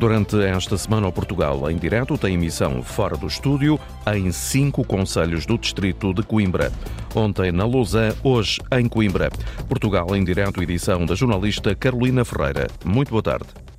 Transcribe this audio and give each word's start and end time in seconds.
Durante 0.00 0.42
esta 0.42 0.78
semana, 0.78 1.08
o 1.08 1.12
Portugal 1.12 1.70
em 1.70 1.76
direto 1.76 2.16
tem 2.16 2.32
emissão 2.32 2.82
fora 2.82 3.18
do 3.18 3.26
estúdio 3.26 3.78
em 4.10 4.32
cinco 4.32 4.82
conselhos 4.82 5.44
do 5.44 5.58
distrito 5.58 6.14
de 6.14 6.22
Coimbra. 6.22 6.72
Ontem 7.14 7.52
na 7.52 7.66
Lausanne, 7.66 8.16
hoje 8.24 8.62
em 8.72 8.88
Coimbra. 8.88 9.28
Portugal 9.68 10.16
em 10.16 10.24
direto, 10.24 10.62
edição 10.62 11.04
da 11.04 11.14
jornalista 11.14 11.74
Carolina 11.74 12.24
Ferreira. 12.24 12.66
Muito 12.82 13.10
boa 13.10 13.22
tarde. 13.22 13.69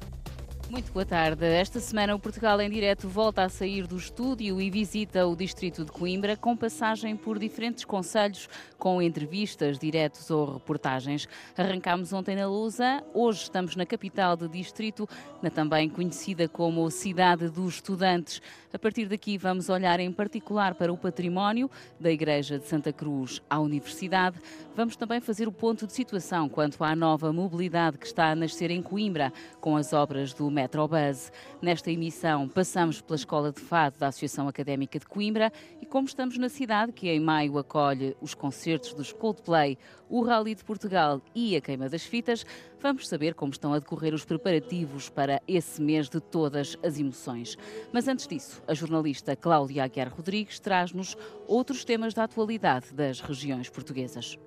Muito 0.82 0.94
boa 0.94 1.06
tarde. 1.06 1.46
Esta 1.46 1.80
semana 1.80 2.16
o 2.16 2.20
Portugal 2.20 2.60
em 2.60 2.68
Direto 2.68 3.08
volta 3.08 3.44
a 3.44 3.50
sair 3.50 3.86
do 3.86 3.96
estúdio 3.96 4.60
e 4.60 4.68
visita 4.72 5.28
o 5.28 5.36
distrito 5.36 5.86
de 5.86 5.92
Coimbra 5.92 6.36
com 6.36 6.58
passagem 6.58 7.16
por 7.16 7.38
diferentes 7.38 7.86
conselhos 7.86 8.50
com 8.80 9.00
entrevistas, 9.00 9.78
diretos 9.78 10.32
ou 10.32 10.54
reportagens. 10.54 11.30
Arrancámos 11.56 12.12
ontem 12.12 12.36
na 12.36 12.48
Lusa, 12.48 13.04
hoje 13.14 13.44
estamos 13.44 13.76
na 13.76 13.86
capital 13.86 14.36
do 14.36 14.50
distrito, 14.50 15.08
na 15.40 15.52
também 15.52 15.88
conhecida 15.88 16.50
como 16.50 16.90
Cidade 16.90 17.48
dos 17.48 17.76
Estudantes. 17.76 18.42
A 18.74 18.80
partir 18.80 19.06
daqui 19.08 19.38
vamos 19.38 19.68
olhar 19.68 20.00
em 20.00 20.12
particular 20.14 20.76
para 20.76 20.94
o 20.94 20.98
património 20.98 21.70
da 22.00 22.10
Igreja 22.10 22.58
de 22.58 22.66
Santa 22.66 22.94
Cruz 22.94 23.42
à 23.50 23.60
Universidade. 23.60 24.40
Vamos 24.74 24.96
também 24.96 25.20
fazer 25.20 25.46
o 25.46 25.52
ponto 25.52 25.86
de 25.86 25.92
situação 25.92 26.48
quanto 26.48 26.82
à 26.82 26.96
nova 26.96 27.34
mobilidade 27.34 27.98
que 27.98 28.06
está 28.06 28.32
a 28.32 28.36
nascer 28.36 28.72
em 28.72 28.82
Coimbra 28.82 29.34
com 29.60 29.76
as 29.76 29.92
obras 29.92 30.34
do 30.34 30.50
Metrobus. 30.50 31.34
Nesta 31.62 31.92
emissão, 31.92 32.48
passamos 32.48 33.02
pela 33.02 33.18
Escola 33.18 33.52
de 33.52 33.60
Fado 33.60 34.00
da 34.00 34.08
Associação 34.08 34.48
Académica 34.48 34.98
de 34.98 35.06
Coimbra 35.06 35.52
e 35.82 35.86
como 35.86 36.08
estamos 36.08 36.38
na 36.38 36.48
cidade, 36.48 36.94
que 36.94 37.10
em 37.10 37.20
maio 37.20 37.58
acolhe 37.58 38.16
os 38.22 38.34
concertos 38.34 38.94
dos 38.94 39.12
Coldplay, 39.12 39.78
o 40.10 40.24
Rally 40.24 40.56
de 40.56 40.64
Portugal 40.64 41.22
e 41.36 41.58
a 41.58 41.62
Queima 41.62 41.90
das 41.90 42.04
Fitas, 42.04 42.46
vamos 42.82 43.08
saber 43.08 43.36
como 43.36 43.52
estão 43.52 43.74
a 43.74 43.80
decorrer 43.80 44.14
os 44.14 44.26
preparativos 44.26 45.10
para 45.10 45.42
esse 45.48 45.82
mês 45.82 46.10
de 46.10 46.20
todas 46.20 46.78
as 46.84 47.00
emoções. 47.00 47.58
Mas 47.94 48.08
antes 48.08 48.28
disso, 48.28 48.62
a 48.68 48.74
jornalista 48.74 49.36
Cláudia 49.36 49.84
Aguiar 49.84 50.12
Rodrigues 50.12 50.60
traz-nos 50.60 51.16
outros 51.48 51.86
temas 51.86 52.14
da 52.14 52.24
atualidade 52.24 52.94
das 52.94 53.22
regiões 53.22 53.70
portuguesas. 53.70 54.38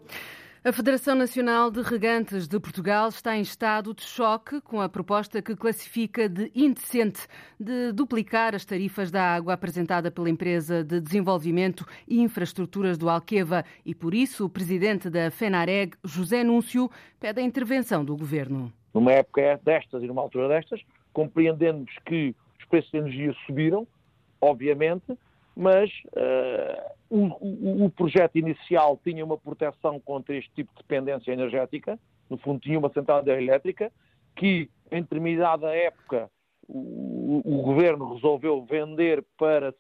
A 0.67 0.73
Federação 0.73 1.15
Nacional 1.15 1.71
de 1.71 1.83
Regantes 1.83 2.49
de 2.49 2.59
Portugal 2.59 3.11
está 3.11 3.37
em 3.37 3.43
estado 3.43 3.93
de 3.93 4.01
choque 4.01 4.63
com 4.63 4.81
a 4.81 4.89
proposta 4.89 5.43
que 5.43 5.55
classifica 5.55 6.27
de 6.27 6.51
indecente 6.55 7.29
de 7.61 7.93
duplicar 7.93 8.55
as 8.55 8.65
tarifas 8.65 9.11
da 9.11 9.23
água 9.23 9.53
apresentada 9.53 10.11
pela 10.11 10.31
empresa 10.31 10.83
de 10.83 11.03
desenvolvimento 11.03 11.85
e 12.09 12.19
infraestruturas 12.19 12.97
do 12.97 13.11
Alqueva 13.11 13.63
e, 13.85 13.95
por 13.95 14.15
isso, 14.15 14.47
o 14.47 14.49
presidente 14.49 15.11
da 15.11 15.31
FENAREG, 15.31 15.99
José 16.03 16.43
Núncio, 16.43 16.91
pede 17.21 17.43
a 17.43 17.45
intervenção 17.45 18.03
do 18.03 18.17
governo. 18.17 18.73
Numa 18.95 19.13
época 19.13 19.61
destas 19.63 20.03
e 20.03 20.07
numa 20.07 20.23
altura 20.23 20.49
destas, 20.49 20.81
compreendemos 21.13 21.91
que 22.07 22.35
os 22.59 22.65
preços 22.65 22.91
de 22.91 22.97
energia 22.97 23.35
subiram, 23.47 23.87
obviamente, 24.41 25.15
mas 25.57 25.91
uh, 26.09 26.91
o, 27.09 27.85
o, 27.85 27.91
projeto 27.91 28.37
inicial 28.37 28.99
tinha 29.03 29.25
uma 29.25 29.39
proteção 29.39 30.01
contra 30.01 30.37
este 30.37 30.51
tipo 30.53 30.73
de 30.73 30.79
dependência 30.79 31.33
energética, 31.33 31.99
no 32.29 32.37
fundo 32.39 32.61
tinha 32.61 32.79
uma 32.79 32.93
central 32.93 33.27
elétrica, 33.27 33.93
que 34.35 34.69
em 34.91 35.03
determinada 35.03 35.75
época 35.75 36.29
o, 36.67 37.41
o, 37.45 37.63
governo 37.63 38.15
resolveu 38.15 38.65
vender 38.65 39.25
para, 39.39 39.73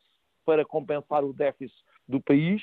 para 0.44 0.64
compensar 0.64 1.24
o 1.24 1.32
déficit 1.32 1.76
do 2.06 2.20
país 2.20 2.62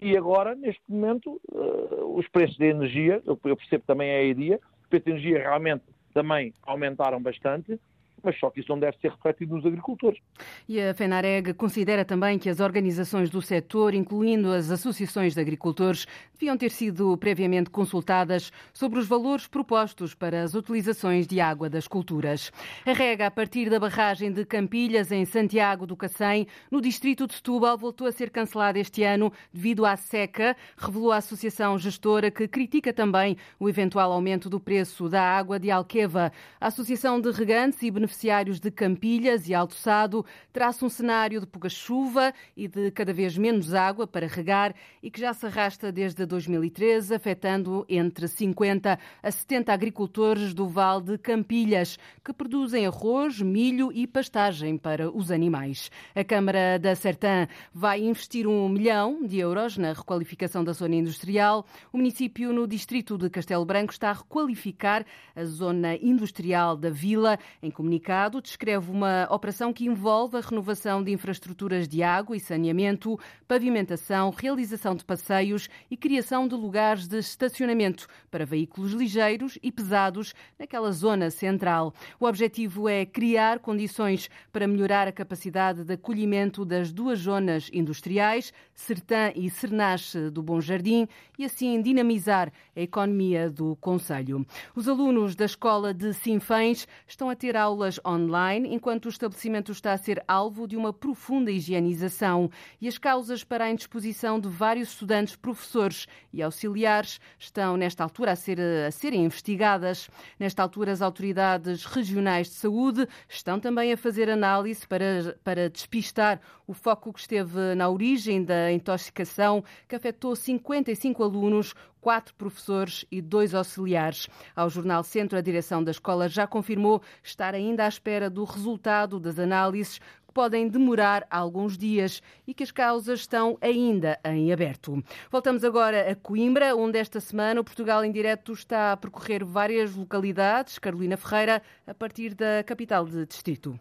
e 0.00 0.16
agora, 0.16 0.54
neste 0.54 0.82
momento, 0.88 1.40
uh, 1.52 2.18
os 2.18 2.26
preços 2.28 2.56
de 2.56 2.66
energia, 2.66 3.22
eu 3.24 3.36
percebo 3.36 3.84
também 3.86 4.10
a 4.10 4.22
ideia, 4.22 4.60
os 4.82 4.88
preços 4.88 5.04
de 5.04 5.10
energia 5.12 5.38
realmente 5.38 5.84
também 6.12 6.52
aumentaram 6.62 7.22
bastante, 7.22 7.78
mas 8.24 8.38
só 8.38 8.50
que 8.50 8.60
isso 8.60 8.70
não 8.70 8.78
deve 8.78 8.96
ser 8.98 9.10
refletido 9.10 9.54
nos 9.54 9.66
agricultores. 9.66 10.18
E 10.66 10.80
a 10.80 10.94
FENAREG 10.94 11.52
considera 11.52 12.04
também 12.04 12.38
que 12.38 12.48
as 12.48 12.58
organizações 12.58 13.28
do 13.28 13.42
setor, 13.42 13.92
incluindo 13.94 14.50
as 14.50 14.70
associações 14.70 15.34
de 15.34 15.40
agricultores, 15.40 16.06
deviam 16.32 16.56
ter 16.56 16.70
sido 16.70 17.16
previamente 17.18 17.68
consultadas 17.68 18.50
sobre 18.72 18.98
os 18.98 19.06
valores 19.06 19.46
propostos 19.46 20.14
para 20.14 20.42
as 20.42 20.54
utilizações 20.54 21.26
de 21.26 21.38
água 21.40 21.68
das 21.68 21.86
culturas. 21.86 22.50
A 22.86 22.92
rega 22.92 23.26
a 23.26 23.30
partir 23.30 23.68
da 23.68 23.78
barragem 23.78 24.32
de 24.32 24.44
Campilhas, 24.46 25.12
em 25.12 25.26
Santiago 25.26 25.86
do 25.86 25.96
Cacém, 25.96 26.46
no 26.70 26.80
distrito 26.80 27.26
de 27.26 27.34
Setúbal, 27.34 27.76
voltou 27.76 28.06
a 28.06 28.12
ser 28.12 28.30
cancelada 28.30 28.78
este 28.78 29.02
ano 29.02 29.30
devido 29.52 29.84
à 29.84 29.96
seca, 29.96 30.56
revelou 30.78 31.12
a 31.12 31.18
associação 31.18 31.78
gestora 31.78 32.30
que 32.30 32.48
critica 32.48 32.92
também 32.92 33.36
o 33.60 33.68
eventual 33.68 34.10
aumento 34.10 34.48
do 34.48 34.58
preço 34.58 35.10
da 35.10 35.22
água 35.22 35.58
de 35.58 35.70
Alqueva. 35.70 36.32
A 36.58 36.68
Associação 36.68 37.20
de 37.20 37.30
Regantes 37.30 37.82
e 37.82 37.90
Beneficiários 37.90 38.13
beneficiários 38.14 38.60
de 38.60 38.70
Campilhas 38.70 39.48
e 39.48 39.54
Alto 39.54 39.74
Sado 39.74 40.24
traça 40.52 40.84
um 40.84 40.88
cenário 40.88 41.40
de 41.40 41.46
pouca 41.46 41.68
chuva 41.68 42.32
e 42.56 42.68
de 42.68 42.90
cada 42.92 43.12
vez 43.12 43.36
menos 43.36 43.74
água 43.74 44.06
para 44.06 44.26
regar 44.26 44.74
e 45.02 45.10
que 45.10 45.20
já 45.20 45.34
se 45.34 45.46
arrasta 45.46 45.90
desde 45.90 46.24
2013, 46.24 47.14
afetando 47.14 47.84
entre 47.88 48.28
50 48.28 48.98
a 49.22 49.30
70 49.30 49.72
agricultores 49.72 50.54
do 50.54 50.68
Val 50.68 51.00
de 51.00 51.18
Campilhas, 51.18 51.98
que 52.24 52.32
produzem 52.32 52.86
arroz, 52.86 53.40
milho 53.40 53.90
e 53.92 54.06
pastagem 54.06 54.78
para 54.78 55.10
os 55.10 55.30
animais. 55.30 55.90
A 56.14 56.22
Câmara 56.22 56.78
da 56.78 56.94
Sertã 56.94 57.48
vai 57.72 58.00
investir 58.00 58.46
um 58.46 58.68
milhão 58.68 59.26
de 59.26 59.38
euros 59.38 59.76
na 59.76 59.92
requalificação 59.92 60.62
da 60.62 60.72
zona 60.72 60.94
industrial. 60.94 61.66
O 61.92 61.96
município 61.96 62.52
no 62.52 62.66
distrito 62.66 63.18
de 63.18 63.28
Castelo 63.28 63.64
Branco 63.64 63.92
está 63.92 64.10
a 64.10 64.14
requalificar 64.14 65.04
a 65.34 65.44
zona 65.44 65.96
industrial 65.96 66.76
da 66.76 66.90
vila 66.90 67.38
em 67.62 67.70
comunicação 67.70 68.03
comunicado 68.04 68.42
descreve 68.42 68.90
uma 68.90 69.26
operação 69.30 69.72
que 69.72 69.86
envolve 69.86 70.36
a 70.36 70.40
renovação 70.40 71.02
de 71.02 71.10
infraestruturas 71.10 71.88
de 71.88 72.02
água 72.02 72.36
e 72.36 72.40
saneamento, 72.40 73.18
pavimentação, 73.48 74.30
realização 74.30 74.94
de 74.94 75.02
passeios 75.02 75.70
e 75.90 75.96
criação 75.96 76.46
de 76.46 76.54
lugares 76.54 77.08
de 77.08 77.18
estacionamento 77.18 78.06
para 78.30 78.44
veículos 78.44 78.92
ligeiros 78.92 79.58
e 79.62 79.72
pesados 79.72 80.34
naquela 80.58 80.92
zona 80.92 81.30
central. 81.30 81.94
O 82.20 82.26
objetivo 82.26 82.88
é 82.88 83.06
criar 83.06 83.58
condições 83.58 84.28
para 84.52 84.66
melhorar 84.66 85.08
a 85.08 85.12
capacidade 85.12 85.82
de 85.82 85.94
acolhimento 85.94 86.62
das 86.62 86.92
duas 86.92 87.20
zonas 87.20 87.70
industriais, 87.72 88.52
Sertã 88.74 89.32
e 89.34 89.48
Cernache 89.48 90.28
do 90.28 90.42
Bom 90.42 90.60
Jardim, 90.60 91.08
e 91.38 91.44
assim 91.44 91.80
dinamizar 91.80 92.52
a 92.76 92.80
economia 92.80 93.48
do 93.48 93.76
Conselho. 93.76 94.46
Os 94.76 94.88
alunos 94.88 95.34
da 95.34 95.46
Escola 95.46 95.94
de 95.94 96.12
Sinfães 96.12 96.86
estão 97.06 97.30
a 97.30 97.34
ter 97.34 97.56
aulas 97.56 97.93
aulas 97.94 98.00
online, 98.04 98.74
enquanto 98.74 99.06
o 99.06 99.08
estabelecimento 99.08 99.72
está 99.72 99.92
a 99.92 99.98
ser 99.98 100.22
alvo 100.26 100.66
de 100.66 100.76
uma 100.76 100.92
profunda 100.92 101.50
higienização. 101.50 102.50
E 102.80 102.88
as 102.88 102.98
causas 102.98 103.44
para 103.44 103.64
a 103.64 103.70
indisposição 103.70 104.40
de 104.40 104.48
vários 104.48 104.90
estudantes, 104.90 105.36
professores 105.36 106.06
e 106.32 106.42
auxiliares 106.42 107.20
estão, 107.38 107.76
nesta 107.76 108.02
altura, 108.02 108.32
a, 108.32 108.36
ser, 108.36 108.60
a 108.60 108.90
serem 108.90 109.24
investigadas. 109.24 110.08
Nesta 110.38 110.62
altura, 110.62 110.92
as 110.92 111.02
autoridades 111.02 111.84
regionais 111.84 112.48
de 112.48 112.54
saúde 112.54 113.06
estão 113.28 113.60
também 113.60 113.92
a 113.92 113.96
fazer 113.96 114.30
análise 114.30 114.86
para, 114.86 115.36
para 115.42 115.68
despistar 115.68 116.40
o 116.66 116.72
foco 116.72 117.12
que 117.12 117.20
esteve 117.20 117.74
na 117.74 117.88
origem 117.88 118.42
da 118.42 118.72
intoxicação, 118.72 119.62
que 119.86 119.94
afetou 119.94 120.34
55 120.34 121.22
alunos, 121.22 121.74
quatro 122.04 122.34
professores 122.34 123.06
e 123.10 123.22
dois 123.22 123.54
auxiliares. 123.54 124.28
Ao 124.54 124.68
Jornal 124.68 125.02
Centro, 125.02 125.38
a 125.38 125.40
direção 125.40 125.82
da 125.82 125.90
escola 125.90 126.28
já 126.28 126.46
confirmou 126.46 127.00
estar 127.22 127.54
ainda 127.54 127.86
à 127.86 127.88
espera 127.88 128.28
do 128.28 128.44
resultado 128.44 129.18
das 129.18 129.38
análises 129.38 129.98
que 129.98 130.34
podem 130.34 130.68
demorar 130.68 131.26
alguns 131.30 131.78
dias 131.78 132.20
e 132.46 132.52
que 132.52 132.62
as 132.62 132.70
causas 132.70 133.20
estão 133.20 133.56
ainda 133.58 134.20
em 134.22 134.52
aberto. 134.52 135.02
Voltamos 135.30 135.64
agora 135.64 136.10
a 136.10 136.14
Coimbra, 136.14 136.76
onde 136.76 136.98
esta 136.98 137.20
semana 137.20 137.62
o 137.62 137.64
Portugal 137.64 138.04
em 138.04 138.12
Direto 138.12 138.52
está 138.52 138.92
a 138.92 138.96
percorrer 138.98 139.42
várias 139.42 139.94
localidades. 139.94 140.78
Carolina 140.78 141.16
Ferreira, 141.16 141.62
a 141.86 141.94
partir 141.94 142.34
da 142.34 142.62
capital 142.66 143.06
de 143.06 143.24
distrito. 143.24 143.80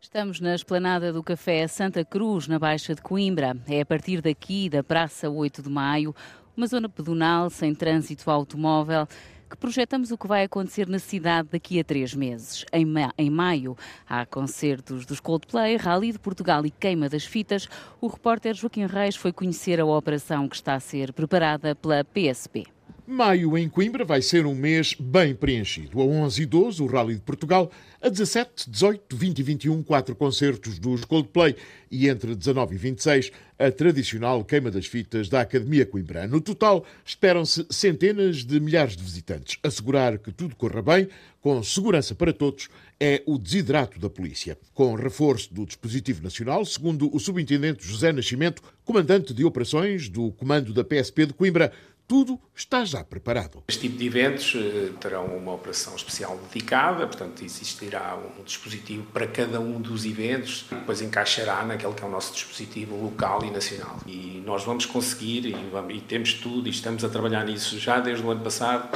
Estamos 0.00 0.38
na 0.38 0.54
esplanada 0.54 1.12
do 1.14 1.22
Café 1.22 1.66
Santa 1.66 2.04
Cruz, 2.04 2.46
na 2.46 2.58
Baixa 2.58 2.94
de 2.94 3.00
Coimbra. 3.00 3.56
É 3.66 3.80
a 3.80 3.86
partir 3.86 4.20
daqui, 4.20 4.68
da 4.68 4.84
Praça 4.84 5.30
8 5.30 5.62
de 5.62 5.70
Maio, 5.70 6.14
uma 6.56 6.66
zona 6.66 6.88
pedonal 6.88 7.50
sem 7.50 7.74
trânsito 7.74 8.30
automóvel 8.30 9.06
que 9.48 9.56
projetamos 9.56 10.10
o 10.10 10.18
que 10.18 10.26
vai 10.26 10.44
acontecer 10.44 10.88
na 10.88 10.98
cidade 10.98 11.50
daqui 11.52 11.78
a 11.78 11.84
três 11.84 12.12
meses. 12.12 12.64
Em, 12.72 12.84
ma 12.84 13.12
em 13.16 13.30
maio 13.30 13.76
há 14.08 14.26
concertos 14.26 15.06
dos 15.06 15.20
Coldplay, 15.20 15.76
Rally 15.76 16.12
de 16.12 16.18
Portugal 16.18 16.66
e 16.66 16.70
Queima 16.70 17.08
das 17.08 17.24
Fitas. 17.24 17.68
O 18.00 18.08
repórter 18.08 18.54
Joaquim 18.54 18.86
Reis 18.86 19.14
foi 19.14 19.32
conhecer 19.32 19.80
a 19.80 19.86
operação 19.86 20.48
que 20.48 20.56
está 20.56 20.74
a 20.74 20.80
ser 20.80 21.12
preparada 21.12 21.74
pela 21.74 22.04
PSP. 22.04 22.73
Maio 23.06 23.58
em 23.58 23.68
Coimbra 23.68 24.02
vai 24.02 24.22
ser 24.22 24.46
um 24.46 24.54
mês 24.54 24.94
bem 24.98 25.34
preenchido. 25.34 26.00
A 26.00 26.04
11 26.04 26.42
e 26.42 26.46
12, 26.46 26.82
o 26.82 26.86
Rally 26.86 27.16
de 27.16 27.20
Portugal. 27.20 27.70
A 28.00 28.08
17, 28.08 28.70
18, 28.70 29.14
20 29.14 29.38
e 29.38 29.42
21, 29.42 29.82
quatro 29.82 30.16
concertos 30.16 30.78
dos 30.78 31.04
Coldplay. 31.04 31.54
E 31.90 32.08
entre 32.08 32.34
19 32.34 32.74
e 32.74 32.78
26, 32.78 33.30
a 33.58 33.70
tradicional 33.70 34.42
queima 34.42 34.70
das 34.70 34.86
fitas 34.86 35.28
da 35.28 35.42
Academia 35.42 35.84
Coimbra. 35.84 36.26
No 36.26 36.40
total, 36.40 36.84
esperam-se 37.04 37.66
centenas 37.68 38.38
de 38.38 38.58
milhares 38.58 38.96
de 38.96 39.04
visitantes. 39.04 39.58
Assegurar 39.62 40.18
que 40.18 40.32
tudo 40.32 40.56
corra 40.56 40.80
bem, 40.80 41.06
com 41.42 41.62
segurança 41.62 42.14
para 42.14 42.32
todos, 42.32 42.68
é 42.98 43.22
o 43.26 43.36
desidrato 43.36 43.98
da 43.98 44.08
polícia. 44.08 44.56
Com 44.72 44.94
reforço 44.94 45.52
do 45.52 45.66
dispositivo 45.66 46.22
nacional, 46.22 46.64
segundo 46.64 47.14
o 47.14 47.20
subintendente 47.20 47.86
José 47.86 48.12
Nascimento, 48.12 48.62
comandante 48.82 49.34
de 49.34 49.44
operações 49.44 50.08
do 50.08 50.32
comando 50.32 50.72
da 50.72 50.82
PSP 50.82 51.26
de 51.26 51.34
Coimbra, 51.34 51.70
tudo 52.06 52.38
está 52.54 52.84
já 52.84 53.02
preparado. 53.02 53.62
Este 53.68 53.82
tipo 53.82 53.96
de 53.96 54.06
eventos 54.06 54.54
uh, 54.54 54.92
terão 55.00 55.26
uma 55.26 55.52
operação 55.52 55.94
especial 55.96 56.38
dedicada, 56.48 57.06
portanto, 57.06 57.44
existirá 57.44 58.16
um 58.16 58.42
dispositivo 58.42 59.04
para 59.12 59.26
cada 59.26 59.60
um 59.60 59.80
dos 59.80 60.04
eventos, 60.04 60.64
que 60.68 60.74
depois 60.74 61.00
encaixará 61.00 61.64
naquele 61.64 61.94
que 61.94 62.02
é 62.02 62.06
o 62.06 62.10
nosso 62.10 62.32
dispositivo 62.32 62.96
local 62.96 63.44
e 63.44 63.50
nacional. 63.50 63.98
E 64.06 64.42
nós 64.44 64.64
vamos 64.64 64.86
conseguir, 64.86 65.46
e, 65.46 65.52
vamos, 65.70 65.94
e 65.94 66.00
temos 66.00 66.34
tudo, 66.34 66.68
e 66.68 66.70
estamos 66.70 67.04
a 67.04 67.08
trabalhar 67.08 67.44
nisso 67.44 67.78
já 67.78 68.00
desde 68.00 68.24
o 68.24 68.30
ano 68.30 68.42
passado, 68.42 68.88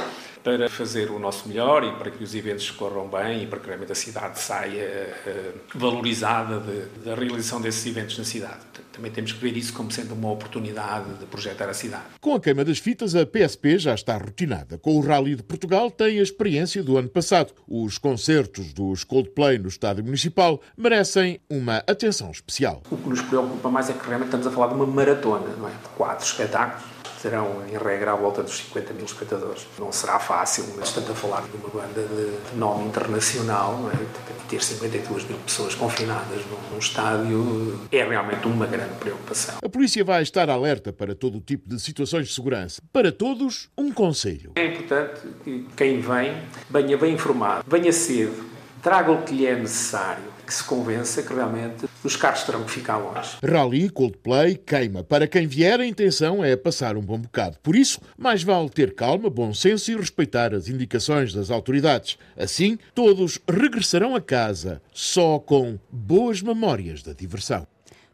para 0.43 0.69
fazer 0.69 1.11
o 1.11 1.19
nosso 1.19 1.47
melhor 1.47 1.83
e 1.83 1.91
para 1.93 2.11
que 2.11 2.23
os 2.23 2.33
eventos 2.33 2.71
corram 2.71 3.07
bem 3.07 3.43
e 3.43 3.47
para 3.47 3.59
que 3.59 3.67
realmente 3.67 3.91
a 3.91 3.95
cidade 3.95 4.39
saia 4.39 5.13
uh, 5.27 5.77
valorizada 5.77 6.59
de, 6.59 7.03
da 7.03 7.15
realização 7.15 7.59
desses 7.61 7.85
eventos 7.85 8.17
na 8.17 8.23
cidade. 8.23 8.69
Também 8.91 9.11
temos 9.11 9.31
que 9.31 9.39
ver 9.39 9.55
isso 9.55 9.71
como 9.71 9.91
sendo 9.91 10.13
uma 10.13 10.29
oportunidade 10.29 11.13
de 11.13 11.25
projetar 11.25 11.69
a 11.69 11.73
cidade. 11.73 12.03
Com 12.19 12.35
a 12.35 12.39
queima 12.39 12.65
das 12.65 12.79
fitas, 12.79 13.15
a 13.15 13.25
PSP 13.25 13.77
já 13.77 13.93
está 13.93 14.17
rotinada. 14.17 14.77
Com 14.77 14.97
o 14.97 15.01
Rally 15.01 15.35
de 15.35 15.43
Portugal, 15.43 15.89
tem 15.89 16.19
a 16.19 16.21
experiência 16.21 16.83
do 16.83 16.97
ano 16.97 17.07
passado. 17.07 17.53
Os 17.65 17.97
concertos 17.97 18.73
dos 18.73 19.05
Coldplay 19.05 19.57
no 19.57 19.69
Estádio 19.69 20.03
Municipal 20.03 20.61
merecem 20.75 21.39
uma 21.49 21.77
atenção 21.87 22.29
especial. 22.31 22.83
O 22.91 22.97
que 22.97 23.07
nos 23.07 23.21
preocupa 23.21 23.69
mais 23.69 23.89
é 23.89 23.93
que 23.93 24.05
realmente 24.05 24.27
estamos 24.27 24.47
a 24.47 24.51
falar 24.51 24.67
de 24.67 24.73
uma 24.73 24.85
maratona, 24.85 25.47
não 25.57 25.67
é? 25.67 25.71
De 25.71 25.89
quatro 25.95 26.25
espetáculos 26.25 26.98
terão 27.21 27.63
em 27.67 27.77
regra 27.77 28.13
à 28.13 28.15
volta 28.15 28.41
dos 28.43 28.57
50 28.57 28.93
mil 28.93 29.05
espectadores. 29.05 29.67
Não 29.77 29.91
será 29.91 30.19
fácil, 30.19 30.65
mas 30.77 30.89
estamos 30.89 31.09
a 31.09 31.13
falar 31.13 31.41
de 31.41 31.57
uma 31.57 31.69
banda 31.69 32.01
de 32.03 32.57
nome 32.57 32.85
internacional, 32.85 33.77
não 33.77 33.89
é? 33.91 34.39
ter 34.49 34.63
52 34.63 35.25
mil 35.25 35.37
pessoas 35.39 35.75
confinadas 35.75 36.41
num, 36.47 36.73
num 36.73 36.79
estádio 36.79 37.79
é 37.91 38.03
realmente 38.03 38.47
uma 38.47 38.65
grande 38.65 38.95
preocupação. 38.95 39.55
A 39.63 39.69
polícia 39.69 40.03
vai 40.03 40.23
estar 40.23 40.49
alerta 40.49 40.91
para 40.91 41.13
todo 41.13 41.37
o 41.37 41.41
tipo 41.41 41.69
de 41.69 41.79
situações 41.79 42.27
de 42.27 42.33
segurança. 42.33 42.81
Para 42.91 43.11
todos, 43.11 43.69
um 43.77 43.91
conselho. 43.91 44.53
É 44.55 44.65
importante 44.65 45.21
que 45.43 45.67
quem 45.77 46.01
vem 46.01 46.35
venha 46.69 46.97
bem 46.97 47.13
informado, 47.13 47.63
venha 47.67 47.93
cedo, 47.93 48.43
traga 48.81 49.11
o 49.11 49.21
que 49.21 49.35
lhe 49.35 49.45
é 49.45 49.55
necessário, 49.55 50.23
que 50.49 50.55
se 50.55 50.63
convença 50.63 51.21
que 51.21 51.31
realmente 51.31 51.85
os 52.03 52.15
carros 52.15 52.41
terão 52.41 52.63
que 52.63 52.71
ficar 52.71 52.97
longe. 52.97 53.37
Rally, 53.45 53.87
Coldplay, 53.87 54.55
queima. 54.55 55.03
Para 55.03 55.27
quem 55.27 55.45
vier, 55.45 55.79
a 55.79 55.85
intenção 55.85 56.43
é 56.43 56.55
passar 56.55 56.97
um 56.97 57.01
bom 57.01 57.19
bocado. 57.19 57.57
Por 57.61 57.75
isso, 57.75 58.01
mais 58.17 58.41
vale 58.41 58.67
ter 58.67 58.95
calma, 58.95 59.29
bom 59.29 59.53
senso 59.53 59.91
e 59.91 59.95
respeitar 59.95 60.55
as 60.55 60.67
indicações 60.67 61.31
das 61.31 61.51
autoridades. 61.51 62.17
Assim, 62.35 62.79
todos 62.95 63.39
regressarão 63.47 64.15
a 64.15 64.21
casa 64.21 64.81
só 64.91 65.37
com 65.37 65.77
boas 65.91 66.41
memórias 66.41 67.03
da 67.03 67.13
diversão. 67.13 67.67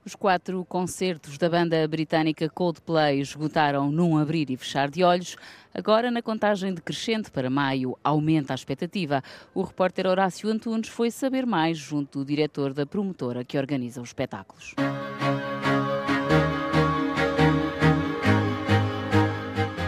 Os 0.06 0.14
quatro 0.14 0.64
concertos 0.66 1.38
da 1.38 1.50
banda 1.50 1.88
britânica 1.88 2.48
Coldplay 2.48 3.22
esgotaram 3.22 3.90
num 3.90 4.18
abrir 4.18 4.52
e 4.52 4.58
fechar 4.58 4.88
de 4.88 5.04
olhos. 5.04 5.38
Agora, 5.77 6.10
na 6.10 6.22
contagem 6.22 6.74
decrescente 6.74 7.30
para 7.30 7.50
maio, 7.50 7.98
aumenta 8.01 8.54
a 8.54 8.56
expectativa. 8.56 9.22
O 9.54 9.62
repórter 9.62 10.07
Horácio 10.07 10.50
Antunes 10.50 10.88
foi 10.88 11.12
saber 11.12 11.45
mais 11.45 11.77
junto 11.77 12.19
do 12.19 12.25
diretor 12.25 12.74
da 12.74 12.86
promotora 12.86 13.44
que 13.44 13.57
organiza 13.57 14.01
os 14.01 14.07
espetáculos. 14.07 14.74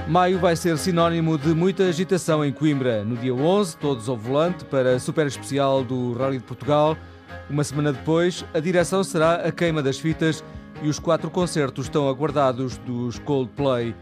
Maio 0.10 0.40
vai 0.40 0.58
ser 0.58 0.78
sinónimo 0.78 1.38
de 1.38 1.54
muita 1.54 1.84
agitação 1.84 2.44
em 2.44 2.52
Coimbra. 2.52 3.06
No 3.06 3.16
dia 3.16 3.34
11, 3.34 3.78
todos 3.78 4.10
ao 4.10 4.18
volante 4.18 4.66
para 4.66 4.96
a 4.96 5.00
super 5.00 5.26
especial 5.26 5.86
do 5.86 6.12
Rally 6.12 6.40
de 6.40 6.44
Portugal. 6.44 6.98
Uma 7.50 7.64
semana 7.64 7.94
depois, 7.94 8.44
a 8.54 8.60
direção 8.60 9.06
será 9.06 9.36
a 9.36 9.54
queima 9.54 9.82
das 9.82 9.98
fitas 9.98 10.44
e 10.84 10.90
os 10.90 11.00
quatro 11.00 11.30
concertos 11.30 11.86
estão 11.86 12.10
aguardados 12.10 12.78
dos 12.80 13.20
Coldplay. 13.20 13.96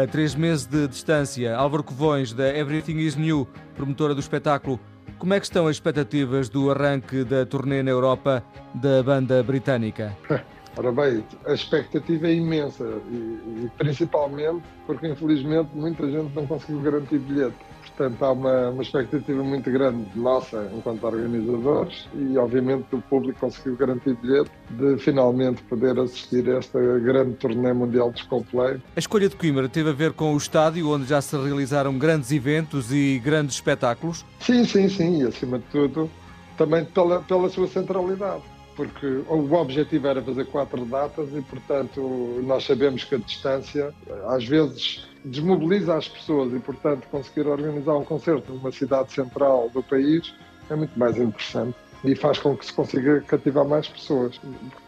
A 0.00 0.06
três 0.06 0.32
meses 0.32 0.64
de 0.64 0.86
distância, 0.86 1.56
Álvaro 1.56 1.82
Covões, 1.82 2.32
da 2.32 2.56
Everything 2.56 2.98
is 2.98 3.16
New, 3.16 3.48
promotora 3.74 4.14
do 4.14 4.20
espetáculo, 4.20 4.78
como 5.18 5.34
é 5.34 5.40
que 5.40 5.46
estão 5.46 5.66
as 5.66 5.74
expectativas 5.74 6.48
do 6.48 6.70
arranque 6.70 7.24
da 7.24 7.44
turnê 7.44 7.82
na 7.82 7.90
Europa 7.90 8.44
da 8.74 9.02
banda 9.02 9.42
britânica? 9.42 10.16
Ora 10.78 10.92
bem, 10.92 11.24
a 11.44 11.52
expectativa 11.52 12.28
é 12.28 12.34
imensa 12.34 12.84
e, 13.10 13.16
e 13.64 13.70
principalmente 13.76 14.62
porque 14.86 15.08
infelizmente 15.08 15.70
muita 15.74 16.08
gente 16.08 16.32
não 16.32 16.46
conseguiu 16.46 16.80
garantir 16.80 17.18
bilhete. 17.18 17.56
Portanto, 17.96 18.24
há 18.24 18.32
uma, 18.32 18.70
uma 18.70 18.82
expectativa 18.82 19.42
muito 19.42 19.70
grande 19.70 20.06
nossa, 20.14 20.70
enquanto 20.74 21.04
organizadores, 21.04 22.08
e 22.14 22.36
obviamente 22.36 22.86
o 22.92 23.00
público 23.02 23.40
conseguiu 23.40 23.76
garantir 23.76 24.14
bilhete 24.16 24.50
de 24.70 24.98
finalmente 24.98 25.62
poder 25.64 25.98
assistir 25.98 26.48
a 26.48 26.58
esta 26.58 26.78
grande 26.98 27.34
turnê 27.34 27.72
mundial 27.72 28.10
de 28.12 28.24
Coldplay. 28.26 28.80
A 28.96 28.98
escolha 28.98 29.28
de 29.28 29.36
Coimbra 29.36 29.68
teve 29.68 29.90
a 29.90 29.92
ver 29.92 30.12
com 30.12 30.34
o 30.34 30.36
estádio, 30.36 30.90
onde 30.90 31.06
já 31.06 31.20
se 31.20 31.36
realizaram 31.36 31.98
grandes 31.98 32.30
eventos 32.30 32.92
e 32.92 33.20
grandes 33.24 33.56
espetáculos? 33.56 34.24
Sim, 34.40 34.64
sim, 34.64 34.88
sim, 34.88 35.22
e 35.22 35.26
acima 35.26 35.58
de 35.58 35.64
tudo, 35.66 36.10
também 36.56 36.84
pela, 36.84 37.20
pela 37.22 37.48
sua 37.48 37.66
centralidade 37.68 38.42
porque 38.78 39.24
o 39.28 39.52
objetivo 39.54 40.06
era 40.06 40.22
fazer 40.22 40.46
quatro 40.46 40.84
datas 40.84 41.28
e, 41.34 41.42
portanto, 41.42 42.40
nós 42.44 42.64
sabemos 42.64 43.02
que 43.02 43.16
a 43.16 43.18
distância 43.18 43.92
às 44.28 44.44
vezes 44.44 45.04
desmobiliza 45.24 45.96
as 45.96 46.06
pessoas 46.06 46.54
e, 46.54 46.60
portanto, 46.60 47.08
conseguir 47.10 47.48
organizar 47.48 47.96
um 47.96 48.04
concerto 48.04 48.52
numa 48.52 48.70
cidade 48.70 49.12
central 49.12 49.68
do 49.74 49.82
país 49.82 50.32
é 50.70 50.76
muito 50.76 50.96
mais 50.96 51.16
interessante 51.18 51.74
e 52.04 52.14
faz 52.14 52.38
com 52.38 52.56
que 52.56 52.66
se 52.66 52.72
consiga 52.72 53.20
cativar 53.22 53.64
mais 53.64 53.88
pessoas. 53.88 54.40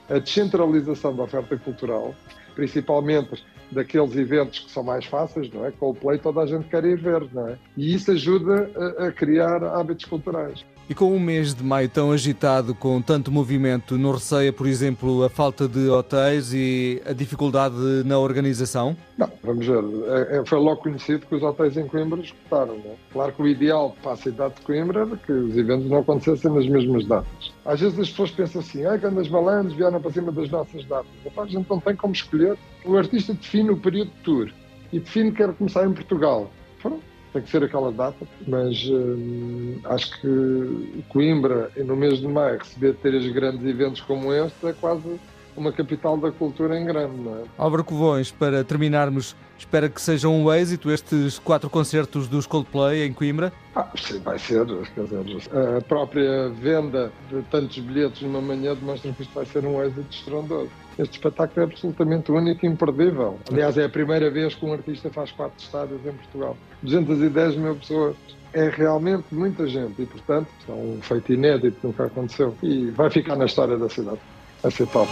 A 0.08 0.20
descentralização 0.20 1.16
da 1.16 1.24
oferta 1.24 1.56
cultural, 1.56 2.14
principalmente 2.54 3.44
daqueles 3.72 4.14
eventos 4.14 4.60
que 4.60 4.70
são 4.70 4.84
mais 4.84 5.04
fáceis, 5.04 5.52
não 5.52 5.66
é? 5.66 5.72
Coldplay 5.72 6.18
toda 6.18 6.42
a 6.42 6.46
gente 6.46 6.68
quer 6.68 6.84
ir 6.84 6.96
ver, 6.96 7.26
não 7.32 7.48
é? 7.48 7.58
E 7.76 7.92
isso 7.92 8.12
ajuda 8.12 8.70
a, 8.98 9.06
a 9.06 9.12
criar 9.12 9.64
hábitos 9.64 10.04
culturais. 10.04 10.64
E 10.90 10.94
com 10.94 11.14
um 11.14 11.20
mês 11.20 11.54
de 11.54 11.62
maio 11.62 11.88
tão 11.88 12.10
agitado, 12.10 12.74
com 12.74 13.00
tanto 13.00 13.30
movimento, 13.30 13.96
não 13.96 14.10
receia, 14.10 14.52
por 14.52 14.66
exemplo, 14.66 15.22
a 15.22 15.30
falta 15.30 15.68
de 15.68 15.88
hotéis 15.88 16.52
e 16.52 17.00
a 17.06 17.12
dificuldade 17.12 17.76
na 18.04 18.18
organização? 18.18 18.96
Não, 19.16 19.30
vamos 19.40 19.64
ver. 19.64 19.84
É, 20.08 20.38
é, 20.38 20.44
foi 20.44 20.58
logo 20.58 20.82
conhecido 20.82 21.24
que 21.26 21.36
os 21.36 21.44
hotéis 21.44 21.76
em 21.76 21.86
Coimbra 21.86 22.20
escutaram. 22.20 22.76
Não 22.76 22.90
é? 22.90 22.94
Claro 23.12 23.32
que 23.32 23.40
o 23.40 23.46
ideal 23.46 23.94
para 24.02 24.14
a 24.14 24.16
cidade 24.16 24.56
de 24.56 24.62
Coimbra 24.62 25.02
era 25.02 25.16
que 25.16 25.30
os 25.30 25.56
eventos 25.56 25.88
não 25.88 25.98
acontecessem 25.98 26.52
nas 26.52 26.66
mesmas 26.66 27.06
datas. 27.06 27.52
Às 27.64 27.78
vezes 27.78 27.96
as 27.96 28.10
pessoas 28.10 28.32
pensam 28.32 28.60
assim, 28.60 28.84
ai, 28.84 28.98
quando 28.98 29.20
as 29.20 29.28
malandros 29.28 29.76
vieram 29.76 30.00
para 30.00 30.10
cima 30.10 30.32
das 30.32 30.50
nossas 30.50 30.84
datas. 30.86 31.06
a 31.36 31.46
gente 31.46 31.70
não 31.70 31.78
tem 31.78 31.94
como 31.94 32.12
escolher. 32.12 32.58
O 32.84 32.96
artista 32.96 33.32
define 33.32 33.70
o 33.70 33.76
período 33.76 34.10
de 34.10 34.22
tour 34.24 34.52
e 34.92 34.98
define 34.98 35.30
que 35.30 35.36
quer 35.36 35.54
começar 35.54 35.86
em 35.86 35.92
Portugal. 35.92 36.50
Pronto 36.82 37.09
tem 37.32 37.42
que 37.42 37.50
ser 37.50 37.62
aquela 37.64 37.92
data, 37.92 38.26
mas 38.46 38.84
hum, 38.88 39.78
acho 39.84 40.20
que 40.20 41.04
Coimbra, 41.08 41.70
no 41.76 41.96
mês 41.96 42.18
de 42.18 42.28
maio, 42.28 42.58
receber 42.58 42.94
três 42.94 43.32
grandes 43.32 43.64
eventos 43.64 44.00
como 44.00 44.32
este 44.32 44.66
é 44.66 44.72
quase 44.72 45.20
uma 45.56 45.72
capital 45.72 46.16
da 46.16 46.30
cultura 46.30 46.78
em 46.78 46.84
grande, 46.84 47.16
não 47.20 47.36
é? 47.36 47.42
Álvaro 47.58 47.84
Covões, 47.84 48.30
para 48.30 48.64
terminarmos, 48.64 49.36
espera 49.58 49.88
que 49.88 50.00
sejam 50.00 50.34
um 50.34 50.52
êxito 50.52 50.90
estes 50.90 51.38
quatro 51.38 51.68
concertos 51.68 52.28
dos 52.28 52.46
Coldplay 52.46 53.06
em 53.06 53.12
Coimbra? 53.12 53.52
Ah, 53.74 53.88
sim, 53.96 54.18
vai 54.20 54.38
ser. 54.38 54.64
Quer 54.94 55.04
dizer, 55.04 55.50
a 55.76 55.80
própria 55.82 56.48
venda 56.48 57.12
de 57.30 57.42
tantos 57.50 57.78
bilhetes 57.78 58.22
numa 58.22 58.40
manhã 58.40 58.74
demonstra 58.74 59.12
que 59.12 59.22
isto 59.22 59.34
vai 59.34 59.44
ser 59.44 59.64
um 59.64 59.82
êxito 59.82 60.06
estrondoso. 60.10 60.70
Este 61.00 61.14
espetáculo 61.14 61.62
é 61.62 61.64
absolutamente 61.64 62.30
único 62.30 62.66
e 62.66 62.68
imperdível. 62.68 63.38
Aliás, 63.50 63.78
é 63.78 63.84
a 63.84 63.88
primeira 63.88 64.30
vez 64.30 64.54
que 64.54 64.66
um 64.66 64.72
artista 64.74 65.08
faz 65.08 65.32
quatro 65.32 65.54
estádios 65.58 66.04
em 66.04 66.12
Portugal. 66.12 66.56
210 66.82 67.56
mil 67.56 67.74
pessoas 67.76 68.16
é 68.52 68.68
realmente 68.68 69.24
muita 69.32 69.66
gente 69.66 70.02
e, 70.02 70.04
portanto, 70.04 70.48
é 70.68 70.72
um 70.72 70.98
feito 71.00 71.32
inédito, 71.32 71.78
nunca 71.82 72.04
aconteceu. 72.04 72.54
E 72.62 72.90
vai 72.90 73.08
ficar 73.08 73.36
na 73.36 73.46
história 73.46 73.78
da 73.78 73.88
cidade. 73.88 74.20
Vai 74.62 74.70
ser 74.70 74.86
top. 74.88 75.10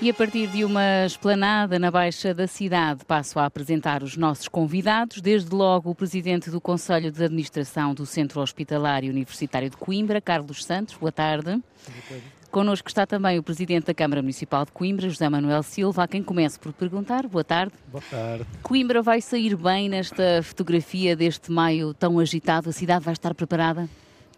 E 0.00 0.08
a 0.08 0.14
partir 0.14 0.46
de 0.46 0.64
uma 0.64 1.04
esplanada 1.04 1.76
na 1.76 1.90
Baixa 1.90 2.32
da 2.32 2.46
cidade, 2.46 3.04
passo 3.04 3.36
a 3.40 3.46
apresentar 3.46 4.04
os 4.04 4.16
nossos 4.16 4.46
convidados. 4.46 5.20
Desde 5.20 5.52
logo, 5.52 5.90
o 5.90 5.94
presidente 5.94 6.50
do 6.50 6.60
Conselho 6.60 7.10
de 7.10 7.24
Administração 7.24 7.92
do 7.94 8.06
Centro 8.06 8.40
Hospitalar 8.40 9.02
e 9.02 9.10
Universitário 9.10 9.68
de 9.68 9.76
Coimbra, 9.76 10.20
Carlos 10.20 10.64
Santos. 10.64 10.94
Boa 10.94 11.10
tarde. 11.10 11.50
Boa 11.50 11.62
tarde. 12.08 12.22
Connosco 12.48 12.88
está 12.88 13.06
também 13.06 13.40
o 13.40 13.42
Presidente 13.42 13.86
da 13.86 13.94
Câmara 13.94 14.22
Municipal 14.22 14.64
de 14.64 14.70
Coimbra, 14.70 15.08
José 15.08 15.28
Manuel 15.28 15.64
Silva, 15.64 16.04
a 16.04 16.08
quem 16.08 16.22
começo 16.22 16.60
por 16.60 16.72
perguntar. 16.72 17.26
Boa 17.26 17.42
tarde. 17.42 17.72
Boa 17.90 18.02
tarde. 18.08 18.46
Coimbra 18.62 19.02
vai 19.02 19.20
sair 19.20 19.56
bem 19.56 19.88
nesta 19.88 20.44
fotografia 20.44 21.16
deste 21.16 21.50
maio 21.50 21.92
tão 21.92 22.20
agitado? 22.20 22.70
A 22.70 22.72
cidade 22.72 23.04
vai 23.04 23.14
estar 23.14 23.34
preparada? 23.34 23.88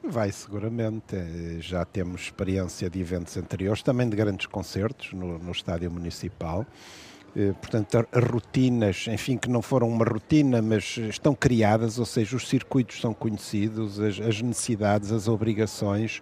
Vai, 0.02 0.32
seguramente. 0.32 1.16
Já 1.60 1.84
temos 1.84 2.22
experiência 2.22 2.88
de 2.88 3.00
eventos 3.00 3.36
anteriores, 3.36 3.82
também 3.82 4.08
de 4.08 4.16
grandes 4.16 4.46
concertos 4.46 5.12
no, 5.12 5.38
no 5.38 5.52
Estádio 5.52 5.90
Municipal. 5.90 6.66
Eh, 7.36 7.52
portanto, 7.52 8.06
as 8.10 8.24
rotinas, 8.24 9.06
enfim, 9.08 9.36
que 9.36 9.48
não 9.48 9.62
foram 9.62 9.88
uma 9.88 10.04
rotina, 10.04 10.60
mas 10.60 10.96
estão 10.96 11.34
criadas, 11.34 11.98
ou 11.98 12.06
seja, 12.06 12.36
os 12.36 12.48
circuitos 12.48 13.00
são 13.00 13.14
conhecidos, 13.14 14.00
as, 14.00 14.18
as 14.20 14.42
necessidades, 14.42 15.12
as 15.12 15.28
obrigações, 15.28 16.20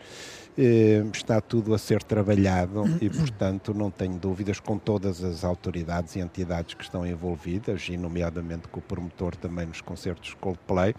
eh, 0.57 1.03
está 1.15 1.41
tudo 1.41 1.73
a 1.73 1.79
ser 1.79 2.03
trabalhado 2.03 2.85
e, 3.01 3.09
portanto, 3.09 3.73
não 3.73 3.91
tenho 3.91 4.19
dúvidas 4.19 4.61
com 4.61 4.77
todas 4.77 5.23
as 5.25 5.45
autoridades 5.45 6.17
e 6.17 6.21
entidades 6.21 6.75
que 6.75 6.83
estão 6.83 7.07
envolvidas, 7.07 7.87
e 7.89 7.97
nomeadamente 7.97 8.69
com 8.69 8.81
o 8.81 8.83
promotor 8.83 9.35
também 9.37 9.67
nos 9.67 9.81
concertos 9.81 10.35
Coldplay. 10.35 10.95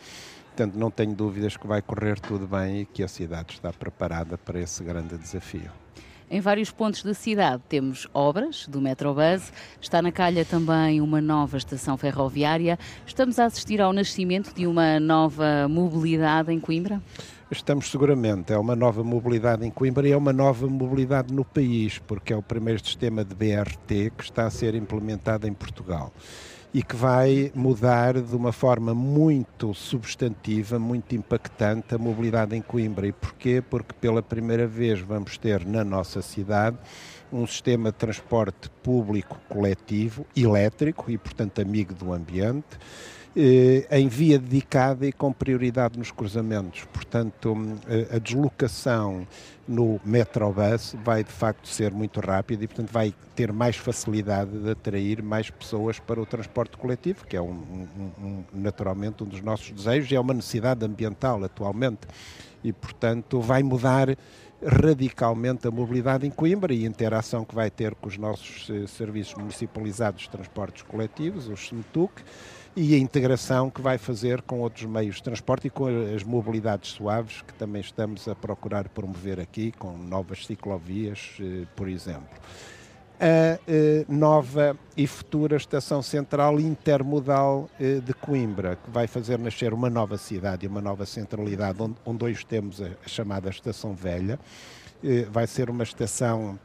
Portanto, 0.60 0.78
não 0.78 0.92
tenho 0.92 1.16
dúvidas 1.16 1.56
que 1.56 1.66
vai 1.66 1.82
correr 1.82 2.20
tudo 2.20 2.46
bem 2.46 2.82
e 2.82 2.86
que 2.86 3.02
a 3.02 3.08
cidade 3.08 3.54
está 3.54 3.72
preparada 3.72 4.38
para 4.38 4.60
esse 4.60 4.84
grande 4.84 5.18
desafio. 5.18 5.72
Em 6.30 6.42
vários 6.42 6.70
pontos 6.70 7.02
da 7.02 7.14
cidade 7.14 7.64
temos 7.70 8.10
obras 8.14 8.68
do 8.68 8.82
Metrobus, 8.82 9.54
está 9.80 10.02
na 10.02 10.12
calha 10.12 10.44
também 10.44 11.00
uma 11.00 11.22
nova 11.22 11.56
estação 11.56 11.96
ferroviária. 11.96 12.78
Estamos 13.08 13.40
a 13.40 13.46
assistir 13.46 13.80
ao 13.80 13.94
nascimento 13.94 14.54
de 14.54 14.68
uma 14.68 15.00
nova 15.00 15.66
mobilidade 15.70 16.52
em 16.52 16.60
Coimbra? 16.60 17.02
Estamos 17.50 17.90
seguramente. 17.90 18.52
É 18.52 18.58
uma 18.58 18.76
nova 18.76 19.02
mobilidade 19.02 19.66
em 19.66 19.72
Coimbra 19.72 20.10
e 20.10 20.12
é 20.12 20.18
uma 20.18 20.34
nova 20.34 20.68
mobilidade 20.68 21.34
no 21.34 21.46
país, 21.46 22.00
porque 22.00 22.34
é 22.34 22.36
o 22.36 22.44
primeiro 22.44 22.86
sistema 22.86 23.24
de 23.24 23.34
BRT 23.34 24.12
que 24.18 24.24
está 24.24 24.46
a 24.46 24.50
ser 24.50 24.76
implementado 24.76 25.48
em 25.48 25.54
Portugal 25.54 26.12
e 26.74 26.84
que 26.84 26.96
vai 26.96 27.52
mudar 27.56 28.22
de 28.22 28.36
uma 28.36 28.52
forma 28.52 28.94
muito 28.94 29.74
substantiva, 29.74 30.78
muito 30.78 31.16
impactante 31.16 31.96
a 31.96 31.98
mobilidade 31.98 32.56
em 32.56 32.62
Coimbra. 32.62 33.08
E 33.08 33.12
porquê? 33.12 33.64
Porque 33.68 33.94
pela 33.94 34.22
primeira 34.22 34.68
vez 34.68 35.00
vamos 35.00 35.38
ter 35.38 35.66
na 35.66 35.84
nossa 35.84 36.22
cidade 36.22 36.78
um 37.32 37.46
sistema 37.46 37.92
de 37.92 37.98
transporte 37.98 38.70
público 38.84 39.40
coletivo, 39.48 40.26
elétrico 40.36 41.10
e, 41.12 41.18
portanto, 41.18 41.62
amigo 41.62 41.94
do 41.94 42.14
ambiente 42.14 42.78
eh, 43.36 43.86
em 43.92 44.08
via 44.08 44.40
dedicada 44.40 45.06
e 45.06 45.12
com 45.12 45.32
prioridade 45.32 45.98
nos 45.98 46.12
cruzamentos. 46.12 46.86
Portanto, 46.92 47.56
eh, 47.88 48.16
a 48.16 48.20
deslocação 48.20 49.28
no 49.68 50.00
Metrobus 50.04 50.96
vai 51.04 51.24
de 51.24 51.32
facto 51.32 51.68
ser 51.68 51.92
muito 51.92 52.20
rápida 52.20 52.64
e, 52.64 52.68
portanto, 52.68 52.92
vai 52.92 53.14
ter 53.36 53.54
mais 53.54 53.76
facilidade 53.76 54.52
de 54.52 54.72
atrair 54.72 55.22
mais 55.22 55.50
pessoas 55.50 56.00
para 56.00 56.20
o 56.20 56.26
transporte 56.26 56.76
coletivo, 56.76 57.26
que 57.28 57.38
é 57.38 57.42
um, 57.42 57.52
um, 57.52 58.12
um, 58.26 58.44
naturalmente 58.52 59.24
um 59.24 59.28
dos 59.28 59.42
nossos 59.42 59.70
desejos 59.72 60.12
e 60.12 60.16
é 60.16 60.20
uma 60.20 60.34
necessidade 60.34 60.84
ambiental 60.84 61.44
atualmente. 61.44 62.08
E, 62.64 62.74
portanto, 62.74 63.40
vai 63.40 63.62
mudar 63.62 64.18
radicalmente 64.66 65.68
a 65.68 65.72
mobilidade 65.72 66.28
em 66.28 66.32
Coimbra 66.32 66.74
e 66.74 66.84
a 66.84 66.88
interação 66.88 67.46
que 67.46 67.56
vai 67.56 67.70
ter 67.70 67.96
com 67.96 68.08
os 68.08 68.18
nossos 68.18 68.70
eh, 68.70 68.88
serviços 68.88 69.36
municipalizados 69.36 70.24
de 70.24 70.30
transportes 70.30 70.84
coletivos, 70.84 71.48
os 71.48 71.68
SMTUC, 71.68 72.22
e 72.82 72.96
a 72.96 72.98
integração 72.98 73.70
que 73.70 73.82
vai 73.82 73.98
fazer 73.98 74.42
com 74.42 74.62
outros 74.62 74.86
meios 74.86 75.18
de 75.18 75.24
transporte 75.24 75.68
e 75.68 75.70
com 75.70 75.88
as 76.16 76.24
mobilidades 76.24 76.92
suaves 76.92 77.42
que 77.42 77.54
também 77.56 77.82
estamos 77.82 78.26
a 78.26 78.34
procurar 78.34 78.88
promover 78.88 79.38
aqui, 79.38 79.74
com 79.74 79.98
novas 79.98 80.46
ciclovias, 80.46 81.36
eh, 81.42 81.66
por 81.76 81.90
exemplo. 81.90 82.30
A 83.20 83.60
eh, 83.68 84.06
nova 84.08 84.78
e 84.96 85.06
futura 85.06 85.58
estação 85.58 86.02
central 86.02 86.58
intermodal 86.58 87.70
eh, 87.78 88.00
de 88.00 88.14
Coimbra, 88.14 88.78
que 88.78 88.90
vai 88.90 89.08
fazer 89.08 89.38
nascer 89.38 89.74
uma 89.74 89.90
nova 89.90 90.18
cidade 90.18 90.66
e 90.66 90.70
uma 90.70 90.80
nova 90.80 91.06
centralidade, 91.06 91.80
onde, 92.06 92.24
hoje 92.24 92.46
temos 92.46 92.82
a 92.82 92.92
chamada 93.06 93.50
Estação 93.50 93.94
Velha. 93.94 94.40
Vai 95.32 95.48
ser 95.48 95.70
uma 95.70 95.84
estação 95.84 96.60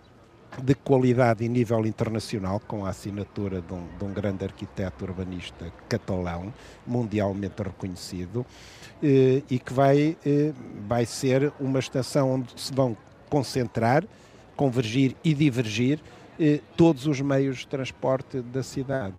de 0.63 0.75
qualidade 0.75 1.45
e 1.45 1.49
nível 1.49 1.87
internacional, 1.87 2.61
com 2.61 2.85
a 2.85 2.91
assinatura 2.91 3.61
de 3.61 3.73
um, 3.73 3.87
de 3.99 4.05
um 4.05 4.13
grande 4.13 4.45
arquiteto 4.45 5.05
urbanista 5.05 5.73
catalão, 5.89 6.53
mundialmente 6.87 7.63
reconhecido, 7.63 8.45
eh, 9.03 9.43
e 9.51 9.59
que 9.59 9.73
vai, 9.73 10.17
eh, 10.25 10.53
vai 10.87 11.05
ser 11.07 11.53
uma 11.59 11.79
estação 11.79 12.33
onde 12.33 12.61
se 12.61 12.73
vão 12.73 12.97
concentrar, 13.29 14.05
convergir 14.57 15.17
e 15.25 15.35
divergir 15.35 16.01
eh, 16.39 16.61
todos 16.77 17.07
os 17.07 17.21
meios 17.21 17.59
de 17.59 17.67
transporte 17.69 18.41
da 18.41 18.63
cidade 18.63 19.15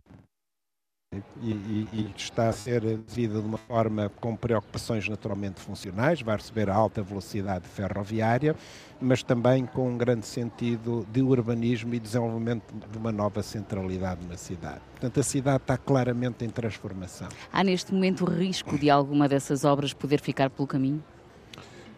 e, 1.41 1.51
e, 1.51 1.87
e, 1.93 2.13
está 2.15 2.49
a 2.49 2.53
ser 2.53 2.81
desenvolvida 2.81 3.41
de 3.41 3.47
uma 3.47 3.57
forma 3.57 4.11
com 4.19 4.35
preocupações 4.35 5.07
naturalmente 5.07 5.59
funcionais, 5.59 6.21
vai 6.21 6.35
receber 6.35 6.69
a 6.69 6.75
alta 6.75 7.01
velocidade 7.01 7.67
ferroviária, 7.67 8.55
mas 8.99 9.23
também 9.23 9.65
com 9.65 9.89
um 9.89 9.97
grande 9.97 10.25
sentido 10.25 11.05
de 11.11 11.21
urbanismo 11.21 11.93
e 11.93 11.99
desenvolvimento 11.99 12.73
de 12.91 12.97
uma 12.97 13.11
nova 13.11 13.41
centralidade 13.43 14.25
na 14.27 14.37
cidade. 14.37 14.81
Portanto, 14.91 15.19
a 15.19 15.23
cidade 15.23 15.63
está 15.63 15.77
claramente 15.77 16.45
em 16.45 16.49
transformação. 16.49 17.27
Há 17.51 17.63
neste 17.63 17.93
momento 17.93 18.25
o 18.25 18.29
risco 18.29 18.77
de 18.77 18.89
alguma 18.89 19.27
dessas 19.27 19.65
obras 19.65 19.93
poder 19.93 20.21
ficar 20.21 20.49
pelo 20.49 20.67
caminho? 20.67 21.03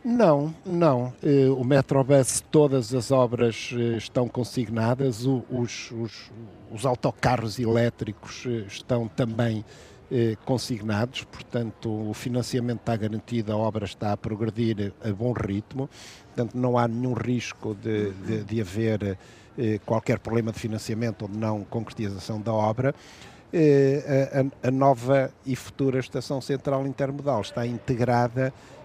Não, 0.03 0.55
não. 0.65 1.13
Eh, 1.21 1.50
o 1.50 1.65
Metrobus, 1.65 2.41
todas 2.50 2.93
as 2.93 3.12
obras 3.12 3.74
eh, 3.74 3.97
estão 3.97 4.27
consignadas, 4.27 5.25
os, 5.25 5.91
os, 5.91 6.31
os 6.71 6.86
autocarros 6.86 7.59
elétricos 7.59 8.43
eh, 8.45 8.65
estão 8.67 9.07
também 9.07 9.63
consignados, 10.45 11.25
portanto 11.25 11.89
o 12.09 12.13
financiamento 12.13 12.79
está 12.79 12.95
garantido, 12.95 13.51
a 13.51 13.57
obra 13.57 13.83
está 13.83 14.13
a 14.13 14.15
progredir 14.15 14.93
a 15.03 15.12
bom 15.12 15.33
ritmo, 15.33 15.89
portanto 16.27 16.57
não 16.57 16.77
há 16.77 16.88
nenhum 16.88 17.12
risco 17.12 17.75
de, 17.75 18.12
de, 18.12 18.41
de 18.41 18.62
haver 18.62 19.17
qualquer 19.86 20.17
problema 20.19 20.53
de 20.53 20.59
financiamento 20.59 21.24
ou 21.24 21.27
de 21.27 21.38
não 21.38 21.62
concretização 21.65 22.39
da 22.39 22.53
obra. 22.53 22.95
A, 23.53 24.39
a, 24.65 24.69
a 24.69 24.71
nova 24.71 25.29
e 25.45 25.57
futura 25.57 26.00
estação 26.00 26.39
central 26.39 26.88
intermodal 26.88 27.41
está 27.41 27.67
integrada 27.67 28.53
eh, 28.53 28.76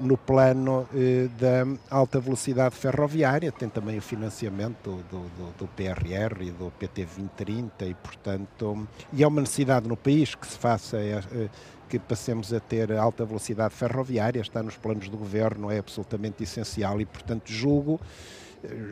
no 0.00 0.16
plano 0.16 0.88
eh, 0.94 1.28
da 1.38 1.66
alta 1.90 2.20
velocidade 2.20 2.76
ferroviária, 2.76 3.50
tem 3.50 3.68
também 3.68 3.98
o 3.98 4.02
financiamento 4.02 5.02
do, 5.10 5.18
do, 5.18 5.58
do, 5.58 5.68
PRR 5.68 6.42
e 6.42 6.50
do 6.52 6.70
PT 6.78 7.04
2030 7.04 7.86
e, 7.86 7.94
portanto, 7.94 8.88
e 9.12 9.22
é 9.24 9.26
uma 9.26 9.40
necessidade 9.40 9.88
no 9.88 9.96
país 9.96 10.34
que 10.36 10.46
se 10.46 10.56
faça, 10.56 10.98
eh, 10.98 11.48
que 11.88 11.98
passemos 11.98 12.52
a 12.52 12.60
ter 12.60 12.92
alta 12.92 13.24
velocidade 13.24 13.74
ferroviária, 13.74 14.40
está 14.40 14.62
nos 14.62 14.76
planos 14.76 15.08
do 15.08 15.16
governo, 15.16 15.70
é 15.70 15.78
absolutamente 15.78 16.44
essencial 16.44 17.00
e, 17.00 17.04
portanto, 17.04 17.50
julgo, 17.50 18.00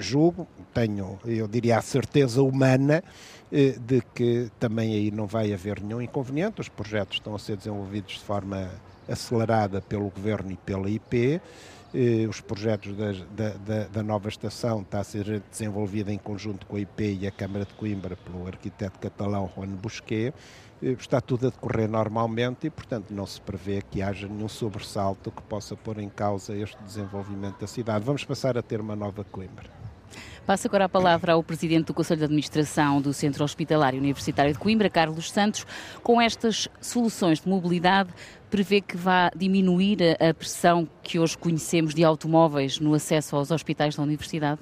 julgo, 0.01 0.49
tenho, 0.75 1.21
eu 1.25 1.47
diria, 1.47 1.79
a 1.79 1.83
certeza 1.83 2.43
humana 2.43 3.05
de 3.81 4.03
que 4.15 4.51
também 4.59 4.95
aí 4.95 5.11
não 5.13 5.27
vai 5.27 5.53
haver 5.53 5.81
nenhum 5.81 6.03
inconveniente, 6.03 6.61
os 6.61 6.69
projetos 6.69 7.19
estão 7.19 7.37
a 7.37 7.39
ser 7.39 7.57
desenvolvidos 7.57 8.15
de 8.15 8.25
forma 8.25 8.69
acelerada 9.09 9.81
pelo 9.81 10.11
Governo 10.11 10.53
e 10.53 10.57
pela 10.57 10.89
IP. 10.89 11.41
Eh, 11.95 12.27
os 12.29 12.41
projetos 12.41 12.95
da, 12.95 13.13
da, 13.65 13.85
da, 13.85 14.03
nova 14.03 14.29
estação 14.29 14.83
está 14.83 15.01
a 15.01 15.05
ser 15.05 15.43
desenvolvida 15.51 16.13
em 16.13 16.19
conjunto 16.19 16.67
com 16.67 16.77
a 16.77 16.81
IP 16.81 17.19
e 17.23 17.27
a 17.27 17.31
Câmara 17.31 17.65
de 17.65 17.73
Coimbra 17.75 18.15
pelo 18.15 18.47
arquiteto 18.47 18.99
catalão 18.99 19.51
Juan 19.57 19.69
Busquet. 19.69 20.35
Eh, 20.83 20.91
está 20.91 21.19
tudo 21.21 21.47
a 21.47 21.51
decorrer 21.51 21.89
normalmente 21.89 22.67
e, 22.67 22.71
portanto, 22.71 23.11
não 23.11 23.25
se 23.25 23.41
prevê 23.41 23.83
que 23.91 24.03
haja 24.03 24.29
nenhum 24.29 24.49
sobressalto 24.49 25.31
que 25.31 25.43
possa 25.43 25.75
pôr 25.75 25.99
em 25.99 26.11
causa 26.11 26.55
este 26.55 26.77
desenvolvimento 26.83 27.61
da 27.61 27.67
cidade. 27.67 28.05
Vamos 28.05 28.23
passar 28.23 28.59
a 28.59 28.63
ter 28.63 28.81
uma 28.81 28.95
nova 28.95 29.25
Coimbra. 29.25 29.79
Passo 30.49 30.67
agora 30.67 30.87
a 30.87 30.89
palavra 30.89 31.35
ao 31.35 31.43
Presidente 31.43 31.89
do 31.89 31.93
Conselho 31.93 32.21
de 32.21 32.25
Administração 32.25 33.03
do 33.03 33.13
Centro 33.13 33.45
Hospitalar 33.45 33.93
Universitário 33.93 34.51
de 34.51 34.59
Coimbra, 34.59 34.89
Carlos 34.89 35.31
Santos. 35.31 35.67
Com 36.03 36.19
estas 36.19 36.69
soluções 36.81 37.41
de 37.41 37.47
mobilidade, 37.47 38.09
prevê 38.51 38.81
que 38.81 38.97
vá 38.97 39.31
diminuir 39.35 39.99
a 40.21 40.33
pressão 40.35 40.89
que 41.03 41.19
hoje 41.19 41.37
conhecemos 41.37 41.95
de 41.95 42.05
automóveis 42.05 42.81
no 42.81 42.95
acesso 42.95 43.37
aos 43.37 43.51
hospitais 43.51 43.97
da 43.97 44.03
Universidade? 44.03 44.61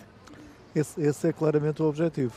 Esse, 0.75 1.00
esse 1.00 1.28
é 1.28 1.33
claramente 1.33 1.83
o 1.83 1.88
objetivo. 1.88 2.35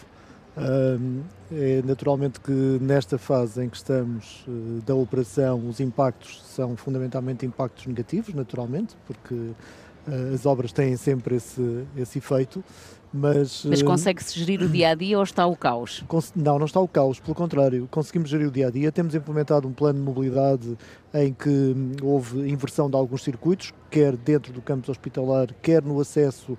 É 1.52 1.82
naturalmente 1.86 2.40
que 2.40 2.52
nesta 2.82 3.18
fase 3.18 3.64
em 3.64 3.70
que 3.70 3.78
estamos 3.78 4.46
uh, 4.48 4.82
da 4.86 4.94
operação, 4.94 5.68
os 5.68 5.80
impactos 5.80 6.42
são 6.44 6.76
fundamentalmente 6.76 7.46
impactos 7.46 7.86
negativos, 7.88 8.34
naturalmente, 8.34 8.96
porque 9.08 9.34
uh, 9.34 10.34
as 10.34 10.46
obras 10.46 10.72
têm 10.72 10.98
sempre 10.98 11.36
esse, 11.36 11.86
esse 11.96 12.18
efeito, 12.18 12.64
mas, 13.12 13.66
Mas 13.66 13.82
eh, 13.82 13.84
consegue-se 13.84 14.38
gerir 14.38 14.62
o 14.62 14.70
dia 14.70 14.90
a 14.90 14.96
dia 14.96 15.18
ou 15.18 15.24
está 15.24 15.46
o 15.46 15.56
caos? 15.56 16.04
Não, 16.36 16.60
não 16.60 16.66
está 16.66 16.80
o 16.80 16.88
caos, 16.88 17.20
pelo 17.20 17.34
contrário, 17.34 17.88
conseguimos 17.90 18.30
gerir 18.30 18.48
o 18.48 18.52
dia 18.52 18.68
a 18.68 18.70
dia. 18.70 18.92
Temos 18.92 19.16
implementado 19.16 19.68
um 19.68 19.74
plano 19.74 19.98
de 19.98 20.06
mobilidade 20.06 20.78
em 21.14 21.34
que 21.34 21.76
houve 22.02 22.50
inversão 22.50 22.90
de 22.90 22.96
alguns 22.96 23.24
circuitos, 23.24 23.74
quer 23.90 24.16
dentro 24.16 24.54
do 24.54 24.62
campus 24.62 24.90
hospitalar, 24.90 25.48
quer 25.62 25.84
no 25.84 26.00
acesso 26.00 26.58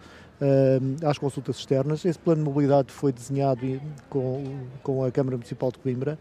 às 1.04 1.18
consultas 1.18 1.56
externas. 1.56 2.04
Esse 2.04 2.18
plano 2.18 2.42
de 2.42 2.48
mobilidade 2.48 2.90
foi 2.90 3.12
desenhado 3.12 3.80
com, 4.08 4.42
com 4.82 5.04
a 5.04 5.10
Câmara 5.10 5.36
Municipal 5.36 5.70
de 5.70 5.78
Coimbra 5.78 6.18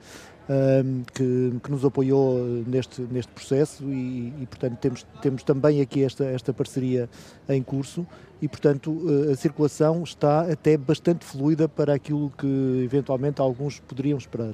que, 1.14 1.60
que, 1.64 1.72
nos 1.72 1.86
apoiou 1.86 2.40
neste, 2.66 3.02
neste 3.04 3.32
processo 3.32 3.84
e, 3.84 4.34
e, 4.42 4.48
portanto, 4.48 4.78
temos, 4.80 5.06
temos 5.22 5.44
também 5.44 5.80
aqui 5.80 6.04
esta, 6.04 6.26
esta 6.26 6.52
parceria 6.52 7.08
em 7.48 7.62
curso 7.62 8.06
e, 8.42 8.48
portanto, 8.48 9.00
eh, 9.28 9.34
a 9.34 9.36
circulação 9.36 10.02
está 10.02 10.52
até 10.52 10.76
bastante 10.76 11.24
fluida 11.24 11.70
para 11.70 11.94
aquilo 11.94 12.32
que 12.32 12.82
eventualmente 12.84 13.40
alguns 13.42 13.80
poderiam 13.80 14.18
esperar. 14.18 14.54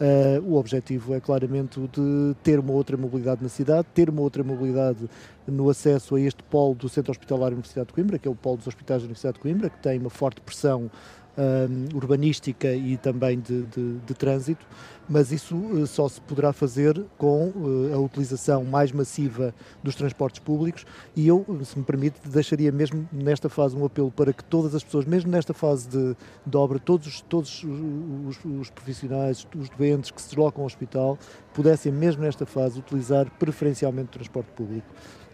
Uh, 0.00 0.42
o 0.44 0.56
objetivo 0.56 1.14
é 1.14 1.20
claramente 1.20 1.78
o 1.78 1.86
de 1.86 2.34
ter 2.42 2.58
uma 2.58 2.72
outra 2.72 2.96
mobilidade 2.96 3.42
na 3.42 3.48
cidade, 3.48 3.86
ter 3.94 4.10
uma 4.10 4.22
outra 4.22 4.42
mobilidade 4.42 5.08
no 5.46 5.70
acesso 5.70 6.16
a 6.16 6.20
este 6.20 6.42
polo 6.42 6.74
do 6.74 6.88
Centro 6.88 7.12
Hospitalar 7.12 7.50
da 7.50 7.54
Universidade 7.54 7.86
de 7.86 7.92
Coimbra, 7.92 8.18
que 8.18 8.26
é 8.26 8.30
o 8.30 8.34
polo 8.34 8.56
dos 8.56 8.66
hospitais 8.66 9.02
da 9.02 9.06
Universidade 9.06 9.34
de 9.34 9.40
Coimbra, 9.40 9.70
que 9.70 9.78
tem 9.78 9.98
uma 9.98 10.10
forte 10.10 10.40
pressão 10.40 10.90
uh, 11.36 11.96
urbanística 11.96 12.72
e 12.72 12.96
também 12.96 13.38
de, 13.38 13.62
de, 13.62 13.98
de 13.98 14.14
trânsito, 14.14 14.66
mas 15.08 15.32
isso 15.32 15.56
uh, 15.56 15.86
só 15.86 16.08
se 16.08 16.20
poderá 16.20 16.52
fazer 16.52 17.04
com 17.18 17.48
uh, 17.48 17.94
a 17.94 17.98
utilização 17.98 18.64
mais 18.64 18.92
massiva 18.92 19.54
dos 19.82 19.94
transportes 19.94 20.40
públicos 20.40 20.84
e 21.14 21.26
eu, 21.26 21.44
se 21.64 21.78
me 21.78 21.84
permite, 21.84 22.20
deixaria 22.28 22.72
mesmo 22.72 23.08
nesta 23.12 23.48
fase 23.48 23.76
um 23.76 23.84
apelo 23.84 24.10
para 24.10 24.32
que 24.32 24.44
todas 24.44 24.74
as 24.74 24.82
pessoas, 24.82 25.04
mesmo 25.04 25.30
nesta 25.30 25.52
fase 25.52 25.88
de, 25.88 26.16
de 26.46 26.56
obra, 26.56 26.78
todos, 26.78 27.20
todos 27.22 27.64
os, 27.64 28.44
os, 28.44 28.70
profissionais, 28.70 29.46
os 29.56 29.68
doentes 29.70 30.10
que 30.10 30.20
se 30.20 30.28
deslocam 30.28 30.62
ao 30.62 30.66
hospital, 30.66 31.18
pudessem 31.52 31.92
mesmo 31.92 32.22
nesta 32.22 32.46
fase 32.46 32.78
utilizar 32.78 33.30
preferencialmente 33.38 34.08
o 34.08 34.12
transporte 34.12 34.50
público 34.52 34.86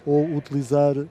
ou 0.06 0.24
utilizar 0.36 0.96
uh, 0.96 1.08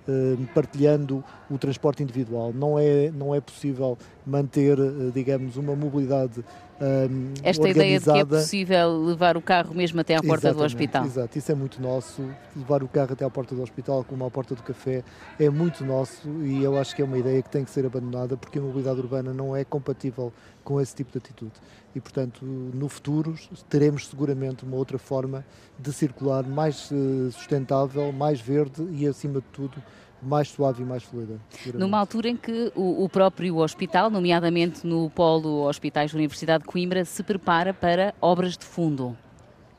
partilhando 0.54 1.24
o 1.50 1.58
transporte 1.58 2.04
individual. 2.04 2.52
Não 2.54 2.78
é, 2.78 3.12
não 3.12 3.34
é 3.34 3.42
possível 3.42 3.98
manter, 4.26 4.80
uh, 4.80 5.12
digamos, 5.12 5.58
uma 5.58 5.76
mobilidade 5.76 6.44
um, 6.82 7.34
Esta 7.44 7.70
ideia 7.70 8.00
de 8.00 8.06
que 8.06 8.20
é 8.20 8.26
possível 8.26 9.06
levar 9.06 9.36
o 9.36 9.42
carro 9.42 9.74
mesmo 9.74 10.00
até 10.00 10.16
à 10.16 10.22
porta 10.22 10.48
Exatamente, 10.48 10.58
do 10.58 10.66
hospital. 10.66 11.06
Exato, 11.06 11.38
isso 11.38 11.52
é 11.52 11.56
muito 11.56 11.82
nosso. 11.82 12.22
Levar 12.56 12.84
o 12.84 12.88
carro 12.88 13.14
até 13.14 13.26
à 13.26 13.30
porta 13.30 13.54
do 13.54 13.62
hospital, 13.62 14.04
como 14.04 14.26
à 14.26 14.32
porta 14.32 14.56
do 14.56 14.64
café, 14.64 15.04
é 15.40 15.50
muito 15.50 15.84
nosso 15.84 16.28
e 16.44 16.64
eu 16.64 16.78
acho 16.78 16.96
que 16.96 17.02
é 17.02 17.06
uma 17.06 17.18
ideia 17.18 17.42
que 17.42 17.50
tem 17.50 17.64
que 17.64 17.72
ser 17.72 17.86
abandonada 17.86 18.38
porque 18.38 18.60
a 18.60 18.62
mobilidade 18.62 19.00
urbana 19.00 19.34
não 19.34 19.56
é 19.56 19.64
compatível 19.64 20.32
com 20.64 20.80
esse 20.80 20.96
tipo 20.96 21.12
de 21.12 21.18
atitude. 21.18 21.54
E, 21.96 22.00
portanto, 22.00 22.46
no 22.46 22.88
futuro 22.88 23.36
teremos 23.68 24.08
seguramente 24.08 24.64
uma 24.64 24.78
outra 24.78 25.00
forma 25.00 25.44
de 25.78 25.92
circular 25.92 26.44
mais 26.46 26.90
eh, 26.92 27.32
sustentável, 27.32 28.12
mais 28.12 28.40
verde 28.40 28.88
e, 28.92 29.08
acima 29.08 29.42
de 29.42 29.48
tudo, 29.52 29.82
mais 30.22 30.50
suave 30.50 30.84
e 30.84 30.86
mais 30.86 31.04
fluida. 31.04 31.40
Numa 31.74 31.98
altura 31.98 32.30
em 32.30 32.36
que 32.36 32.72
o, 32.76 33.04
o, 33.04 33.10
próprio 33.10 33.58
hospital, 33.58 34.10
nomeadamente 34.10 34.86
no 34.86 35.10
polo 35.10 35.68
Hospitais 35.68 36.12
da 36.12 36.18
Universidade 36.18 36.64
de 36.64 36.70
Coimbra, 36.70 37.06
se 37.06 37.24
prepara 37.24 37.74
para 37.74 38.14
obras 38.22 38.58
de 38.58 38.66
fundo. 38.66 39.18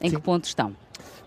Em 0.00 0.08
Sim. 0.08 0.16
que 0.16 0.22
ponto 0.22 0.44
estão? 0.44 0.74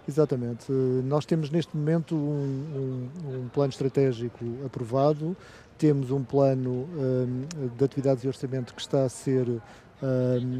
Exatamente. 0.07 0.71
Nós 0.71 1.25
temos 1.25 1.49
neste 1.49 1.75
momento 1.77 2.15
um, 2.15 3.09
um, 3.25 3.43
um 3.43 3.49
plano 3.49 3.69
estratégico 3.69 4.43
aprovado, 4.65 5.35
temos 5.77 6.11
um 6.11 6.23
plano 6.23 6.87
um, 6.95 7.67
de 7.75 7.83
atividades 7.83 8.23
e 8.23 8.27
orçamento 8.27 8.73
que 8.73 8.81
está 8.81 9.03
a 9.03 9.09
ser 9.09 9.61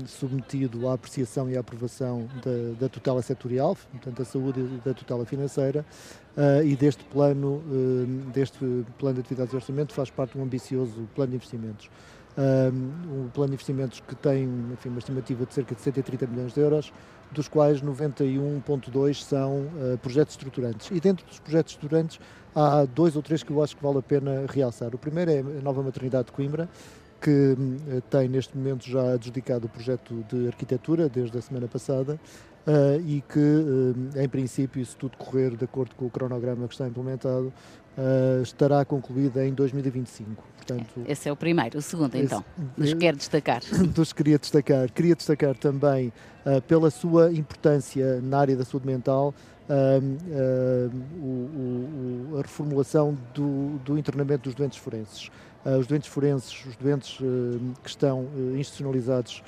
submetido 0.08 0.88
à 0.88 0.94
apreciação 0.94 1.50
e 1.50 1.58
à 1.58 1.60
aprovação 1.60 2.28
da, 2.44 2.80
da 2.80 2.90
tutela 2.90 3.22
setorial, 3.22 3.76
portanto, 3.92 4.18
da 4.18 4.26
saúde 4.26 4.60
e 4.60 4.82
da 4.86 4.94
tutela 4.94 5.26
financeira, 5.26 5.86
uh, 6.38 6.66
e 6.66 6.76
deste 6.76 7.04
plano, 7.06 7.62
deste 8.34 8.58
plano 8.98 9.16
de 9.16 9.22
atividades 9.22 9.54
e 9.54 9.56
orçamento 9.56 9.94
faz 9.94 10.10
parte 10.10 10.38
um 10.38 10.44
ambicioso 10.44 11.08
plano 11.16 11.32
de 11.32 11.36
investimentos. 11.36 11.90
Um, 12.36 13.26
um 13.26 13.30
plano 13.30 13.50
de 13.50 13.54
investimentos 13.54 14.00
que 14.00 14.16
tem 14.16 14.46
enfim, 14.74 14.90
uma 14.90 14.98
estimativa 14.98 15.46
de 15.46 15.54
cerca 15.54 15.76
de 15.76 15.82
130 15.82 16.26
milhões 16.26 16.54
de 16.54 16.60
euros, 16.60 16.92
dos 17.32 17.48
quais 17.48 17.82
91,2 17.82 19.22
são 19.22 19.62
uh, 19.62 19.98
projetos 20.02 20.34
estruturantes. 20.34 20.90
E 20.92 21.00
dentro 21.00 21.26
dos 21.28 21.40
projetos 21.40 21.74
estruturantes 21.74 22.20
há 22.56 22.86
dois 22.86 23.16
ou 23.16 23.22
três 23.22 23.44
que 23.44 23.52
eu 23.52 23.62
acho 23.64 23.76
que 23.76 23.84
vale 23.84 24.00
a 24.00 24.02
pena 24.02 24.46
realçar. 24.50 24.94
O 24.96 24.98
primeiro 24.98 25.32
é 25.32 25.40
a 25.40 25.62
nova 25.62 25.82
maternidade 25.84 26.28
de 26.28 26.32
Coimbra, 26.32 26.70
que 27.24 27.56
eh, 27.88 28.02
tem 28.10 28.28
neste 28.28 28.58
momento 28.58 28.86
já 28.86 29.14
adjudicado 29.14 29.68
o 29.68 29.70
projeto 29.70 30.26
de 30.30 30.48
arquitetura 30.48 31.08
desde 31.08 31.38
a 31.38 31.42
semana 31.42 31.70
passada 31.70 32.20
uh, 32.68 33.00
e 33.08 33.22
que, 33.22 33.40
uh, 33.40 34.22
em 34.22 34.28
princípio, 34.28 34.86
se 34.86 34.94
tudo 34.98 35.18
correr 35.18 35.56
de 35.56 35.64
acordo 35.64 35.96
com 35.96 36.06
o 36.06 36.10
cronograma 36.10 36.68
que 36.68 36.74
está 36.74 36.86
implementado, 36.86 37.54
uh, 37.98 38.42
estará 38.44 38.84
concluída 38.84 39.48
em 39.48 39.54
2025. 39.54 40.44
Portanto, 40.58 41.02
esse 41.08 41.30
é 41.30 41.32
o 41.32 41.36
primeiro. 41.36 41.78
O 41.78 41.82
segundo, 41.82 42.14
esse, 42.16 42.26
então, 42.26 42.44
dos 42.78 42.94
quer 42.94 43.16
destacar. 43.16 43.62
Dos 43.96 44.12
queria 44.12 44.38
destacar. 44.38 44.92
Queria 44.92 45.16
destacar 45.16 45.56
também, 45.56 46.12
pela 46.68 46.90
sua 46.90 47.32
importância 47.32 48.20
na 48.22 48.40
área 48.40 48.56
da 48.56 48.66
saúde 48.66 48.86
mental, 48.88 49.34
o, 51.22 51.26
o, 51.26 52.38
a 52.38 52.42
reformulação 52.42 53.18
do, 53.34 53.78
do 53.80 53.98
internamento 53.98 54.44
dos 54.44 54.56
doentes 54.56 54.78
forenses. 54.78 55.30
Uh, 55.66 55.78
os 55.78 55.88
doentes 55.88 56.10
forenses, 56.10 56.66
os 56.66 56.76
doentes 56.76 57.20
uh, 57.20 57.60
que 57.82 57.90
estão 57.90 58.22
uh, 58.22 58.56
institucionalizados 58.58 59.44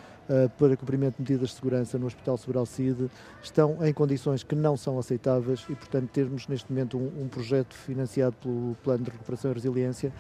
para 0.58 0.76
cumprimento 0.76 1.18
de 1.18 1.22
medidas 1.22 1.50
de 1.50 1.56
segurança 1.58 2.00
no 2.00 2.08
Hospital 2.08 2.36
Segural 2.36 2.66
CID 2.66 3.12
estão 3.44 3.78
em 3.86 3.94
condições 3.94 4.42
que 4.42 4.56
não 4.56 4.76
são 4.76 4.98
aceitáveis 4.98 5.64
e, 5.70 5.76
portanto, 5.76 6.10
temos 6.12 6.48
neste 6.48 6.68
momento 6.72 6.98
um, 6.98 7.26
um 7.26 7.28
projeto 7.28 7.76
financiado 7.76 8.36
pelo 8.42 8.76
Plano 8.84 9.04
de 9.04 9.12
Recuperação 9.12 9.52
e 9.52 9.54
Resiliência 9.54 10.12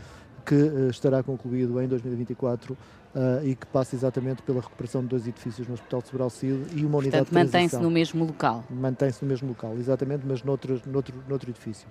que 0.45 0.55
estará 0.91 1.23
concluído 1.23 1.81
em 1.81 1.87
2024 1.87 2.77
uh, 3.15 3.45
e 3.45 3.55
que 3.55 3.65
passa 3.65 3.95
exatamente 3.95 4.41
pela 4.41 4.61
recuperação 4.61 5.01
de 5.01 5.07
dois 5.07 5.27
edifícios 5.27 5.67
no 5.67 5.73
Hospital 5.73 6.01
de 6.01 6.09
Sobral 6.09 6.29
Cid 6.29 6.61
e 6.75 6.85
uma 6.85 6.97
unidade 6.97 7.25
Portanto, 7.25 7.45
mantém-se 7.45 7.77
no 7.77 7.89
mesmo 7.89 8.25
local. 8.25 8.63
Mantém-se 8.69 9.23
no 9.23 9.29
mesmo 9.29 9.47
local, 9.47 9.75
exatamente, 9.77 10.23
mas 10.25 10.43
noutro, 10.43 10.81
noutro, 10.85 11.15
noutro 11.27 11.49
edifício. 11.49 11.87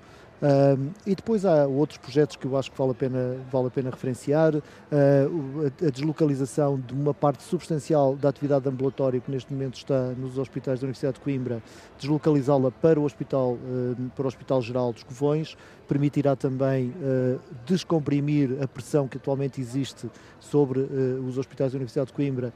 E 1.07 1.14
depois 1.14 1.44
há 1.46 1.66
outros 1.66 1.96
projetos 1.98 2.37
que 2.37 2.46
eu 2.46 2.57
acho 2.57 2.70
que 2.70 2.76
vale 2.76 2.90
a 2.90 2.94
pena, 2.94 3.37
vale 3.50 3.68
a 3.68 3.70
pena 3.70 3.90
referenciar, 3.90 4.54
uh, 4.54 4.62
a, 4.92 5.87
a, 5.87 5.90
deslocalização 5.90 6.78
de 6.78 6.92
uma 6.92 7.14
parte 7.14 7.42
substancial 7.42 8.14
da 8.14 8.28
atividade 8.28 8.68
ambulatória 8.68 9.20
que 9.20 9.30
neste 9.30 9.52
momento 9.52 9.76
está 9.76 10.11
nos 10.18 10.37
hospitais 10.37 10.80
da 10.80 10.85
Universidade 10.85 11.14
de 11.14 11.20
Coimbra, 11.20 11.62
deslocalizá-la 11.98 12.70
para 12.70 13.00
o 13.00 13.04
Hospital, 13.04 13.52
uh, 13.52 13.96
para 14.14 14.24
o 14.24 14.26
Hospital 14.26 14.61
Geral 14.61 14.92
dos 14.92 15.02
Covões, 15.02 15.57
permitirá 15.87 16.35
também 16.35 16.88
uh, 16.88 17.40
descomprimir 17.66 18.62
a 18.62 18.66
pressão 18.66 19.07
que 19.07 19.16
atualmente 19.16 19.61
existe 19.61 20.11
sobre 20.40 20.81
uh, 20.81 21.25
os 21.27 21.38
hospitais 21.38 21.73
da 21.73 21.77
Universidade 21.77 22.09
de 22.09 22.12
Coimbra, 22.12 22.53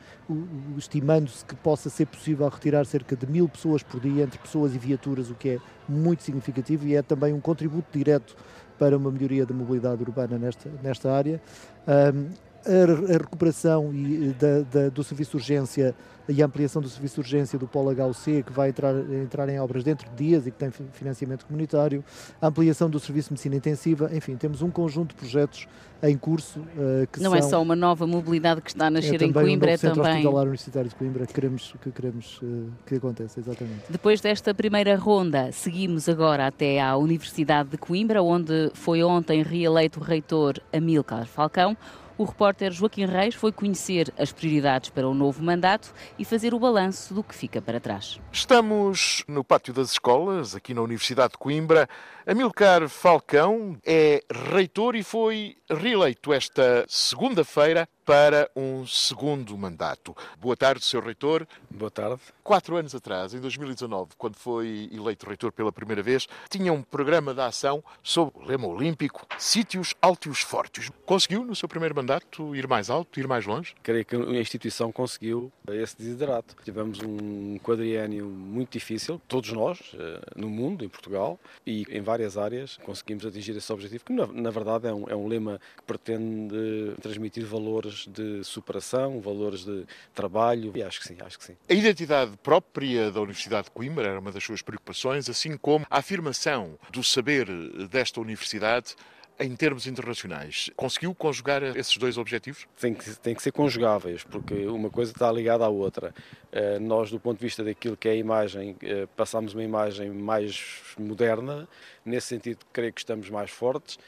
estimando-se 0.77 1.45
que 1.45 1.55
possa 1.57 1.91
ser 1.91 2.07
possível 2.07 2.49
retirar 2.49 2.85
cerca 2.87 3.17
de 3.17 3.27
mil 3.27 3.49
pessoas 3.49 3.83
por 3.83 4.01
dia, 4.01 4.25
entre 4.25 4.38
pessoas 4.38 4.75
e 4.75 4.79
viaturas, 4.79 5.31
o 5.31 5.35
que 5.35 5.51
é 5.51 5.59
muito 5.88 6.23
significativo 6.23 6.87
e 6.87 6.95
é 6.95 7.03
também 7.03 7.33
um 7.33 7.41
contributo 7.41 7.87
direto 7.97 8.37
para 8.79 8.97
uma 8.97 9.11
melhoria 9.11 9.45
da 9.45 9.53
mobilidade 9.53 10.03
urbana 10.03 10.38
nesta, 10.38 10.71
nesta 10.83 11.12
área. 11.12 11.41
Um, 11.87 12.48
a, 12.66 13.12
recuperação 13.12 13.92
e, 13.92 14.35
da, 14.38 14.61
da, 14.61 14.88
do 14.88 15.03
serviço 15.05 15.33
de 15.33 15.37
urgência 15.37 15.94
e 16.29 16.42
a 16.42 16.47
ampliação 16.47 16.83
do 16.83 16.88
serviço 16.88 17.14
de 17.14 17.21
urgência 17.21 17.59
do 17.59 17.66
Polo 17.66 17.90
HUC, 17.90 18.42
que 18.42 18.53
vai 18.53 18.68
entrar, 18.68 18.94
entrar 19.14 19.49
em 19.49 19.59
obras 19.59 19.83
dentro 19.83 20.09
de 20.11 20.16
dias 20.16 20.47
e 20.47 20.51
que 20.51 20.59
tem 20.59 20.71
financiamento 20.71 21.47
comunitário, 21.47 22.05
a 22.40 22.49
ampliação 22.49 22.90
do 22.90 23.01
serviço 23.01 23.29
de 23.29 23.33
medicina 23.33 23.57
intensiva, 23.57 24.11
enfim, 24.12 24.37
temos 24.37 24.61
um 24.61 24.71
conjunto 24.71 25.11
de 25.11 25.14
projetos 25.14 25.66
em 26.03 26.16
curso 26.16 26.61
uh, 26.61 27.07
que 27.11 27.21
Não 27.21 27.31
são, 27.31 27.38
é 27.38 27.42
só 27.42 27.62
uma 27.62 27.75
nova 27.75 28.07
mobilidade 28.07 28.61
que 28.61 28.71
está 28.71 28.87
a 28.87 28.90
nascer 28.90 29.21
é 29.21 29.25
em 29.25 29.33
Coimbra, 29.33 29.71
um 29.71 29.73
é 29.73 29.77
Centro 29.77 29.97
também... 29.97 30.18
Hospitalar 30.18 30.42
Universitário 30.42 30.88
de 30.90 30.94
Coimbra 30.94 31.27
que 31.27 31.33
queremos, 31.33 31.75
que, 31.81 31.90
queremos 31.90 32.40
uh, 32.42 32.71
que 32.87 32.94
aconteça, 32.97 33.40
exatamente. 33.40 33.85
Depois 33.88 34.21
desta 34.21 34.55
primeira 34.55 34.94
ronda, 34.97 35.51
seguimos 35.51 36.09
agora 36.09 36.47
até 36.47 36.81
à 36.81 36.97
Universidade 36.97 37.71
de 37.71 37.79
Coimbra, 37.79 38.23
onde 38.23 38.71
foi 38.75 39.03
ontem 39.03 39.42
reeleito 39.42 39.99
o 39.99 40.03
reitor 40.03 40.61
Amílcar 40.73 41.27
Falcão. 41.27 41.77
O 42.19 42.25
repórter 42.25 42.73
Joaquim 42.73 43.07
Reis 43.07 43.37
foi 43.37 43.53
conhecer 43.53 44.13
as 44.19 44.33
prioridades 44.33 44.91
para 44.91 45.09
o 45.09 45.15
novo 45.15 45.41
mandato 45.41 45.95
e 46.19 46.25
fazer 46.25 46.53
o 46.53 46.59
balanço 46.59 47.15
do 47.15 47.23
que 47.23 47.33
fica 47.33 47.63
para 47.63 47.79
trás. 47.79 48.21
Estamos 48.33 49.23
no 49.29 49.45
pátio 49.45 49.73
das 49.73 49.93
escolas, 49.93 50.57
aqui 50.57 50.75
na 50.75 50.83
Universidade 50.83 51.35
de 51.35 51.39
Coimbra. 51.39 51.89
Amilcar 52.27 52.89
Falcão 52.89 53.79
é 53.87 54.25
reitor 54.53 54.97
e 54.97 55.05
foi 55.05 55.59
reeleito 55.71 56.33
esta 56.33 56.85
segunda-feira 56.89 57.89
para 58.09 58.51
um 58.57 58.87
segundo 58.87 59.55
mandato. 59.59 60.16
Boa 60.40 60.57
tarde, 60.57 60.83
Sr. 60.83 61.05
Reitor. 61.05 61.47
Boa 61.71 61.90
tarde. 61.90 62.23
Quatro 62.42 62.75
anos 62.75 62.94
atrás, 62.94 63.35
em 63.35 63.38
2019, 63.38 64.12
quando 64.16 64.37
foi 64.37 64.88
eleito 64.90 65.27
reitor 65.29 65.53
pela 65.53 65.71
primeira 65.71 66.03
vez, 66.03 66.27
tinha 66.49 66.73
um 66.73 66.83
programa 66.83 67.35
de 67.35 67.42
ação 67.42 67.85
sobre 68.03 68.42
o 68.42 68.47
lema 68.47 68.66
olímpico 68.66 69.27
Sítios 69.37 69.94
Altos 70.01 70.40
Fortes. 70.40 70.90
Conseguiu, 71.05 71.44
no 71.44 71.55
seu 71.55 71.68
primeiro 71.68 71.94
mandato, 71.94 72.57
ir 72.57 72.66
mais 72.66 72.88
alto, 72.88 73.21
ir 73.21 73.29
mais 73.29 73.44
longe? 73.44 73.75
Creio 73.83 74.07
que 74.07 74.16
a 74.16 74.40
instituição 74.40 74.90
conseguiu 74.90 75.53
esse 75.68 75.94
desiderato. 75.99 76.57
Tivemos 76.64 77.01
um 77.01 77.59
quadriênio 77.59 78.25
muito 78.25 78.73
difícil, 78.73 79.21
todos 79.29 79.53
nós, 79.53 79.79
eh, 79.92 80.21
no 80.35 80.49
mundo, 80.49 80.83
em 80.83 80.88
Portugal, 80.88 81.38
e 81.66 81.85
em 81.90 82.01
várias 82.01 82.38
áreas 82.38 82.79
conseguimos 82.79 83.27
atingir 83.27 83.55
esse 83.55 83.71
objetivo, 83.71 84.03
que 84.03 84.14
na, 84.14 84.51
verdade 84.51 84.88
é 84.88 84.94
um, 84.94 85.05
é 85.11 85.14
um 85.14 85.29
lema 85.29 85.61
que 85.77 85.83
pretende 85.83 86.94
transmitir 87.03 87.44
valores 87.44 87.98
de 88.07 88.45
superação, 88.45 89.21
valores 89.21 89.65
de 89.65 89.85
trabalho, 90.15 90.73
e 90.75 90.83
acho 90.83 91.01
que 91.01 91.09
sim, 91.09 91.17
acho 91.21 91.39
que 91.39 91.45
sim. 91.45 91.57
A 91.69 91.75
identidade 91.75 92.37
própria 92.43 93.11
da 93.11 93.21
Universidade 93.21 93.65
de 93.65 93.71
Coimbra 93.71 94.09
era 94.09 94.21
uma 94.21 94.33
das 94.33 94.45
suas 94.45 94.63
preocupações, 94.63 95.29
assim 95.29 95.57
como 95.57 95.87
a 95.91 95.99
afirmação 95.99 96.79
do 96.91 97.03
saber 97.03 97.47
desta 97.89 98.21
universidade 98.21 98.95
em 99.41 99.55
termos 99.55 99.87
internacionais. 99.87 100.71
Conseguiu 100.77 101.15
conjugar 101.15 101.63
esses 101.77 101.97
dois 101.97 102.19
objetivos? 102.19 102.67
Tem 102.81 102.93
que, 102.93 103.15
tem 103.17 103.35
que 103.35 103.43
ser 103.43 103.53
conjugáveis, 103.53 104.25
porque 104.25 104.67
uma 104.67 104.91
coisa 104.91 105.13
está 105.13 105.31
ligada 105.31 105.65
à 105.65 105.69
outra. 105.69 106.13
Eh, 106.51 106.79
nós, 106.79 107.11
do 107.11 107.21
ponto 107.21 107.39
de 107.39 107.45
vista 107.45 107.63
daquilo 107.63 107.97
que 107.97 108.09
é 108.09 108.13
a 108.13 108.17
imagem, 108.17 108.77
eh, 108.83 109.07
passamos 109.17 109.55
uma 109.55 109.63
imagem 109.63 110.11
mais 110.11 110.81
moderna. 110.99 111.69
Nesse 112.05 112.29
sentido, 112.29 112.59
creio 112.73 112.93
que 112.93 113.01
estamos 113.01 113.31
mais 113.31 113.51
fortes. 113.51 113.99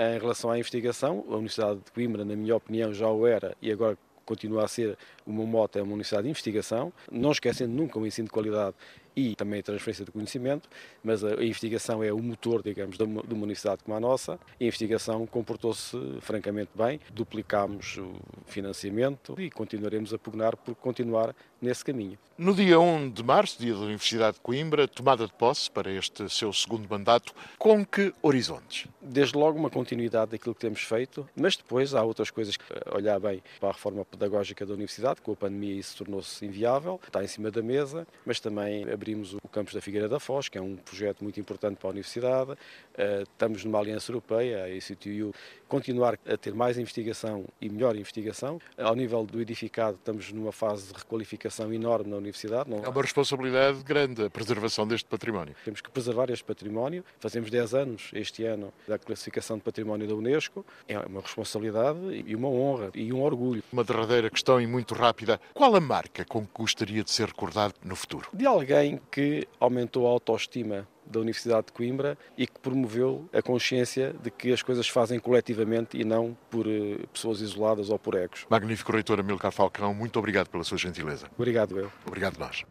Em 0.00 0.18
relação 0.18 0.50
à 0.50 0.58
investigação, 0.58 1.26
a 1.28 1.32
Universidade 1.32 1.80
de 1.84 1.92
Coimbra, 1.92 2.24
na 2.24 2.34
minha 2.34 2.56
opinião, 2.56 2.90
já 2.94 3.06
o 3.10 3.26
era 3.26 3.54
e 3.60 3.70
agora 3.70 3.98
continua 4.24 4.64
a 4.64 4.68
ser 4.68 4.96
meu 5.26 5.46
moto 5.46 5.76
é 5.76 5.82
uma 5.82 5.92
universidade 5.92 6.22
de 6.22 6.30
investigação, 6.30 6.90
não 7.12 7.32
esquecendo 7.32 7.74
nunca 7.74 7.98
o 7.98 8.06
ensino 8.06 8.26
de 8.26 8.32
qualidade 8.32 8.74
e 9.14 9.34
também 9.34 9.60
a 9.60 9.62
transferência 9.62 10.04
de 10.04 10.10
conhecimento, 10.10 10.70
mas 11.04 11.22
a 11.22 11.32
investigação 11.44 12.02
é 12.02 12.10
o 12.12 12.18
motor, 12.22 12.62
digamos, 12.62 12.96
de 12.96 13.02
uma 13.04 13.22
universidade 13.30 13.82
como 13.84 13.94
a 13.96 14.00
nossa. 14.00 14.34
A 14.58 14.64
investigação 14.64 15.26
comportou-se 15.26 15.96
francamente 16.20 16.70
bem, 16.74 16.98
duplicámos 17.12 17.98
o 17.98 18.12
financiamento 18.46 19.34
e 19.38 19.50
continuaremos 19.50 20.14
a 20.14 20.18
pugnar 20.18 20.56
por 20.56 20.74
continuar 20.76 21.34
nesse 21.60 21.84
caminho. 21.84 22.18
No 22.38 22.54
dia 22.54 22.80
1 22.80 23.10
de 23.10 23.22
março, 23.22 23.58
dia 23.58 23.74
da 23.74 23.80
Universidade 23.80 24.36
de 24.36 24.40
Coimbra, 24.40 24.88
tomada 24.88 25.26
de 25.26 25.32
posse 25.34 25.70
para 25.70 25.92
este 25.92 26.26
seu 26.30 26.50
segundo 26.54 26.88
mandato, 26.88 27.34
com 27.58 27.84
que 27.84 28.14
horizontes? 28.22 28.86
Desde 28.98 29.36
logo 29.36 29.58
uma 29.58 29.68
continuidade 29.68 30.30
daquilo 30.30 30.54
que 30.54 30.60
temos 30.62 30.80
feito, 30.80 31.28
mas 31.36 31.54
depois 31.54 31.94
há 31.94 32.02
outras 32.02 32.30
coisas, 32.30 32.56
olhar 32.94 33.20
bem 33.20 33.42
para 33.58 33.68
a 33.68 33.72
reforma 33.72 34.06
pedagógica 34.06 34.64
da 34.64 34.72
Universidade, 34.72 35.20
com 35.20 35.32
a 35.32 35.36
pandemia 35.36 35.74
isso 35.74 35.98
tornou-se 35.98 36.44
inviável, 36.46 36.98
está 37.06 37.22
em 37.22 37.26
cima 37.26 37.50
da 37.50 37.60
mesa, 37.60 38.06
mas 38.24 38.40
também 38.40 38.90
abrimos 38.90 39.34
o 39.34 39.48
campus 39.48 39.74
da 39.74 39.82
Figueira 39.82 40.08
da 40.08 40.18
Foz, 40.18 40.48
que 40.48 40.56
é 40.56 40.62
um 40.62 40.76
projeto 40.76 41.22
muito 41.22 41.38
importante 41.38 41.76
para 41.76 41.88
a 41.88 41.90
Universidade. 41.90 42.56
Eh, 42.96 43.24
estamos 43.24 43.64
numa 43.64 43.78
aliança 43.78 44.10
europeia, 44.10 44.64
a 44.64 44.70
ICTU, 44.70 45.34
continuar 45.70 46.18
a 46.26 46.36
ter 46.36 46.52
mais 46.52 46.76
investigação 46.76 47.44
e 47.60 47.70
melhor 47.70 47.94
investigação. 47.94 48.60
Ao 48.76 48.94
nível 48.94 49.24
do 49.24 49.40
edificado, 49.40 49.96
estamos 49.96 50.32
numa 50.32 50.50
fase 50.50 50.92
de 50.92 50.98
requalificação 50.98 51.72
enorme 51.72 52.10
na 52.10 52.16
Universidade. 52.16 52.68
Não... 52.68 52.84
É 52.84 52.88
uma 52.88 53.00
responsabilidade 53.00 53.82
grande 53.84 54.24
a 54.24 54.28
preservação 54.28 54.86
deste 54.86 55.08
património. 55.08 55.54
Temos 55.64 55.80
que 55.80 55.88
preservar 55.88 56.28
este 56.28 56.44
património. 56.44 57.04
Fazemos 57.20 57.50
10 57.50 57.74
anos 57.74 58.10
este 58.12 58.44
ano 58.44 58.72
da 58.88 58.98
classificação 58.98 59.56
de 59.56 59.62
património 59.62 60.08
da 60.08 60.14
Unesco. 60.14 60.66
É 60.88 60.98
uma 60.98 61.20
responsabilidade 61.20 62.24
e 62.26 62.34
uma 62.34 62.48
honra 62.48 62.90
e 62.92 63.12
um 63.12 63.22
orgulho. 63.22 63.62
Uma 63.72 63.84
derradeira 63.84 64.28
questão 64.28 64.60
e 64.60 64.66
muito 64.66 64.92
rápida. 64.94 65.40
Qual 65.54 65.74
a 65.76 65.80
marca 65.80 66.24
com 66.24 66.44
que 66.44 66.52
gostaria 66.52 67.04
de 67.04 67.12
ser 67.12 67.28
recordado 67.28 67.74
no 67.84 67.94
futuro? 67.94 68.28
De 68.34 68.44
alguém 68.44 69.00
que 69.10 69.46
aumentou 69.60 70.08
a 70.08 70.10
autoestima 70.10 70.88
da 71.10 71.20
Universidade 71.20 71.66
de 71.66 71.72
Coimbra 71.72 72.16
e 72.36 72.46
que 72.46 72.58
promoveu 72.60 73.28
a 73.32 73.42
consciência 73.42 74.14
de 74.22 74.30
que 74.30 74.52
as 74.52 74.62
coisas 74.62 74.88
fazem 74.88 75.18
coletivamente 75.18 75.98
e 75.98 76.04
não 76.04 76.36
por 76.50 76.66
eh, 76.66 76.98
pessoas 77.12 77.40
isoladas 77.40 77.90
ou 77.90 77.98
por 77.98 78.14
egos. 78.14 78.46
Magnífico 78.48 78.92
reitor 78.92 79.20
Amilcar 79.20 79.52
Falcão, 79.52 79.92
muito 79.92 80.18
obrigado 80.18 80.48
pela 80.48 80.64
sua 80.64 80.78
gentileza. 80.78 81.26
Obrigado 81.36 81.78
eu. 81.78 81.90
Obrigado 82.06 82.38
nós. 82.38 82.64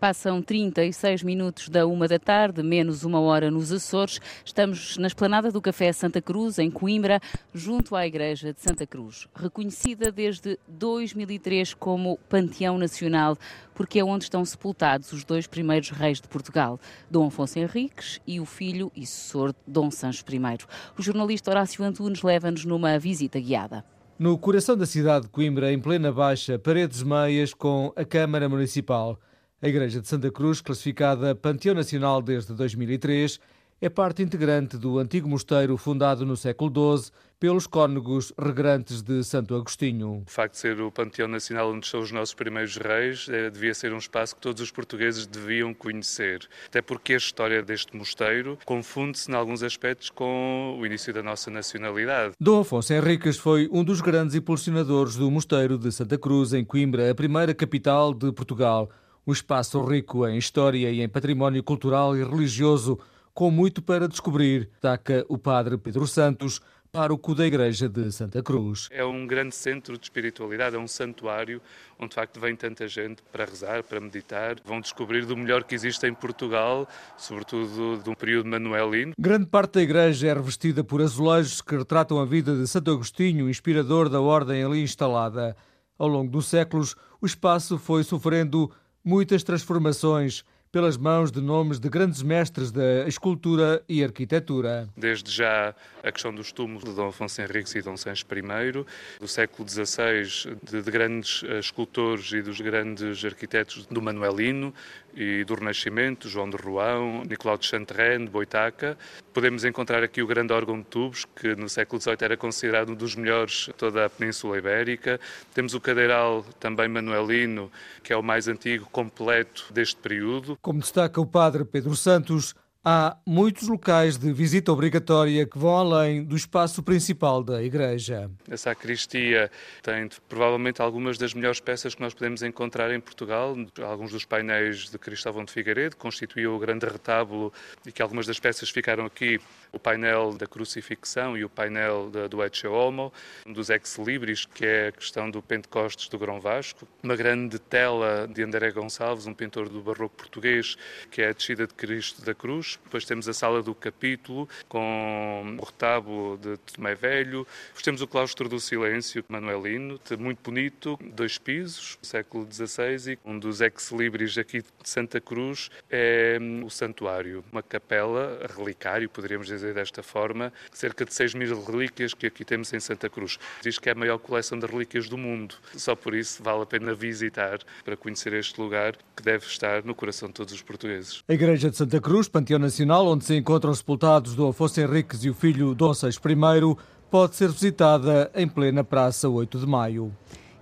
Passam 0.00 0.40
36 0.40 1.24
minutos 1.24 1.68
da 1.68 1.84
uma 1.84 2.06
da 2.06 2.20
tarde, 2.20 2.62
menos 2.62 3.02
uma 3.02 3.18
hora 3.18 3.50
nos 3.50 3.72
Açores. 3.72 4.20
Estamos 4.44 4.96
na 4.96 5.08
esplanada 5.08 5.50
do 5.50 5.60
Café 5.60 5.92
Santa 5.92 6.22
Cruz, 6.22 6.60
em 6.60 6.70
Coimbra, 6.70 7.20
junto 7.52 7.96
à 7.96 8.06
Igreja 8.06 8.52
de 8.52 8.60
Santa 8.60 8.86
Cruz, 8.86 9.26
reconhecida 9.34 10.12
desde 10.12 10.56
2003 10.68 11.74
como 11.74 12.16
Panteão 12.28 12.78
Nacional, 12.78 13.36
porque 13.74 13.98
é 13.98 14.04
onde 14.04 14.22
estão 14.22 14.44
sepultados 14.44 15.12
os 15.12 15.24
dois 15.24 15.48
primeiros 15.48 15.90
reis 15.90 16.20
de 16.20 16.28
Portugal, 16.28 16.78
Dom 17.10 17.26
Afonso 17.26 17.58
Henriques 17.58 18.20
e 18.24 18.38
o 18.38 18.46
filho 18.46 18.92
e 18.94 19.04
sucessor 19.04 19.52
Dom 19.66 19.90
Sancho 19.90 20.22
I. 20.30 20.58
O 20.96 21.02
jornalista 21.02 21.50
Horácio 21.50 21.82
Antunes 21.82 22.22
leva-nos 22.22 22.64
numa 22.64 22.96
visita 23.00 23.40
guiada. 23.40 23.84
No 24.16 24.38
coração 24.38 24.76
da 24.76 24.86
cidade 24.86 25.24
de 25.24 25.30
Coimbra, 25.30 25.72
em 25.72 25.80
plena 25.80 26.12
baixa, 26.12 26.56
paredes 26.56 27.02
meias 27.02 27.52
com 27.52 27.92
a 27.96 28.04
Câmara 28.04 28.48
Municipal. 28.48 29.18
A 29.60 29.66
Igreja 29.66 30.00
de 30.00 30.06
Santa 30.06 30.30
Cruz, 30.30 30.60
classificada 30.60 31.34
Panteão 31.34 31.74
Nacional 31.74 32.22
desde 32.22 32.54
2003, 32.54 33.40
é 33.80 33.88
parte 33.88 34.22
integrante 34.22 34.76
do 34.76 35.00
antigo 35.00 35.28
mosteiro 35.28 35.76
fundado 35.76 36.24
no 36.24 36.36
século 36.36 36.96
XII 36.96 37.10
pelos 37.40 37.66
cônegos 37.66 38.32
regrantes 38.38 39.02
de 39.02 39.24
Santo 39.24 39.56
Agostinho. 39.56 40.22
O 40.24 40.30
facto 40.30 40.52
de 40.52 40.58
ser 40.60 40.80
o 40.80 40.92
Panteão 40.92 41.26
Nacional 41.26 41.72
onde 41.72 41.86
estão 41.86 41.98
os 41.98 42.12
nossos 42.12 42.34
primeiros 42.34 42.76
reis 42.76 43.26
eh, 43.28 43.50
devia 43.50 43.74
ser 43.74 43.92
um 43.92 43.98
espaço 43.98 44.36
que 44.36 44.42
todos 44.42 44.62
os 44.62 44.70
portugueses 44.70 45.26
deviam 45.26 45.74
conhecer, 45.74 46.48
até 46.68 46.80
porque 46.80 47.14
a 47.14 47.16
história 47.16 47.60
deste 47.60 47.96
mosteiro 47.96 48.56
confunde-se 48.64 49.28
em 49.28 49.34
alguns 49.34 49.64
aspectos 49.64 50.08
com 50.08 50.78
o 50.80 50.86
início 50.86 51.12
da 51.12 51.22
nossa 51.22 51.50
nacionalidade. 51.50 52.34
Dom 52.38 52.60
Afonso 52.60 52.92
Henriques 52.92 53.36
foi 53.36 53.68
um 53.72 53.82
dos 53.82 54.00
grandes 54.00 54.36
impulsionadores 54.36 55.16
do 55.16 55.28
mosteiro 55.28 55.76
de 55.76 55.90
Santa 55.90 56.16
Cruz, 56.16 56.52
em 56.52 56.64
Coimbra, 56.64 57.10
a 57.10 57.14
primeira 57.14 57.52
capital 57.52 58.14
de 58.14 58.30
Portugal 58.30 58.88
um 59.28 59.32
espaço 59.32 59.78
rico 59.84 60.26
em 60.26 60.38
história 60.38 60.90
e 60.90 61.02
em 61.02 61.08
património 61.08 61.62
cultural 61.62 62.16
e 62.16 62.24
religioso, 62.24 62.98
com 63.34 63.50
muito 63.50 63.82
para 63.82 64.08
descobrir, 64.08 64.70
destaca 64.72 65.22
o 65.28 65.36
padre 65.36 65.76
Pedro 65.76 66.06
Santos, 66.06 66.62
pároco 66.90 67.34
da 67.34 67.46
Igreja 67.46 67.90
de 67.90 68.10
Santa 68.10 68.42
Cruz. 68.42 68.88
É 68.90 69.04
um 69.04 69.26
grande 69.26 69.54
centro 69.54 69.98
de 69.98 70.04
espiritualidade, 70.04 70.76
é 70.76 70.78
um 70.78 70.88
santuário 70.88 71.60
onde 71.98 72.08
de 72.08 72.14
facto 72.14 72.40
vem 72.40 72.56
tanta 72.56 72.88
gente 72.88 73.22
para 73.30 73.44
rezar, 73.44 73.84
para 73.84 74.00
meditar. 74.00 74.56
Vão 74.64 74.80
descobrir 74.80 75.26
do 75.26 75.36
melhor 75.36 75.62
que 75.62 75.74
existe 75.74 76.06
em 76.06 76.14
Portugal, 76.14 76.88
sobretudo 77.18 78.02
de 78.02 78.08
um 78.08 78.14
período 78.14 78.48
manuelino. 78.48 79.12
Grande 79.18 79.44
parte 79.44 79.74
da 79.74 79.82
igreja 79.82 80.28
é 80.28 80.32
revestida 80.32 80.82
por 80.82 81.02
azulejos 81.02 81.60
que 81.60 81.76
retratam 81.76 82.18
a 82.18 82.24
vida 82.24 82.56
de 82.56 82.66
Santo 82.66 82.90
Agostinho, 82.90 83.50
inspirador 83.50 84.08
da 84.08 84.22
ordem 84.22 84.64
ali 84.64 84.80
instalada. 84.82 85.54
Ao 85.98 86.08
longo 86.08 86.30
dos 86.30 86.46
séculos, 86.46 86.96
o 87.20 87.26
espaço 87.26 87.76
foi 87.76 88.02
sofrendo 88.04 88.72
muitas 89.08 89.42
transformações 89.42 90.44
pelas 90.78 90.96
mãos 90.96 91.32
de 91.32 91.40
nomes 91.40 91.80
de 91.80 91.88
grandes 91.88 92.22
mestres 92.22 92.70
da 92.70 93.04
escultura 93.08 93.82
e 93.88 94.04
arquitetura. 94.04 94.88
Desde 94.96 95.28
já 95.28 95.74
a 96.04 96.12
questão 96.12 96.32
dos 96.32 96.52
túmulos 96.52 96.84
de 96.84 96.94
Dom 96.94 97.08
Afonso 97.08 97.42
Henriques 97.42 97.74
e 97.74 97.82
Dom 97.82 97.96
Sancho 97.96 98.24
I, 98.32 98.84
do 99.18 99.26
século 99.26 99.68
XVI, 99.68 100.56
de, 100.62 100.80
de 100.80 100.88
grandes 100.88 101.42
eh, 101.42 101.58
escultores 101.58 102.30
e 102.30 102.42
dos 102.42 102.60
grandes 102.60 103.24
arquitetos 103.24 103.86
do 103.86 104.00
Manuelino, 104.00 104.72
e 105.18 105.42
do 105.42 105.54
Renascimento, 105.54 106.28
João 106.28 106.48
de 106.48 106.56
Roão, 106.56 107.24
Nicolau 107.28 107.58
de 107.58 107.66
Chantrenne, 107.66 108.28
Boitaca. 108.28 108.96
Podemos 109.34 109.64
encontrar 109.64 110.02
aqui 110.04 110.22
o 110.22 110.26
grande 110.28 110.52
órgão 110.52 110.78
de 110.78 110.84
tubos, 110.84 111.24
que 111.24 111.56
no 111.56 111.68
século 111.68 112.00
XVIII 112.00 112.16
era 112.20 112.36
considerado 112.36 112.90
um 112.90 112.94
dos 112.94 113.16
melhores 113.16 113.66
de 113.66 113.72
toda 113.72 114.04
a 114.04 114.10
Península 114.10 114.58
Ibérica. 114.58 115.18
Temos 115.52 115.74
o 115.74 115.80
cadeiral 115.80 116.44
também 116.60 116.88
manuelino, 116.88 117.70
que 118.02 118.12
é 118.12 118.16
o 118.16 118.22
mais 118.22 118.46
antigo 118.46 118.88
completo 118.92 119.66
deste 119.72 119.96
período. 119.96 120.56
Como 120.68 120.80
destaca 120.80 121.18
o 121.18 121.24
padre 121.24 121.64
Pedro 121.64 121.96
Santos, 121.96 122.54
Há 122.84 123.16
muitos 123.26 123.66
locais 123.66 124.16
de 124.16 124.32
visita 124.32 124.70
obrigatória 124.70 125.44
que 125.44 125.58
vão 125.58 125.76
além 125.76 126.22
do 126.22 126.36
espaço 126.36 126.80
principal 126.80 127.42
da 127.42 127.60
igreja. 127.60 128.30
A 128.48 128.56
sacristia 128.56 129.50
tem 129.82 130.08
provavelmente 130.28 130.80
algumas 130.80 131.18
das 131.18 131.34
melhores 131.34 131.58
peças 131.58 131.96
que 131.96 132.00
nós 132.00 132.14
podemos 132.14 132.40
encontrar 132.40 132.94
em 132.94 133.00
Portugal. 133.00 133.56
Alguns 133.82 134.12
dos 134.12 134.24
painéis 134.24 134.90
de 134.90 134.96
Cristóvão 134.96 135.44
de 135.44 135.52
Figueiredo 135.52 135.96
constituíam 135.96 136.54
o 136.54 136.58
grande 136.58 136.86
retábulo 136.86 137.52
e 137.84 137.90
que 137.90 138.00
algumas 138.00 138.26
das 138.26 138.38
peças 138.38 138.70
ficaram 138.70 139.04
aqui. 139.04 139.40
O 139.72 139.78
painel 139.78 140.32
da 140.34 140.46
crucifixão 140.46 141.36
e 141.36 141.44
o 141.44 141.48
painel 141.48 142.10
do 142.30 142.42
Ecce 142.42 142.66
Homo, 142.66 143.12
um 143.44 143.52
dos 143.52 143.68
Ex 143.70 143.98
Libris, 143.98 144.46
que 144.46 144.64
é 144.64 144.88
a 144.88 144.92
questão 144.92 145.28
do 145.30 145.42
Pentecostes 145.42 146.08
do 146.08 146.18
Grão 146.18 146.40
Vasco. 146.40 146.86
Uma 147.02 147.16
grande 147.16 147.58
tela 147.58 148.26
de 148.32 148.42
André 148.42 148.70
Gonçalves, 148.70 149.26
um 149.26 149.34
pintor 149.34 149.68
do 149.68 149.82
barroco 149.82 150.16
português, 150.16 150.76
que 151.10 151.20
é 151.20 151.28
a 151.28 151.32
descida 151.32 151.66
de 151.66 151.74
Cristo 151.74 152.24
da 152.24 152.34
Cruz 152.34 152.67
Cruz, 152.68 152.78
depois 152.84 153.04
temos 153.04 153.28
a 153.28 153.32
Sala 153.32 153.62
do 153.62 153.74
Capítulo, 153.74 154.48
com 154.68 155.56
o 155.58 155.64
retábulo 155.64 156.36
de 156.36 156.56
Tomé 156.58 156.94
Velho, 156.94 157.46
depois 157.68 157.82
temos 157.82 158.02
o 158.02 158.06
Claustro 158.06 158.48
do 158.48 158.60
Silêncio, 158.60 159.24
manuelino, 159.28 159.98
muito 160.18 160.38
bonito, 160.42 160.98
dois 161.14 161.38
pisos, 161.38 161.98
século 162.02 162.46
XVI, 162.50 163.12
e 163.12 163.18
um 163.24 163.38
dos 163.38 163.60
ex-libris 163.60 164.36
aqui 164.36 164.58
de 164.60 164.66
Santa 164.84 165.20
Cruz 165.20 165.70
é 165.90 166.38
hum, 166.40 166.64
o 166.64 166.70
Santuário, 166.70 167.44
uma 167.50 167.62
capela, 167.62 168.46
relicário, 168.56 169.08
poderíamos 169.08 169.46
dizer 169.46 169.72
desta 169.72 170.02
forma, 170.02 170.52
cerca 170.72 171.04
de 171.04 171.14
6 171.14 171.34
mil 171.34 171.64
relíquias 171.64 172.12
que 172.12 172.26
aqui 172.26 172.44
temos 172.44 172.72
em 172.72 172.80
Santa 172.80 173.08
Cruz. 173.08 173.38
Diz 173.62 173.78
que 173.78 173.88
é 173.88 173.92
a 173.92 173.94
maior 173.94 174.18
coleção 174.18 174.58
de 174.58 174.66
relíquias 174.66 175.08
do 175.08 175.16
mundo, 175.16 175.54
só 175.76 175.94
por 175.94 176.14
isso 176.14 176.42
vale 176.42 176.62
a 176.62 176.66
pena 176.66 176.94
visitar 176.94 177.58
para 177.84 177.96
conhecer 177.96 178.32
este 178.32 178.60
lugar 178.60 178.96
que 179.16 179.22
deve 179.22 179.46
estar 179.46 179.84
no 179.84 179.94
coração 179.94 180.28
de 180.28 180.34
todos 180.34 180.52
os 180.52 180.62
portugueses. 180.62 181.22
A 181.28 181.32
Igreja 181.32 181.70
de 181.70 181.76
Santa 181.76 182.00
Cruz, 182.00 182.28
Panteão 182.28 182.57
Nacional, 182.58 183.06
onde 183.06 183.24
se 183.24 183.36
encontram 183.36 183.70
os 183.70 183.78
sepultados 183.78 184.34
do 184.34 184.46
Afonso 184.46 184.80
Henriques 184.80 185.24
e 185.24 185.30
o 185.30 185.34
filho 185.34 185.74
Dom 185.74 185.94
Seis 185.94 186.16
I, 186.16 186.76
pode 187.10 187.36
ser 187.36 187.48
visitada 187.50 188.30
em 188.34 188.46
plena 188.46 188.84
Praça 188.84 189.28
8 189.28 189.58
de 189.58 189.66
Maio. 189.66 190.12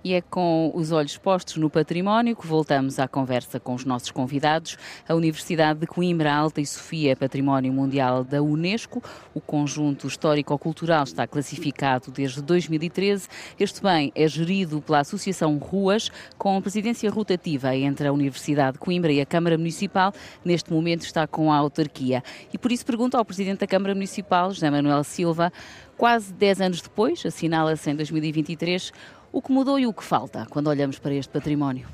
E 0.07 0.13
é 0.13 0.21
com 0.21 0.71
os 0.73 0.93
olhos 0.93 1.17
postos 1.17 1.57
no 1.57 1.69
património 1.69 2.33
que 2.33 2.47
voltamos 2.47 2.97
à 2.97 3.09
conversa 3.09 3.59
com 3.59 3.73
os 3.73 3.83
nossos 3.83 4.09
convidados. 4.09 4.77
A 5.05 5.13
Universidade 5.13 5.81
de 5.81 5.85
Coimbra 5.85 6.33
Alta 6.33 6.61
e 6.61 6.65
Sofia 6.65 7.11
é 7.11 7.15
Património 7.15 7.73
Mundial 7.73 8.23
da 8.23 8.41
Unesco. 8.41 9.03
O 9.33 9.41
conjunto 9.41 10.07
histórico-cultural 10.07 11.03
está 11.03 11.27
classificado 11.27 12.09
desde 12.09 12.41
2013. 12.41 13.27
Este 13.59 13.83
bem 13.83 14.13
é 14.15 14.25
gerido 14.29 14.81
pela 14.81 14.99
Associação 14.99 15.57
Ruas, 15.57 16.09
com 16.37 16.61
presidência 16.61 17.11
rotativa 17.11 17.75
entre 17.75 18.07
a 18.07 18.13
Universidade 18.13 18.75
de 18.75 18.79
Coimbra 18.79 19.11
e 19.11 19.19
a 19.19 19.25
Câmara 19.25 19.57
Municipal. 19.57 20.13
Neste 20.45 20.71
momento 20.71 21.01
está 21.01 21.27
com 21.27 21.51
a 21.51 21.57
autarquia. 21.57 22.23
E 22.53 22.57
por 22.57 22.71
isso 22.71 22.85
pergunto 22.85 23.17
ao 23.17 23.25
Presidente 23.25 23.59
da 23.59 23.67
Câmara 23.67 23.93
Municipal, 23.93 24.53
José 24.53 24.69
Manuel 24.69 25.03
Silva, 25.03 25.51
quase 25.97 26.31
10 26.31 26.61
anos 26.61 26.81
depois, 26.81 27.25
assinala-se 27.25 27.89
em 27.89 27.95
2023, 27.95 28.93
o 29.37 29.41
que 29.41 29.51
mudou 29.51 29.77
e 29.77 29.85
o 29.85 29.93
que 29.93 30.03
falta 30.03 30.47
quando 30.49 30.65
olhamos 30.65 30.97
para 30.97 31.13
este 31.13 31.31
património? 31.31 31.87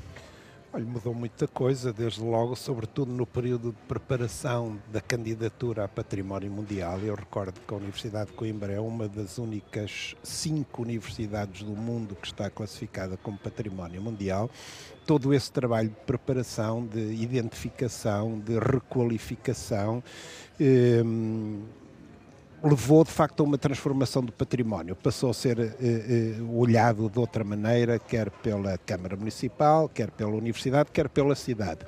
Olha, 0.72 0.84
mudou 0.86 1.12
muita 1.12 1.46
coisa, 1.46 1.92
desde 1.92 2.22
logo, 2.22 2.56
sobretudo 2.56 3.12
no 3.12 3.26
período 3.26 3.70
de 3.70 3.76
preparação 3.86 4.78
da 4.90 4.98
candidatura 4.98 5.84
a 5.84 5.88
Património 5.88 6.50
Mundial. 6.50 6.98
Eu 7.00 7.14
recordo 7.14 7.60
que 7.60 7.74
a 7.74 7.76
Universidade 7.76 8.30
de 8.30 8.32
Coimbra 8.36 8.72
é 8.72 8.80
uma 8.80 9.06
das 9.06 9.36
únicas 9.36 10.16
cinco 10.22 10.80
universidades 10.80 11.62
do 11.62 11.76
mundo 11.76 12.16
que 12.16 12.26
está 12.26 12.48
classificada 12.48 13.18
como 13.18 13.36
Património 13.36 14.00
Mundial. 14.00 14.50
Todo 15.04 15.34
esse 15.34 15.52
trabalho 15.52 15.90
de 15.90 15.96
preparação, 16.06 16.86
de 16.86 17.12
identificação, 17.12 18.40
de 18.40 18.58
requalificação. 18.58 20.02
Eh, 20.58 21.02
levou 22.64 23.04
de 23.04 23.10
facto 23.10 23.40
a 23.40 23.44
uma 23.44 23.58
transformação 23.58 24.24
do 24.24 24.32
património. 24.32 24.96
Passou 24.96 25.30
a 25.30 25.34
ser 25.34 25.58
eh, 25.60 25.72
eh, 25.80 26.42
olhado 26.50 27.10
de 27.10 27.18
outra 27.18 27.44
maneira, 27.44 27.98
quer 27.98 28.30
pela 28.30 28.78
Câmara 28.78 29.16
Municipal, 29.16 29.88
quer 29.88 30.10
pela 30.10 30.32
Universidade, 30.32 30.90
quer 30.90 31.08
pela 31.08 31.34
cidade. 31.34 31.84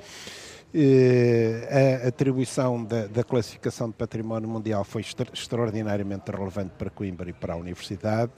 Eh, 0.75 2.03
a 2.05 2.09
atribuição 2.09 2.85
da, 2.85 3.07
da, 3.07 3.25
classificação 3.25 3.89
de 3.89 3.95
património 3.95 4.47
mundial 4.47 4.85
foi 4.85 5.01
extra, 5.01 5.27
extraordinariamente 5.33 6.31
relevante 6.31 6.73
para 6.77 6.91
Coimbra 6.91 7.31
e 7.31 7.33
para 7.33 7.55
a 7.55 7.57
Universidade. 7.57 8.31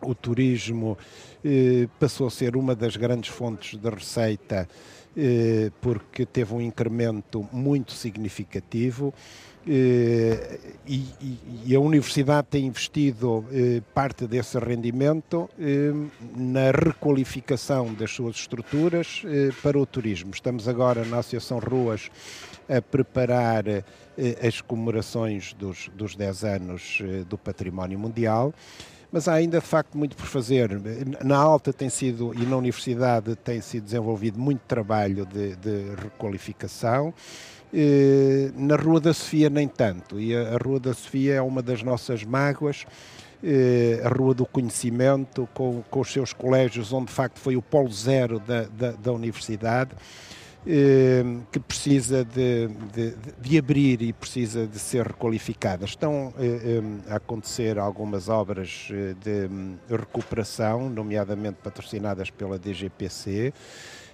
O 0.00 0.12
turismo 0.12 0.98
eh, 1.44 1.86
passou 2.00 2.26
a 2.26 2.30
ser 2.30 2.56
uma 2.56 2.74
das 2.74 2.96
grandes 2.96 3.30
fontes 3.30 3.78
de 3.78 3.88
receita 3.88 4.68
eh, 5.16 5.70
porque 5.80 6.26
teve 6.26 6.52
um 6.54 6.60
incremento 6.60 7.48
muito 7.52 7.92
significativo. 7.92 9.14
Eh, 9.66 10.58
e, 10.86 11.04
e, 11.66 11.76
a 11.76 11.78
Universidade 11.78 12.48
tem 12.50 12.66
investido 12.66 13.44
eh, 13.52 13.80
parte 13.94 14.26
desse 14.26 14.58
rendimento 14.58 15.48
eh, 15.58 15.92
na 16.34 16.72
requalificação 16.72 17.94
das 17.94 18.10
suas 18.10 18.36
estruturas 18.36 19.22
para 19.62 19.78
o 19.78 19.86
turismo. 19.86 20.32
Estamos 20.32 20.66
agora 20.66 21.04
na 21.04 21.18
Associação 21.18 21.60
Ruas 21.60 22.10
a 22.68 22.82
preparar 22.82 23.64
as 24.46 24.60
comemorações 24.60 25.52
dos, 25.54 25.88
dos 25.94 26.16
10 26.16 26.44
anos 26.44 27.02
do 27.28 27.38
Património 27.38 27.98
Mundial 27.98 28.52
mas 29.10 29.28
há 29.28 29.34
ainda 29.34 29.60
de 29.60 29.66
facto 29.66 29.96
muito 29.96 30.16
por 30.16 30.24
fazer. 30.24 30.70
Na 31.22 31.36
Alta 31.36 31.70
tem 31.70 31.90
sido 31.90 32.32
e 32.34 32.46
na 32.46 32.56
Universidade 32.56 33.36
tem 33.36 33.60
sido 33.60 33.84
desenvolvido 33.84 34.40
muito 34.40 34.60
trabalho 34.60 35.26
de, 35.26 35.54
de 35.56 35.94
requalificação. 36.02 37.12
Eh, 37.74 38.50
na 38.54 38.76
Rua 38.76 39.00
da 39.00 39.14
Sofia, 39.14 39.48
nem 39.48 39.66
tanto. 39.66 40.20
E 40.20 40.36
a, 40.36 40.58
Rua 40.62 40.78
da 40.78 40.92
Sofia 40.92 41.34
é 41.34 41.42
uma 41.42 41.62
das 41.62 41.82
nossas 41.82 42.22
mágoas. 42.22 42.84
Eh, 43.42 44.00
a 44.04 44.08
Rua 44.08 44.34
do 44.34 44.44
Conhecimento, 44.44 45.48
com, 45.54 45.82
com, 45.90 46.00
os 46.00 46.12
seus 46.12 46.32
colégios, 46.32 46.92
onde 46.92 47.06
de 47.06 47.12
facto 47.12 47.38
foi 47.40 47.56
o 47.56 47.62
polo 47.62 47.90
zero 47.90 48.38
da, 48.38 48.64
da, 48.64 48.92
da 48.92 49.12
universidade, 49.12 49.90
eh, 50.66 51.24
que 51.50 51.58
precisa 51.58 52.24
de, 52.24 52.68
de, 52.92 53.14
de, 53.40 53.58
abrir 53.58 54.02
e 54.02 54.12
precisa 54.12 54.66
de 54.66 54.78
ser 54.78 55.06
requalificada. 55.06 55.86
Estão 55.86 56.32
a 57.08 57.16
acontecer 57.16 57.78
algumas 57.78 58.28
obras 58.28 58.88
de 59.22 59.96
recuperação, 59.96 60.90
nomeadamente 60.90 61.56
patrocinadas 61.62 62.28
pela 62.28 62.58
DGPC. 62.58 63.54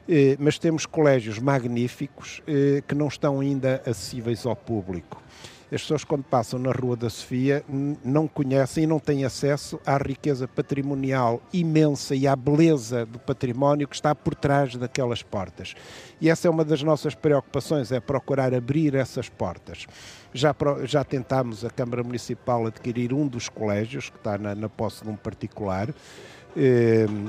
Eh, 0.09 0.37
mas 0.39 0.59
temos 0.59 0.87
colégios 0.87 1.39
magníficos 1.39 2.43
eh, 2.47 2.83
que 2.89 2.95
não 2.95 3.09
estão 3.09 3.41
ainda 3.41 3.83
acessíveis 3.85 4.47
ao 4.47 4.57
público. 4.57 5.23
As 5.71 5.83
pessoas, 5.83 6.03
quando 6.03 6.25
passam 6.25 6.59
na 6.59 6.73
Rua 6.73 6.97
da 6.97 7.11
Sofia, 7.11 7.63
não 8.03 8.27
conhecem 8.27 8.85
e 8.85 8.87
não 8.87 8.99
têm 8.99 9.27
acesso 9.27 9.79
à 9.85 9.99
riqueza 9.99 10.49
patrimonial 10.49 11.43
imensa 11.53 12.15
e 12.15 12.27
à 12.27 12.35
beleza 12.35 13.05
do 13.05 13.19
património 13.19 13.87
que 13.87 13.95
está 13.95 14.15
por 14.15 14.35
trás 14.35 14.77
daquelas 14.77 15.23
portas. 15.23 15.75
E 16.23 16.31
essa 16.31 16.49
é 16.49 16.51
uma 16.51 16.65
das 16.65 16.83
nossas 16.83 17.15
preocupações, 17.15 17.93
é 17.93 18.01
procurar 18.01 18.55
abrir 18.55 18.95
essas 18.95 19.29
portas. 19.29 19.87
Já, 20.33 20.57
já 20.85 21.05
tentámos 21.05 21.63
a 21.67 21.69
Câmara 21.69 22.03
Municipal 22.03 22.67
adquirir 22.67 23.13
um 23.13 23.29
dos 23.29 23.51
colégios, 23.51 24.09
que 24.09 24.17
está 24.17 24.39
na, 24.39 24.55
na 24.55 24.71
posse 24.71 25.05
de 25.05 25.11
um 25.11 25.17
particular, 25.17 25.95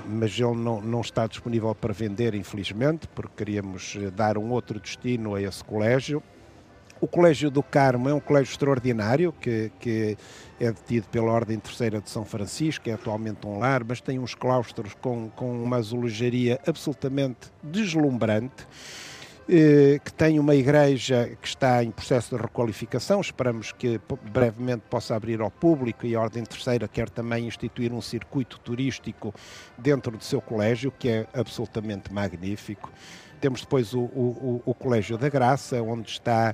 mas 0.06 0.40
ele 0.40 0.56
não, 0.56 0.82
não 0.82 1.02
está 1.02 1.28
disponível 1.28 1.74
para 1.76 1.94
vender, 1.94 2.34
infelizmente, 2.34 3.08
porque 3.10 3.34
queríamos 3.38 3.96
eh, 3.96 4.10
dar 4.12 4.38
um 4.38 4.50
outro 4.52 4.80
destino 4.80 5.36
a 5.36 5.42
esse 5.42 5.64
colégio. 5.64 6.24
O 7.02 7.08
Colégio 7.08 7.50
do 7.50 7.64
Carmo 7.64 8.10
é 8.10 8.14
um 8.14 8.20
colégio 8.20 8.52
extraordinário 8.52 9.32
que, 9.40 9.72
que 9.80 10.18
é 10.60 10.70
detido 10.70 11.08
pela 11.08 11.32
Ordem 11.32 11.58
Terceira 11.58 12.02
de 12.02 12.10
São 12.10 12.26
Francisco, 12.26 12.90
é 12.90 12.94
atualmente 12.94 13.48
um 13.48 13.58
lar, 13.58 13.86
mas 13.86 14.02
tem 14.02 14.20
uns 14.20 14.36
claustros 14.36 14.94
com, 15.00 15.30
com 15.30 15.64
uma 15.64 15.78
azulejaria 15.78 16.60
absolutamente 16.68 17.52
deslumbrante. 17.64 18.68
Eh, 19.52 20.00
que 20.06 20.14
tem 20.14 20.38
uma 20.38 20.54
igreja 20.54 21.36
que 21.42 21.48
está 21.48 21.84
em 21.84 21.90
processo 21.90 22.36
de 22.36 22.40
requalificação, 22.40 23.20
esperamos 23.20 23.72
que 23.72 24.00
brevemente 24.32 24.84
possa 24.88 25.16
abrir 25.16 25.42
ao 25.42 25.50
público 25.50 26.06
e 26.06 26.14
a 26.14 26.22
Ordem 26.22 26.44
Terceira 26.44 26.88
quer 26.88 27.10
também 27.10 27.48
instituir 27.48 27.92
um 27.92 28.00
circuito 28.00 28.60
turístico 28.60 29.34
dentro 29.76 30.16
do 30.16 30.24
seu 30.24 30.40
colégio, 30.40 30.92
que 30.92 31.10
é 31.10 31.28
absolutamente 31.34 32.14
magnífico. 32.14 32.92
Temos 33.42 33.62
depois 33.62 33.92
o, 33.96 34.02
o, 34.02 34.62
o 34.64 34.74
Colégio 34.76 35.18
da 35.18 35.30
Graça, 35.30 35.82
onde 35.82 36.12
está 36.12 36.54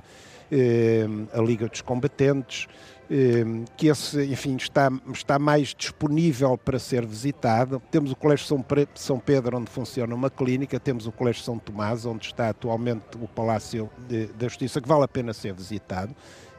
eh, 0.50 1.04
a 1.34 1.42
Liga 1.42 1.68
dos 1.68 1.82
Combatentes, 1.82 2.66
que 3.76 3.88
esse, 3.88 4.24
enfim, 4.24 4.56
está, 4.56 4.90
está 5.12 5.38
mais 5.38 5.74
disponível 5.76 6.58
para 6.58 6.78
ser 6.78 7.06
visitado. 7.06 7.80
Temos 7.90 8.10
o 8.10 8.16
Colégio 8.16 8.46
São, 8.46 8.64
São 8.94 9.18
Pedro, 9.18 9.56
onde 9.58 9.70
funciona 9.70 10.14
uma 10.14 10.28
clínica, 10.28 10.80
temos 10.80 11.06
o 11.06 11.12
Colégio 11.12 11.42
São 11.42 11.58
Tomás, 11.58 12.04
onde 12.04 12.26
está 12.26 12.48
atualmente 12.48 13.04
o 13.20 13.28
Palácio 13.28 13.88
de, 14.08 14.26
da 14.28 14.48
Justiça, 14.48 14.80
que 14.80 14.88
vale 14.88 15.04
a 15.04 15.08
pena 15.08 15.32
ser 15.32 15.54
visitado. 15.54 16.14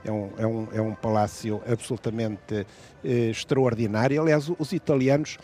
É 0.06 0.12
um, 0.12 0.30
é 0.38 0.48
um, 0.48 0.68
é 0.74 0.82
um 0.82 0.94
palácio 0.94 1.62
absolutamente 1.70 2.66
eh, 3.04 3.30
extraordinário. 3.30 4.22
Aliás, 4.22 4.50
os 4.58 4.72
italianos 4.72 5.38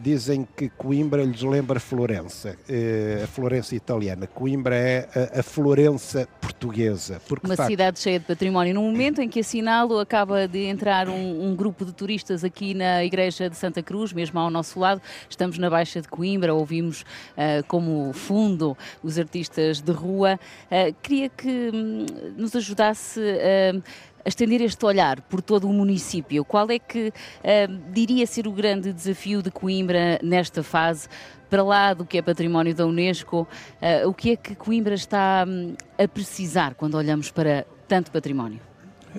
dizem 0.00 0.46
que 0.56 0.68
Coimbra 0.68 1.22
lhes 1.22 1.42
lembra 1.42 1.78
Florença, 1.78 2.56
eh, 2.68 3.20
a 3.24 3.26
Florença 3.26 3.74
italiana. 3.74 4.26
Coimbra 4.26 4.74
é 4.74 5.08
a, 5.34 5.40
a 5.40 5.42
Florença 5.42 6.26
portuguesa. 6.40 7.20
Porque, 7.28 7.46
Uma 7.46 7.56
facto, 7.56 7.70
cidade 7.70 7.98
cheia 7.98 8.18
de 8.18 8.24
património. 8.24 8.74
No 8.74 8.82
momento 8.82 9.20
em 9.20 9.28
que 9.28 9.40
assinalo, 9.40 9.98
acaba 9.98 10.48
de 10.48 10.64
entrar 10.64 11.08
um, 11.08 11.48
um, 11.48 11.54
grupo 11.54 11.84
de 11.84 11.92
turistas 11.92 12.42
aqui 12.44 12.74
na 12.74 13.04
Igreja 13.04 13.48
de 13.48 13.56
Santa 13.56 13.82
Cruz, 13.82 14.12
mesmo 14.12 14.38
ao 14.40 14.50
nosso 14.50 14.80
lado. 14.80 15.00
Estamos 15.28 15.58
na 15.58 15.68
Baixa 15.70 16.00
de 16.00 16.08
Coimbra, 16.08 16.54
ouvimos 16.54 17.02
uh, 17.02 17.64
como 17.68 18.12
fundo 18.12 18.76
os 19.02 19.18
artistas 19.18 19.80
de 19.80 19.92
rua. 19.92 20.40
Uh, 20.70 20.94
queria 21.02 21.28
que 21.28 21.70
hum, 21.72 22.06
nos 22.36 22.56
ajudasse 22.56 23.20
uh, 23.20 23.82
estender 24.28 24.60
este 24.60 24.84
olhar 24.84 25.20
por 25.22 25.42
todo 25.42 25.68
o 25.68 25.72
município. 25.72 26.44
Qual 26.44 26.70
é 26.70 26.78
que 26.78 27.08
uh, 27.08 27.92
diria 27.92 28.26
ser 28.26 28.46
o 28.46 28.52
grande 28.52 28.92
desafio 28.92 29.42
de 29.42 29.50
Coimbra 29.50 30.18
nesta 30.22 30.62
fase? 30.62 31.08
Para 31.50 31.62
lá 31.62 31.94
do 31.94 32.04
que 32.04 32.18
é 32.18 32.22
património 32.22 32.74
da 32.74 32.86
Unesco, 32.86 33.48
uh, 33.80 34.08
o 34.08 34.12
que 34.12 34.32
é 34.32 34.36
que 34.36 34.54
Coimbra 34.54 34.94
está 34.94 35.44
um, 35.48 35.74
a 35.96 36.06
precisar 36.06 36.74
quando 36.74 36.94
olhamos 36.94 37.30
para 37.30 37.66
tanto 37.88 38.10
património? 38.10 38.67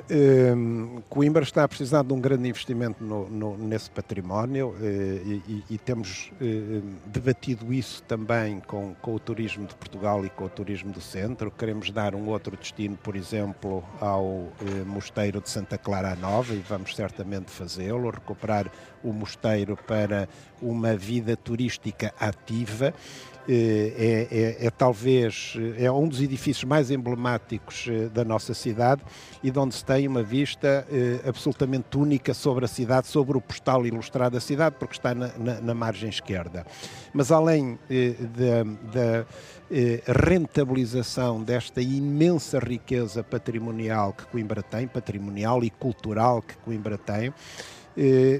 Um, 0.09 1.01
Coimbra 1.09 1.43
está 1.43 1.63
a 1.63 1.67
precisar 1.67 2.03
de 2.03 2.13
um 2.13 2.19
grande 2.19 2.47
investimento 2.47 3.03
no, 3.03 3.27
no, 3.29 3.57
nesse 3.57 3.89
património 3.89 4.69
uh, 4.69 4.83
e, 4.83 5.63
e, 5.69 5.77
temos 5.77 6.31
uh, 6.39 6.83
debatido 7.07 7.73
isso 7.73 8.03
também 8.03 8.59
com, 8.59 8.93
com, 9.01 9.15
o 9.15 9.19
turismo 9.19 9.65
de 9.65 9.73
Portugal 9.75 10.23
e 10.25 10.29
com 10.29 10.45
o 10.45 10.49
turismo 10.49 10.91
do 10.91 11.01
centro. 11.01 11.49
Queremos 11.51 11.89
dar 11.89 12.13
um 12.13 12.29
outro 12.29 12.55
destino, 12.55 12.97
por 12.97 13.15
exemplo, 13.15 13.83
ao 13.99 14.23
uh, 14.23 14.51
Mosteiro 14.85 15.41
de 15.41 15.49
Santa 15.49 15.77
Clara 15.77 16.15
Nova 16.15 16.53
e 16.53 16.59
vamos 16.59 16.95
certamente 16.95 17.49
fazê-lo, 17.49 18.11
recuperar 18.11 18.71
o 19.03 19.11
mosteiro 19.11 19.77
para 19.87 20.29
uma 20.61 20.95
vida 20.95 21.35
turística 21.35 22.13
ativa 22.19 22.93
é, 23.51 24.27
é, 24.61 24.65
é, 24.67 24.69
talvez 24.69 25.55
é 25.75 25.91
um 25.91 26.07
dos 26.07 26.21
edifícios 26.21 26.65
mais 26.65 26.91
emblemáticos 26.91 27.87
eh, 27.89 28.07
da 28.07 28.23
nossa 28.23 28.53
cidade 28.53 29.01
e 29.41 29.49
de 29.49 29.57
onde 29.57 29.73
se 29.79 29.85
tem 29.85 30.07
uma 30.07 30.21
vista 30.21 30.85
eh, 30.91 31.21
absolutamente 31.27 31.97
única 31.97 32.33
sobre 32.33 32.65
a 32.65 32.67
cidade, 32.67 33.07
sobre 33.07 33.37
o 33.37 33.41
postal 33.41 33.85
ilustrado 33.85 34.33
da 34.33 34.39
cidade, 34.39 34.75
porque 34.77 34.95
está 34.95 35.15
na, 35.15 35.29
na, 35.37 35.61
na 35.61 35.73
margem 35.73 36.09
esquerda. 36.09 36.65
Mas 37.13 37.31
além 37.31 37.79
eh, 37.89 38.15
da, 38.93 39.25
rentabilização 40.27 41.43
desta 41.43 41.79
imensa 41.79 42.57
riqueza 42.57 43.23
patrimonial 43.23 44.13
que 44.13 44.25
Coimbra 44.25 44.63
tem, 44.63 44.87
patrimonial 44.87 45.63
e 45.63 45.69
cultural 45.69 46.41
que 46.41 46.57
Coimbra 46.57 46.97
tem, 46.97 47.27
eh, 47.27 47.33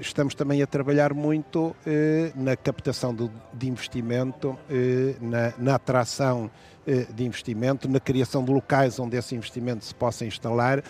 estamos 0.00 0.34
também 0.34 0.62
a 0.62 0.66
trabalhar 0.66 1.12
muito 1.12 1.76
eh, 1.86 2.32
na 2.34 2.56
captação 2.56 3.14
de 3.52 3.68
investimento, 3.68 4.58
eh, 4.70 5.14
na, 5.20 5.52
na 5.58 5.74
atração 5.74 6.50
de 7.14 7.24
investimento, 7.24 7.86
na 7.88 8.00
criação 8.00 8.42
de 8.42 8.50
locais 8.50 8.98
onde 8.98 9.16
esse 9.16 9.36
investimento 9.36 9.84
se 9.84 9.94
possa 9.94 10.24
instalar, 10.24 10.82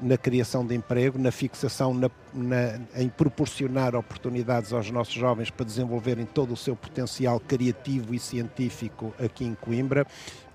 na 0.00 0.16
criação 0.16 0.64
de 0.64 0.74
emprego, 0.74 1.18
na 1.18 1.30
fixação, 1.30 1.92
na, 1.92 2.08
na, 2.32 2.80
em 2.96 3.10
proporcionar 3.10 3.94
oportunidades 3.94 4.72
aos 4.72 4.90
nossos 4.90 5.12
jovens 5.12 5.50
para 5.50 5.66
desenvolverem 5.66 6.24
todo 6.24 6.54
o 6.54 6.56
seu 6.56 6.74
potencial 6.74 7.38
criativo 7.40 8.14
e 8.14 8.18
científico 8.18 9.12
aqui 9.22 9.44
em 9.44 9.54
Coimbra, 9.54 10.06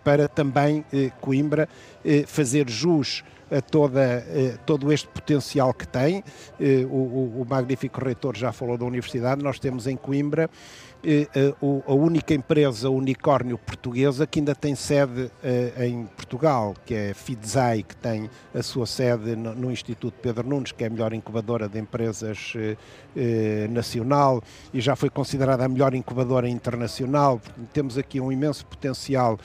para 0.03 0.27
também 0.27 0.83
Coimbra 1.19 1.69
fazer 2.25 2.67
jus 2.67 3.23
a 3.51 3.61
toda, 3.61 4.23
eh, 4.27 4.57
todo 4.65 4.91
este 4.91 5.07
potencial 5.07 5.73
que 5.73 5.87
tem. 5.87 6.23
Eh, 6.59 6.85
o, 6.89 7.41
o, 7.41 7.45
magnífico 7.49 8.03
reitor 8.03 8.35
já 8.35 8.51
falou 8.51 8.77
da 8.77 8.85
universidade, 8.85 9.43
nós 9.43 9.59
temos 9.59 9.87
em 9.87 9.95
Coimbra 9.95 10.49
a 11.87 11.93
única 11.93 12.33
empresa 12.33 12.89
unicórnio 12.89 13.57
portuguesa 13.57 14.27
que 14.27 14.39
ainda 14.39 14.53
tem 14.53 14.75
sede 14.75 15.31
em 15.77 16.05
Portugal, 16.05 16.75
que 16.85 16.93
é 16.93 17.11
a 17.11 17.83
que 17.83 17.95
tem 17.95 18.29
a 18.53 18.61
sua 18.61 18.85
sede 18.85 19.35
no 19.35 19.71
Instituto 19.71 20.15
Pedro 20.21 20.47
Nunes, 20.47 20.71
que 20.71 20.83
é 20.83 20.87
a 20.87 20.89
melhor 20.89 21.13
incubadora 21.13 21.69
de 21.69 21.79
empresas 21.79 22.53
nacional 23.69 24.43
e 24.73 24.81
já 24.81 24.95
foi 24.95 25.09
considerada 25.09 25.65
a 25.65 25.69
melhor 25.69 25.93
incubadora 25.93 26.47
internacional. 26.49 27.41
Temos 27.71 27.97
aqui 27.97 28.19
um 28.19 28.31
imenso 28.31 28.65
potencial 28.65 29.39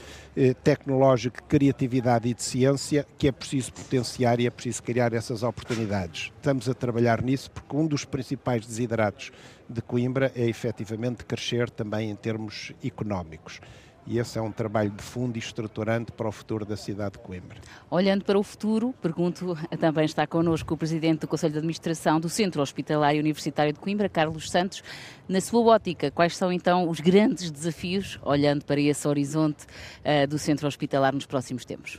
tecnológico, 0.64 1.40
criatividade 1.45 2.29
e 2.29 2.35
de 2.35 2.43
ciência 2.43 3.07
que 3.17 3.29
é 3.29 3.33
preciso 3.33 3.73
potenciar 3.73 4.40
e 4.40 4.47
é 4.47 4.51
preciso 4.51 4.83
criar 4.83 5.12
essas 5.12 5.45
oportunidades. 5.45 6.33
Estamos 6.37 6.69
a 6.69 6.75
trabalhar 6.75 7.23
nisso 7.23 7.51
porque 7.53 7.77
um 7.77 7.87
dos 7.87 8.05
principais 8.05 8.67
desideratos 8.67 9.31
de 9.68 9.81
Coimbra 9.83 10.33
é 10.35 10.46
efetivamente 10.48 11.24
crescer 11.24 11.70
também 11.70 12.11
em 12.11 12.16
termos 12.16 12.72
económicos. 12.83 13.61
E 14.07 14.18
esse 14.18 14.38
é 14.38 14.42
um 14.42 14.53
trabalho 14.53 14.90
de 14.90 15.03
fundo 15.03 15.37
e 15.37 15.38
estruturante 15.38 16.12
para 16.12 16.29
o 16.29 16.33
futuro 16.33 16.66
da 16.66 16.77
cidade 16.77 17.12
de 17.12 17.20
Coimbra. 17.20 17.59
Olhando 17.90 18.22
para 18.22 18.38
o 18.38 18.42
futuro, 18.42 18.94
pergunto, 19.00 19.57
também 19.81 20.05
está 20.05 20.27
connosco 20.27 20.74
o 20.74 20.77
Presidente 20.77 21.20
do 21.20 21.29
Conselho 21.29 21.53
de 21.53 21.59
Administração 21.59 22.20
do 22.20 22.29
Centro 22.29 22.61
Hospitalar 22.61 23.14
Universitário 23.14 23.72
de 23.72 23.79
Coimbra, 23.79 24.09
Carlos 24.09 24.50
Santos. 24.50 24.83
Na 25.27 25.40
sua 25.40 25.62
ótica, 25.62 26.11
quais 26.11 26.37
são 26.37 26.53
então 26.53 26.87
os 26.88 27.00
grandes 27.00 27.50
desafios, 27.50 28.18
olhando 28.22 28.62
para 28.66 28.79
esse 28.79 29.09
horizonte 29.09 29.64
uh, 29.64 30.27
do 30.29 30.38
Centro 30.38 30.66
Hospitalar 30.66 31.14
nos 31.14 31.24
próximos 31.24 31.64
tempos? 31.64 31.98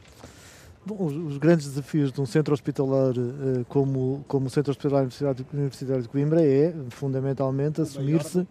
Bom, 0.87 1.03
os, 1.03 1.39
grandes 1.39 1.65
desafios 1.65 2.11
de 2.11 2.21
um 2.21 2.27
centro 2.27 2.53
hospitalar 2.53 3.17
uh, 3.17 3.65
como, 3.67 4.23
como 4.27 4.45
o 4.45 4.49
Centro 4.51 4.69
Hospitalar 4.69 5.07
Universidade 5.51 6.03
de 6.03 6.09
Coimbra 6.09 6.45
é, 6.45 6.75
fundamentalmente, 6.89 7.81
assumir-se, 7.81 8.47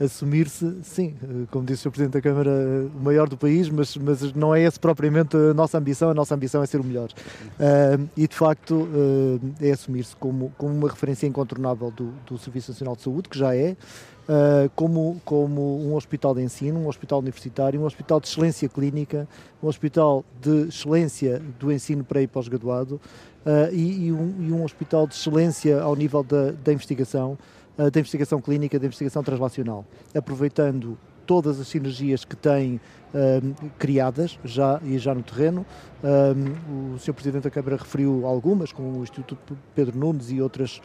assumir-se, 0.00 0.78
sim, 0.82 1.14
uh, 1.22 1.46
como 1.52 1.64
disse 1.64 1.86
o 1.86 1.90
Presidente 1.92 2.14
da 2.14 2.20
Câmara, 2.20 2.50
uh, 2.50 2.90
o 2.98 3.04
maior 3.04 3.28
do 3.28 3.36
país, 3.36 3.68
mas, 3.68 3.96
mas 3.96 4.32
não 4.32 4.52
é 4.52 4.62
essa 4.62 4.80
propriamente 4.80 5.36
a 5.36 5.54
nossa 5.54 5.78
ambição, 5.78 6.10
a 6.10 6.14
nossa 6.14 6.34
ambição 6.34 6.64
é 6.64 6.66
ser 6.66 6.80
o 6.80 6.84
melhor. 6.84 7.10
e, 8.16 8.26
de 8.26 8.34
facto, 8.34 8.88
é 9.60 9.70
assumir-se 9.70 10.16
como, 10.16 10.52
como 10.58 10.74
uma 10.74 10.88
referência 10.88 11.28
incontornável 11.28 11.92
do, 11.92 12.12
do 12.26 12.36
Serviço 12.38 12.72
Nacional 12.72 12.96
de 12.96 13.02
Saúde, 13.02 13.28
que 13.28 13.38
já 13.38 13.54
é, 13.54 13.76
uh, 14.28 14.70
como, 14.74 15.20
como 15.24 15.78
um 15.80 15.94
hospital 15.94 16.34
de 16.34 16.42
ensino, 16.42 16.80
um 16.80 16.88
hospital 16.88 17.20
universitário, 17.20 17.80
um 17.80 17.84
hospital 17.84 18.20
de 18.20 18.28
excelência 18.28 18.68
clínica, 18.68 19.28
um 19.62 19.68
hospital 19.68 20.24
de 20.40 20.68
excelência 20.68 21.40
do 21.58 21.72
ensino 21.72 22.04
pré 22.04 22.22
e 22.22 22.26
pós-graduado 22.26 23.00
uh, 23.46 23.72
e, 23.72 24.06
e, 24.06 24.12
um, 24.12 24.34
e, 24.40 24.52
um, 24.52 24.64
hospital 24.64 25.06
de 25.06 25.14
excelência 25.14 25.80
ao 25.80 25.94
nível 25.94 26.22
da, 26.22 26.52
da 26.52 26.72
investigação, 26.72 27.38
uh, 27.78 27.90
da 27.90 28.00
investigação 28.00 28.40
clínica, 28.40 28.78
da 28.78 28.86
investigação 28.86 29.22
translacional, 29.22 29.84
aproveitando 30.14 30.98
todas 31.26 31.60
as 31.60 31.68
sinergias 31.68 32.24
que 32.24 32.36
tem 32.36 32.80
criadas 33.78 34.38
já 34.44 34.80
e 34.84 34.98
já 34.98 35.14
no 35.14 35.22
terreno. 35.22 35.66
O 36.94 36.98
Sr. 36.98 37.12
Presidente 37.12 37.44
da 37.44 37.50
Câmara 37.50 37.76
referiu 37.76 38.26
algumas, 38.26 38.72
como 38.72 38.98
o 38.98 39.02
Instituto 39.02 39.56
Pedro 39.74 39.96
Nunes 39.96 40.30
e 40.30 40.40
outras. 40.40 40.80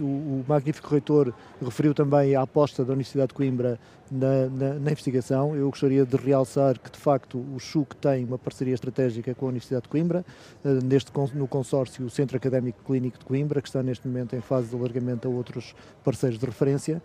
O, 0.00 0.44
magnífico 0.48 0.88
reitor 0.88 1.34
referiu 1.62 1.92
também 1.92 2.34
a 2.34 2.42
aposta 2.42 2.84
da 2.84 2.92
Universidade 2.92 3.28
de 3.28 3.34
Coimbra 3.34 3.78
na, 4.10 4.46
na, 4.46 4.74
na, 4.74 4.90
investigação. 4.90 5.54
Eu 5.54 5.68
gostaria 5.70 6.04
de 6.04 6.16
realçar 6.16 6.78
que, 6.78 6.90
de 6.90 6.98
facto, 6.98 7.38
o 7.38 7.58
CHUC 7.60 7.96
tem 7.96 8.24
uma 8.24 8.38
parceria 8.38 8.74
estratégica 8.74 9.34
com 9.34 9.46
a 9.46 9.48
Universidade 9.48 9.84
de 9.84 9.88
Coimbra, 9.88 10.24
uh, 10.64 10.68
neste, 10.84 11.12
no 11.34 11.46
consórcio 11.46 12.08
Centro 12.10 12.36
Académico 12.36 12.80
Clínico 12.84 13.18
de 13.18 13.24
Coimbra, 13.24 13.60
que 13.60 13.68
está 13.68 13.82
neste 13.82 14.06
momento 14.08 14.34
em 14.34 14.40
fase 14.40 14.68
de 14.68 14.76
alargamento 14.76 15.28
a 15.28 15.30
outros 15.30 15.74
parceiros 16.02 16.38
de 16.38 16.46
referência. 16.46 17.02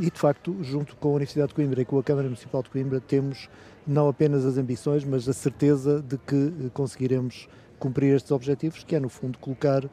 E, 0.00 0.10
de 0.10 0.18
facto, 0.18 0.56
junto 0.62 0.94
com 0.96 1.08
a 1.08 1.12
Universidade 1.12 1.48
de 1.48 1.54
Coimbra 1.54 1.80
e 1.80 1.84
com 1.84 1.98
a 1.98 2.02
Câmara 2.02 2.26
Municipal 2.26 2.62
de 2.62 2.68
Coimbra, 2.68 3.00
temos 3.00 3.47
não 3.88 4.08
apenas 4.08 4.44
as 4.44 4.58
ambições, 4.58 5.02
mas 5.02 5.28
a 5.28 5.32
certeza 5.32 6.02
de 6.02 6.18
que 6.18 6.36
eh, 6.66 6.70
conseguiremos 6.74 7.48
cumprir 7.78 8.14
estes 8.14 8.30
objetivos, 8.30 8.84
que 8.84 8.94
é, 8.94 9.00
no 9.00 9.08
fundo, 9.08 9.38
colocar 9.38 9.84
uh, 9.84 9.90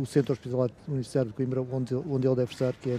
o 0.00 0.06
Centro 0.06 0.32
Hospitalar 0.32 0.70
Universitário 0.88 1.30
de 1.30 1.36
Coimbra 1.36 1.60
onde, 1.60 1.94
onde 1.94 2.26
ele 2.26 2.34
deve 2.34 2.52
estar, 2.52 2.72
que 2.74 2.90
é 2.90 2.98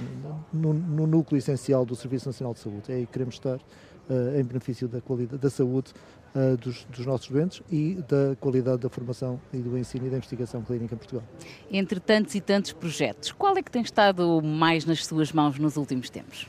no, 0.53 0.71
no, 0.71 1.07
núcleo 1.07 1.37
essencial 1.37 1.83
do 1.83 1.95
Serviço 1.95 2.29
Nacional 2.29 2.53
de 2.53 2.59
Saúde. 2.59 2.91
É 2.91 2.95
aí 2.95 3.05
que 3.07 3.11
queremos 3.11 3.35
estar, 3.35 3.55
uh, 3.55 4.39
em 4.39 4.43
benefício 4.43 4.87
da 4.87 5.01
qualidade 5.01 5.41
da 5.41 5.49
saúde 5.49 5.91
uh, 6.35 6.55
dos, 6.57 6.85
dos, 6.85 7.05
nossos 7.05 7.27
doentes 7.27 7.61
e 7.71 7.95
da 8.07 8.35
qualidade 8.39 8.77
da 8.77 8.89
formação 8.89 9.41
e 9.51 9.57
do 9.57 9.75
ensino 9.77 10.07
e 10.07 10.09
da 10.09 10.17
investigação 10.17 10.61
clínica 10.61 10.93
em 10.93 10.97
Portugal. 10.97 11.23
Entre 11.71 11.99
tantos 11.99 12.35
e 12.35 12.41
tantos 12.41 12.71
projetos, 12.71 13.31
qual 13.31 13.57
é 13.57 13.63
que 13.63 13.71
tem 13.71 13.81
estado 13.81 14.41
mais 14.43 14.85
nas 14.85 15.05
suas 15.05 15.31
mãos 15.31 15.57
nos 15.57 15.75
últimos 15.75 16.09
tempos? 16.09 16.47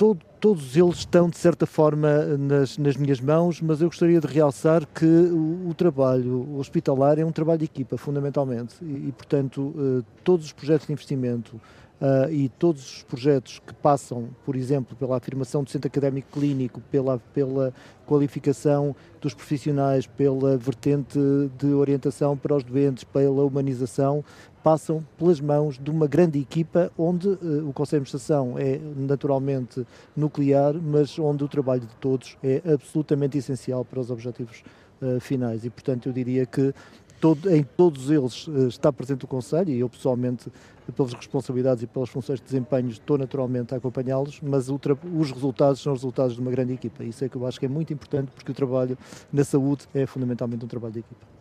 Todo, 0.00 0.24
todos 0.40 0.78
eles 0.78 1.00
estão, 1.00 1.28
de 1.28 1.36
certa 1.36 1.66
forma, 1.66 2.24
nas, 2.38 2.78
nas, 2.78 2.96
minhas 2.96 3.20
mãos, 3.20 3.60
mas 3.60 3.82
eu 3.82 3.88
gostaria 3.88 4.18
de 4.18 4.26
realçar 4.26 4.86
que 4.86 5.04
o, 5.04 5.68
o 5.68 5.74
trabalho 5.74 6.56
hospitalar 6.56 7.18
é 7.18 7.24
um 7.24 7.30
trabalho 7.30 7.58
de 7.58 7.66
equipa, 7.66 7.98
fundamentalmente, 7.98 8.76
e, 8.80 9.08
e 9.08 9.12
portanto, 9.12 9.60
uh, 9.60 10.02
todos 10.24 10.46
os 10.46 10.52
projetos 10.52 10.86
de 10.86 10.94
investimento 10.94 11.60
Uh, 12.00 12.32
e 12.32 12.48
todos 12.48 12.96
os 12.96 13.02
projetos 13.02 13.58
que 13.58 13.74
passam, 13.74 14.30
por 14.46 14.56
exemplo, 14.56 14.96
pela 14.96 15.18
afirmação 15.18 15.62
do 15.62 15.68
centro 15.68 15.86
académico 15.86 16.28
clínico, 16.32 16.80
pela, 16.90 17.18
pela 17.34 17.74
qualificação 18.06 18.96
dos 19.20 19.34
profissionais, 19.34 20.06
pela 20.06 20.56
vertente 20.56 21.18
de 21.58 21.66
orientação 21.66 22.38
para 22.38 22.56
os 22.56 22.64
doentes, 22.64 23.04
pela 23.04 23.44
humanização, 23.44 24.24
passam 24.62 25.04
pelas 25.18 25.40
mãos 25.40 25.78
de 25.78 25.90
uma 25.90 26.06
grande 26.06 26.38
equipa 26.38 26.90
onde 26.98 27.28
uh, 27.28 27.68
o 27.68 27.72
Conselho 27.72 28.04
de 28.04 28.10
Administração 28.10 28.58
é 28.58 28.78
naturalmente 28.96 29.86
nuclear, 30.16 30.74
mas 30.74 31.18
onde 31.18 31.44
o 31.44 31.48
trabalho 31.48 31.82
de 31.82 31.94
todos 31.96 32.36
é 32.42 32.62
absolutamente 32.72 33.38
essencial 33.38 33.84
para 33.84 34.00
os 34.00 34.10
objetivos 34.10 34.62
uh, 35.00 35.20
finais. 35.20 35.64
E, 35.64 35.70
portanto, 35.70 36.08
eu 36.08 36.12
diria 36.12 36.46
que 36.46 36.74
todo, 37.20 37.50
em 37.54 37.62
todos 37.62 38.10
eles 38.10 38.46
uh, 38.48 38.68
está 38.68 38.92
presente 38.92 39.24
o 39.24 39.28
Conselho 39.28 39.70
e 39.70 39.80
eu 39.80 39.88
pessoalmente, 39.88 40.50
pelas 40.96 41.12
responsabilidades 41.12 41.82
e 41.82 41.86
pelas 41.86 42.08
funções 42.08 42.38
de 42.38 42.44
desempenho, 42.44 42.88
estou 42.88 43.16
naturalmente 43.16 43.74
a 43.74 43.78
acompanhá-los, 43.78 44.40
mas 44.42 44.68
os 44.68 45.30
resultados 45.30 45.80
são 45.80 45.92
os 45.92 46.00
resultados 46.00 46.34
de 46.34 46.40
uma 46.40 46.50
grande 46.50 46.72
equipa. 46.72 47.04
Isso 47.04 47.24
é 47.24 47.28
que 47.28 47.36
eu 47.36 47.46
acho 47.46 47.58
que 47.58 47.66
é 47.66 47.68
muito 47.68 47.92
importante 47.92 48.30
porque 48.34 48.50
o 48.50 48.54
trabalho 48.54 48.98
na 49.32 49.44
saúde 49.44 49.86
é 49.94 50.06
fundamentalmente 50.06 50.64
um 50.64 50.68
trabalho 50.68 50.94
de 50.94 51.00
equipa. 51.00 51.39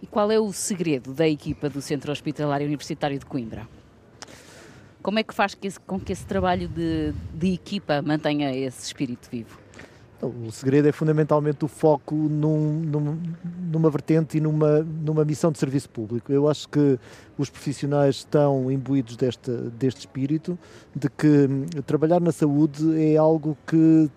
E 0.00 0.06
qual 0.06 0.30
é 0.30 0.38
o 0.38 0.52
segredo 0.52 1.12
da 1.12 1.28
equipa 1.28 1.68
do 1.68 1.82
Centro 1.82 2.12
Hospitalar 2.12 2.60
Universitário 2.62 3.18
de 3.18 3.26
Coimbra? 3.26 3.68
Como 5.02 5.18
é 5.18 5.22
que 5.22 5.34
faz 5.34 5.56
com 5.86 5.98
que 5.98 6.12
esse 6.12 6.26
trabalho 6.26 6.68
de, 6.68 7.12
de 7.34 7.52
equipa 7.52 8.02
mantenha 8.02 8.54
esse 8.54 8.84
espírito 8.84 9.28
vivo? 9.30 9.58
O 10.20 10.50
segredo 10.50 10.88
é 10.88 10.92
fundamentalmente 10.92 11.64
o 11.64 11.68
foco 11.68 12.16
num, 12.16 12.80
num, 12.80 13.22
numa 13.70 13.88
vertente 13.88 14.36
e 14.36 14.40
numa, 14.40 14.80
numa 14.80 15.24
missão 15.24 15.52
de 15.52 15.58
serviço 15.58 15.88
público. 15.88 16.32
Eu 16.32 16.48
acho 16.48 16.68
que 16.68 16.98
os 17.36 17.48
profissionais 17.48 18.16
estão 18.16 18.68
imbuídos 18.68 19.16
deste, 19.16 19.52
deste 19.78 20.00
espírito, 20.00 20.58
de 20.94 21.08
que 21.08 21.26
hum, 21.26 21.66
trabalhar 21.86 22.20
na 22.20 22.32
saúde 22.32 23.00
é 23.00 23.16
algo 23.16 23.56
que 23.64 24.10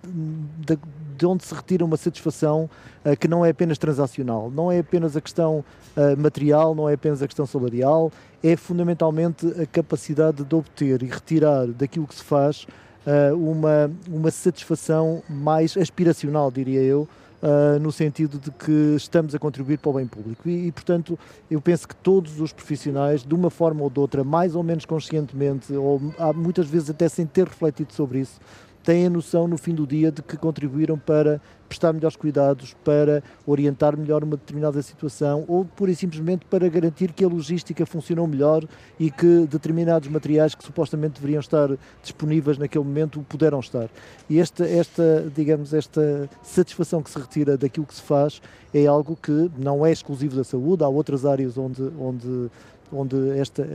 de, 0.58 0.80
de 1.22 1.28
onde 1.28 1.46
se 1.46 1.54
retira 1.54 1.86
uma 1.86 1.98
satisfação 1.98 2.68
uh, 3.06 3.16
que 3.16 3.28
não 3.28 3.46
é 3.46 3.52
apenas 3.52 3.78
transacional, 3.78 4.50
não 4.50 4.72
é 4.72 4.80
apenas 4.80 5.16
a 5.16 5.22
questão 5.22 5.64
uh, 5.96 6.20
material, 6.20 6.74
não 6.74 6.90
é 6.90 6.96
apenas 6.96 7.22
a 7.22 7.28
questão 7.28 7.46
salarial, 7.46 8.12
é 8.44 8.56
fundamentalmente 8.56 9.46
a 9.62 9.68
capacidade 9.68 10.44
de 10.44 10.56
obter 10.56 11.04
e 11.04 11.06
retirar 11.06 11.68
daquilo 11.68 12.08
que 12.08 12.16
se 12.16 12.24
faz 12.24 12.66
uh, 13.06 13.36
uma, 13.36 13.92
uma 14.10 14.32
satisfação 14.32 15.22
mais 15.30 15.78
aspiracional, 15.78 16.50
diria 16.50 16.82
eu, 16.82 17.08
Uh, 17.44 17.80
no 17.80 17.92
sentido 17.92 18.38
de 18.38 18.52
que 18.52 18.94
estamos 18.96 19.34
a 19.34 19.40
contribuir 19.40 19.80
para 19.80 19.90
o 19.90 19.94
bem 19.94 20.06
público. 20.06 20.48
E, 20.48 20.68
e, 20.68 20.72
portanto, 20.72 21.18
eu 21.50 21.60
penso 21.60 21.88
que 21.88 21.96
todos 21.96 22.40
os 22.40 22.54
profissionais, 22.54 23.24
de 23.24 23.34
uma 23.34 23.50
forma 23.50 23.82
ou 23.82 23.90
de 23.90 24.00
outra, 24.00 24.24
mais 24.24 24.54
ou 24.54 24.62
menos 24.62 24.86
conscientemente, 24.86 25.74
ou 25.74 26.00
muitas 26.36 26.68
vezes 26.68 26.92
até 26.92 27.10
sem 27.10 27.26
ter 27.26 27.48
refletido 27.48 27.94
sobre 27.94 28.20
isso, 28.20 28.40
têm 28.84 29.06
a 29.06 29.10
noção 29.10 29.48
no 29.48 29.58
fim 29.58 29.74
do 29.74 29.86
dia 29.86 30.12
de 30.12 30.22
que 30.22 30.38
contribuíram 30.38 30.98
para 30.98 31.42
prestar 31.72 31.94
melhores 31.94 32.18
cuidados, 32.18 32.76
para 32.84 33.24
orientar 33.48 33.96
melhor 33.98 34.26
uma 34.26 34.36
determinada 34.36 34.82
situação 34.82 35.46
ou 35.48 35.64
pura 35.64 35.92
e 35.92 35.96
simplesmente 35.96 36.46
para 36.46 36.68
garantir 36.68 37.14
que 37.14 37.24
a 37.24 37.28
logística 37.30 37.86
funcionou 37.86 38.28
melhor 38.28 38.66
e 39.00 39.10
que 39.10 39.48
determinados 39.48 40.10
materiais 40.10 40.54
que 40.54 40.66
supostamente 40.66 41.14
deveriam 41.14 41.40
estar 41.40 41.70
disponíveis 42.04 42.58
naquele 42.58 42.84
momento 42.84 43.26
puderam 43.30 43.62
estar. 43.62 43.90
E 44.30 44.38
esta, 44.38 44.68
esta 44.68 45.32
digamos, 45.34 45.74
esta 45.74 46.30
satisfação 46.44 47.02
que 47.02 47.10
se 47.10 47.18
retira 47.18 47.58
daquilo 47.58 47.86
que 47.86 47.96
se 47.96 48.02
faz 48.02 48.42
é 48.74 48.86
algo 48.86 49.16
que 49.16 49.50
não 49.58 49.86
é 49.86 49.92
exclusivo 49.94 50.36
da 50.36 50.44
saúde, 50.44 50.84
há 50.84 50.90
outras 50.90 51.26
áreas 51.26 51.58
onde, 51.58 51.82
onde 51.98 52.50
onde 52.92 53.38
esta, 53.38 53.62
eh, 53.62 53.68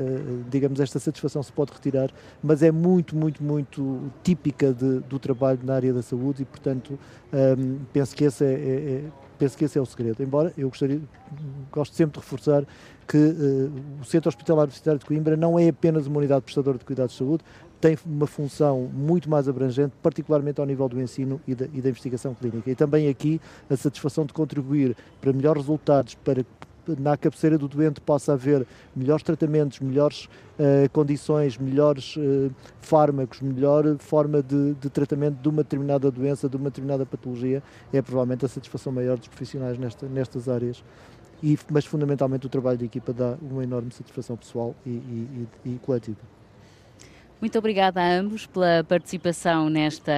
digamos, 0.50 0.80
esta 0.80 0.98
satisfação 0.98 1.42
se 1.42 1.52
pode 1.52 1.72
retirar, 1.72 2.10
mas 2.42 2.62
é 2.62 2.70
muito, 2.70 3.16
muito, 3.16 3.42
muito 3.42 4.10
típica 4.22 4.72
de, 4.72 5.00
do 5.00 5.18
trabalho 5.18 5.60
na 5.62 5.74
área 5.74 5.92
da 5.92 6.02
saúde 6.02 6.42
e, 6.42 6.44
portanto, 6.44 6.98
um, 7.32 7.36
ehm, 7.36 7.78
penso, 7.92 8.14
que 8.14 8.24
esse 8.24 8.44
é, 8.44 8.52
é, 8.52 8.52
é, 8.52 9.04
penso 9.38 9.56
que 9.56 9.64
esse 9.64 9.78
é 9.78 9.80
o 9.80 9.86
segredo. 9.86 10.22
Embora 10.22 10.52
eu 10.56 10.68
gostaria, 10.68 11.00
gosto 11.70 11.94
sempre 11.94 12.20
de 12.20 12.24
reforçar 12.24 12.64
que 13.06 13.16
uh, 13.16 13.72
o 14.00 14.04
Centro 14.04 14.28
Hospitalar 14.28 14.64
Universitário 14.64 14.98
de 14.98 15.06
Coimbra 15.06 15.36
não 15.36 15.58
é 15.58 15.68
apenas 15.68 16.06
uma 16.06 16.18
unidade 16.18 16.42
prestadora 16.42 16.76
de 16.76 16.84
cuidados 16.84 17.12
de 17.12 17.18
saúde, 17.18 17.44
tem 17.80 17.96
uma 18.04 18.26
função 18.26 18.90
muito 18.92 19.28
mais 19.28 19.48
abrangente, 19.48 19.94
particularmente 20.02 20.60
ao 20.60 20.66
nível 20.66 20.88
do 20.88 21.00
ensino 21.00 21.40
e 21.46 21.54
da, 21.54 21.66
e 21.66 21.80
da, 21.80 21.88
investigação 21.88 22.34
clínica. 22.34 22.70
E 22.70 22.74
também 22.74 23.08
aqui 23.08 23.40
a 23.70 23.76
satisfação 23.76 24.24
de 24.24 24.32
contribuir 24.32 24.96
para 25.20 25.32
melhores 25.32 25.62
resultados, 25.62 26.14
para 26.14 26.44
na 26.98 27.16
cabeceira 27.16 27.56
do 27.56 27.66
doente 27.66 28.00
possa 28.00 28.32
haver 28.34 28.66
melhores 28.94 29.22
tratamentos, 29.22 29.80
melhores 29.80 30.28
uh, 30.58 30.88
condições, 30.92 31.58
melhores 31.58 32.16
uh, 32.16 32.50
fármacos, 32.80 33.40
melhor 33.40 33.96
forma 33.98 34.42
de, 34.42 34.74
de, 34.74 34.90
tratamento 34.90 35.40
de 35.40 35.48
uma 35.48 35.62
determinada 35.62 36.10
doença, 36.10 36.48
de 36.48 36.56
uma 36.56 36.70
determinada 36.70 37.06
patologia, 37.06 37.62
é 37.92 38.02
provavelmente 38.02 38.44
a 38.44 38.48
satisfação 38.48 38.92
maior 38.92 39.16
dos 39.18 39.28
profissionais 39.28 39.78
nesta, 39.78 40.06
nestas 40.06 40.48
áreas. 40.48 40.82
E, 41.42 41.58
mas 41.70 41.84
fundamentalmente 41.84 42.46
o 42.46 42.48
trabalho 42.48 42.78
de 42.78 42.86
equipa 42.86 43.12
dá 43.12 43.36
uma 43.42 43.62
enorme 43.62 43.90
satisfação 43.90 44.36
pessoal 44.36 44.74
e, 44.86 44.90
e, 44.90 45.48
e 45.64 45.78
coletiva. 45.78 46.35
Muito 47.40 47.58
obrigada 47.58 48.00
a 48.00 48.08
ambos 48.08 48.46
pela 48.46 48.82
participação 48.82 49.68
nesta 49.68 50.12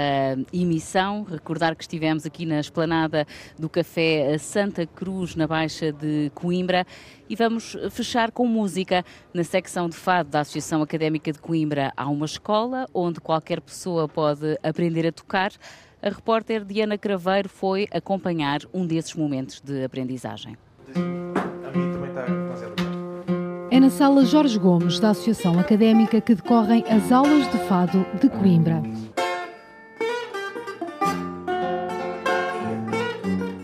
emissão. 0.52 1.24
Recordar 1.24 1.74
que 1.74 1.82
estivemos 1.82 2.24
aqui 2.24 2.46
na 2.46 2.60
esplanada 2.60 3.26
do 3.58 3.68
Café 3.68 4.38
Santa 4.38 4.86
Cruz, 4.86 5.34
na 5.34 5.46
Baixa 5.46 5.92
de 5.92 6.30
Coimbra. 6.32 6.86
E 7.28 7.34
vamos 7.34 7.76
fechar 7.90 8.30
com 8.30 8.46
música. 8.46 9.04
Na 9.34 9.42
secção 9.42 9.88
de 9.88 9.96
fado 9.96 10.30
da 10.30 10.40
Associação 10.40 10.80
Académica 10.80 11.32
de 11.32 11.40
Coimbra 11.40 11.92
há 11.96 12.08
uma 12.08 12.24
escola 12.24 12.86
onde 12.94 13.20
qualquer 13.20 13.60
pessoa 13.60 14.08
pode 14.08 14.56
aprender 14.62 15.06
a 15.06 15.12
tocar. 15.12 15.50
A 16.00 16.10
repórter 16.10 16.64
Diana 16.64 16.96
Craveiro 16.96 17.48
foi 17.48 17.88
acompanhar 17.90 18.60
um 18.72 18.86
desses 18.86 19.14
momentos 19.14 19.60
de 19.60 19.82
aprendizagem. 19.84 20.56
A 20.94 21.76
minha 21.76 21.92
também 21.92 22.10
está 22.10 22.47
é 23.70 23.78
na 23.78 23.90
sala 23.90 24.24
Jorge 24.24 24.58
Gomes, 24.58 24.98
da 24.98 25.10
Associação 25.10 25.58
Académica, 25.58 26.20
que 26.20 26.34
decorrem 26.34 26.84
as 26.88 27.12
aulas 27.12 27.50
de 27.50 27.58
fado 27.66 28.04
de 28.20 28.28
Coimbra. 28.28 28.82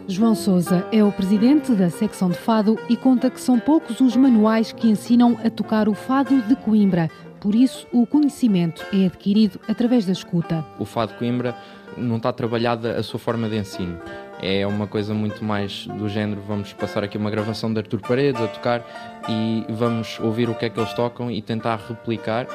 João 0.07 0.35
Souza 0.35 0.87
é 0.93 1.03
o 1.03 1.11
presidente 1.11 1.73
da 1.73 1.91
secção 1.91 2.29
de 2.29 2.39
fado 2.39 2.79
e 2.89 2.97
conta 2.97 3.31
que 3.31 3.41
são 3.41 3.59
poucos 3.59 4.01
os 4.01 4.15
manuais 4.15 4.73
que 4.73 4.89
ensinam 4.89 5.37
a 5.45 5.51
tocar 5.51 5.89
o 5.89 5.95
fado 5.95 6.41
de 6.43 6.55
Coimbra. 6.55 7.11
Por 7.45 7.55
isso, 7.55 7.87
o 7.93 8.07
conhecimento 8.07 8.83
é 8.91 9.05
adquirido 9.05 9.61
através 9.69 10.07
da 10.07 10.13
escuta. 10.13 10.65
O 10.79 10.87
fado 10.87 11.13
Coimbra 11.19 11.55
não 11.95 12.17
está 12.17 12.33
trabalhada 12.33 12.97
a 12.97 13.03
sua 13.03 13.21
forma 13.21 13.49
de 13.51 13.59
ensino 13.59 14.01
é 14.43 14.67
uma 14.67 14.87
coisa 14.87 15.15
muito 15.15 15.43
mais 15.43 15.87
do 15.87 16.07
género. 16.09 16.43
Vamos 16.47 16.73
passar 16.75 17.03
aqui 17.03 17.17
uma 17.17 17.31
gravação 17.31 17.73
de 17.73 17.79
Artur 17.79 18.01
Paredes 18.01 18.41
a 18.43 18.47
tocar 18.47 18.85
e 19.27 19.65
vamos 19.71 20.19
ouvir 20.21 20.51
o 20.51 20.55
que 20.55 20.67
é 20.67 20.71
que 20.71 20.79
eles 20.79 20.93
tocam 20.93 21.31
e 21.31 21.41
tentar 21.41 21.81
replicar 21.89 22.47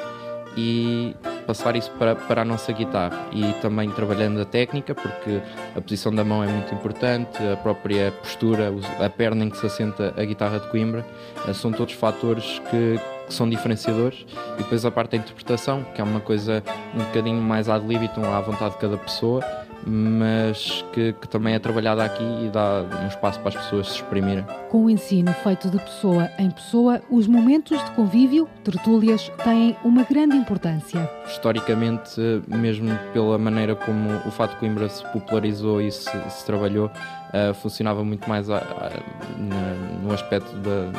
e 0.56 1.14
passar 1.46 1.74
isso 1.76 1.90
para, 1.92 2.14
para 2.14 2.42
a 2.42 2.44
nossa 2.44 2.72
guitarra 2.72 3.28
e 3.32 3.52
também 3.60 3.90
trabalhando 3.90 4.40
a 4.40 4.44
técnica 4.44 4.94
porque 4.94 5.40
a 5.76 5.80
posição 5.80 6.12
da 6.14 6.24
mão 6.24 6.44
é 6.44 6.46
muito 6.46 6.72
importante, 6.74 7.38
a 7.42 7.56
própria 7.56 8.12
postura, 8.12 8.72
a 9.04 9.08
perna 9.08 9.44
em 9.44 9.50
que 9.50 9.56
se 9.56 9.66
assenta 9.66 10.14
a 10.16 10.24
guitarra 10.24 10.60
de 10.60 10.68
Coimbra, 10.68 11.04
eh, 11.46 11.52
são 11.52 11.72
todos 11.72 11.94
fatores 11.94 12.60
que, 12.70 13.00
que 13.30 13.34
são 13.34 13.48
diferenciadores 13.48 14.26
e 14.54 14.62
depois 14.62 14.84
a 14.84 14.90
parte 14.90 15.12
da 15.12 15.18
interpretação, 15.18 15.84
que 15.94 16.00
é 16.00 16.04
uma 16.04 16.20
coisa 16.20 16.62
um 16.94 16.98
bocadinho 16.98 17.40
mais 17.40 17.68
ad 17.68 17.86
libitum 17.86 18.24
à 18.24 18.40
vontade 18.40 18.74
de 18.74 18.80
cada 18.80 18.98
pessoa 18.98 19.40
mas 19.86 20.84
que, 20.92 21.12
que, 21.14 21.28
também 21.28 21.54
é 21.54 21.58
trabalhada 21.58 22.04
aqui 22.04 22.22
e 22.22 22.50
dá 22.50 22.84
um 23.02 23.06
espaço 23.06 23.40
para 23.40 23.48
as 23.48 23.56
pessoas 23.56 23.88
se 23.88 23.94
exprimirem. 23.96 24.44
Com 24.68 24.84
o 24.84 24.90
ensino 24.90 25.32
feito 25.32 25.70
de 25.70 25.78
pessoa 25.78 26.28
em 26.38 26.50
pessoa, 26.50 27.00
os 27.10 27.26
momentos 27.26 27.82
de 27.82 27.90
convívio, 27.92 28.48
tertúlias, 28.62 29.30
têm 29.42 29.76
uma 29.84 30.04
grande 30.04 30.36
importância. 30.36 31.08
Historicamente, 31.26 32.20
mesmo 32.46 32.94
pela 33.12 33.38
maneira 33.38 33.74
como 33.74 34.10
o 34.26 34.30
Fato 34.30 34.50
de 34.50 34.56
Coimbra 34.56 34.88
se 34.88 35.02
popularizou 35.12 35.80
e 35.80 35.90
se, 35.90 36.10
se 36.28 36.44
trabalhou, 36.44 36.86
uh, 36.88 37.54
funcionava 37.54 38.04
muito 38.04 38.28
mais 38.28 38.50
a, 38.50 38.58
a, 38.58 38.90
na, 39.38 40.02
no 40.02 40.12
aspecto 40.12 40.54
da, 40.56 40.92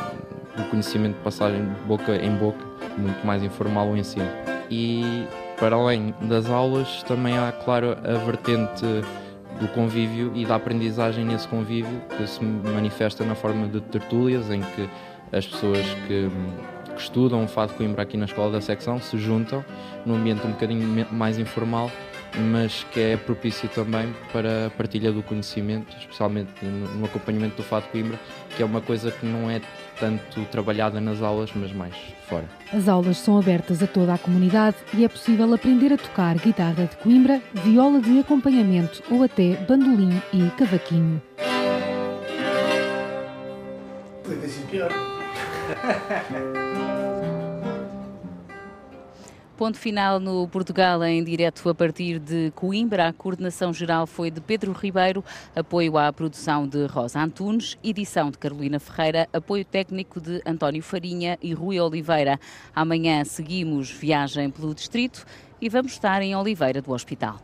do 0.56 0.64
conhecimento 0.64 1.16
de 1.16 1.22
passagem 1.22 1.64
de 1.64 1.80
boca 1.82 2.16
em 2.16 2.34
boca, 2.36 2.64
muito 2.96 3.26
mais 3.26 3.42
informal 3.42 3.88
o 3.88 3.96
ensino. 3.96 4.28
E 4.70 5.26
para 5.58 5.76
além 5.76 6.14
das 6.22 6.48
aulas, 6.48 7.02
também 7.04 7.36
há, 7.38 7.52
claro, 7.52 7.96
a 8.04 8.18
vertente 8.24 8.84
do 9.60 9.68
convívio 9.68 10.32
e 10.34 10.44
da 10.44 10.56
aprendizagem 10.56 11.24
nesse 11.24 11.46
convívio, 11.46 12.00
que 12.16 12.26
se 12.26 12.42
manifesta 12.42 13.24
na 13.24 13.34
forma 13.34 13.68
de 13.68 13.80
tertúlias, 13.80 14.50
em 14.50 14.60
que 14.60 14.88
as 15.30 15.46
pessoas 15.46 15.86
que, 16.06 16.30
que 16.94 17.00
estudam 17.00 17.44
o 17.44 17.48
Fado 17.48 17.74
Coimbra 17.74 18.02
aqui 18.02 18.16
na 18.16 18.24
escola 18.24 18.52
da 18.52 18.60
secção 18.60 19.00
se 19.00 19.16
juntam 19.18 19.64
num 20.04 20.16
ambiente 20.16 20.46
um 20.46 20.50
bocadinho 20.50 21.06
mais 21.10 21.38
informal 21.38 21.90
mas 22.38 22.84
que 22.92 23.00
é 23.00 23.16
propício 23.16 23.68
também 23.68 24.14
para 24.32 24.66
a 24.66 24.70
partilha 24.70 25.12
do 25.12 25.22
conhecimento, 25.22 25.96
especialmente 25.98 26.50
no 26.64 27.04
acompanhamento 27.04 27.56
do 27.56 27.62
Fado 27.62 27.86
Coimbra, 27.88 28.18
que 28.56 28.62
é 28.62 28.66
uma 28.66 28.80
coisa 28.80 29.10
que 29.10 29.26
não 29.26 29.50
é 29.50 29.60
tanto 29.98 30.44
trabalhada 30.46 31.00
nas 31.00 31.22
aulas, 31.22 31.50
mas 31.54 31.72
mais 31.72 31.94
fora. 32.28 32.48
As 32.72 32.88
aulas 32.88 33.18
são 33.18 33.38
abertas 33.38 33.82
a 33.82 33.86
toda 33.86 34.14
a 34.14 34.18
comunidade 34.18 34.76
e 34.94 35.04
é 35.04 35.08
possível 35.08 35.52
aprender 35.54 35.92
a 35.92 35.98
tocar 35.98 36.34
guitarra 36.36 36.86
de 36.86 36.96
Coimbra, 36.96 37.40
viola 37.52 38.00
de 38.00 38.18
acompanhamento 38.18 39.02
ou 39.10 39.22
até 39.22 39.56
bandolim 39.56 40.20
e 40.32 40.50
cavaquinho. 40.56 41.22
Foi 44.24 44.36
assim 44.44 44.66
pior. 44.66 44.90
Ponto 49.56 49.78
final 49.78 50.18
no 50.18 50.48
Portugal 50.48 51.04
em 51.04 51.22
direto 51.22 51.68
a 51.68 51.74
partir 51.74 52.18
de 52.18 52.50
Coimbra. 52.54 53.08
A 53.08 53.12
coordenação 53.12 53.72
geral 53.72 54.06
foi 54.06 54.30
de 54.30 54.40
Pedro 54.40 54.72
Ribeiro, 54.72 55.22
apoio 55.54 55.98
à 55.98 56.12
produção 56.12 56.66
de 56.66 56.86
Rosa 56.86 57.20
Antunes, 57.20 57.76
edição 57.84 58.30
de 58.30 58.38
Carolina 58.38 58.80
Ferreira, 58.80 59.28
apoio 59.32 59.64
técnico 59.64 60.20
de 60.20 60.42
António 60.46 60.82
Farinha 60.82 61.38
e 61.40 61.52
Rui 61.52 61.78
Oliveira. 61.78 62.40
Amanhã 62.74 63.24
seguimos 63.24 63.90
viagem 63.90 64.50
pelo 64.50 64.74
distrito 64.74 65.24
e 65.60 65.68
vamos 65.68 65.92
estar 65.92 66.22
em 66.22 66.34
Oliveira 66.34 66.80
do 66.80 66.90
Hospital. 66.92 67.40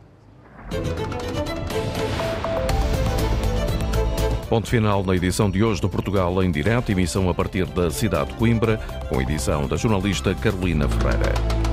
Ponto 4.49 4.67
final 4.67 5.03
na 5.03 5.15
edição 5.15 5.49
de 5.49 5.63
hoje 5.63 5.79
do 5.79 5.87
Portugal 5.87 6.43
em 6.43 6.51
direto, 6.51 6.91
emissão 6.91 7.29
a 7.29 7.33
partir 7.35 7.67
da 7.67 7.91
cidade 7.91 8.31
de 8.31 8.35
Coimbra, 8.35 8.77
com 9.07 9.21
edição 9.21 9.67
da 9.67 9.77
jornalista 9.77 10.33
Carolina 10.33 10.89
Ferreira. 10.89 11.68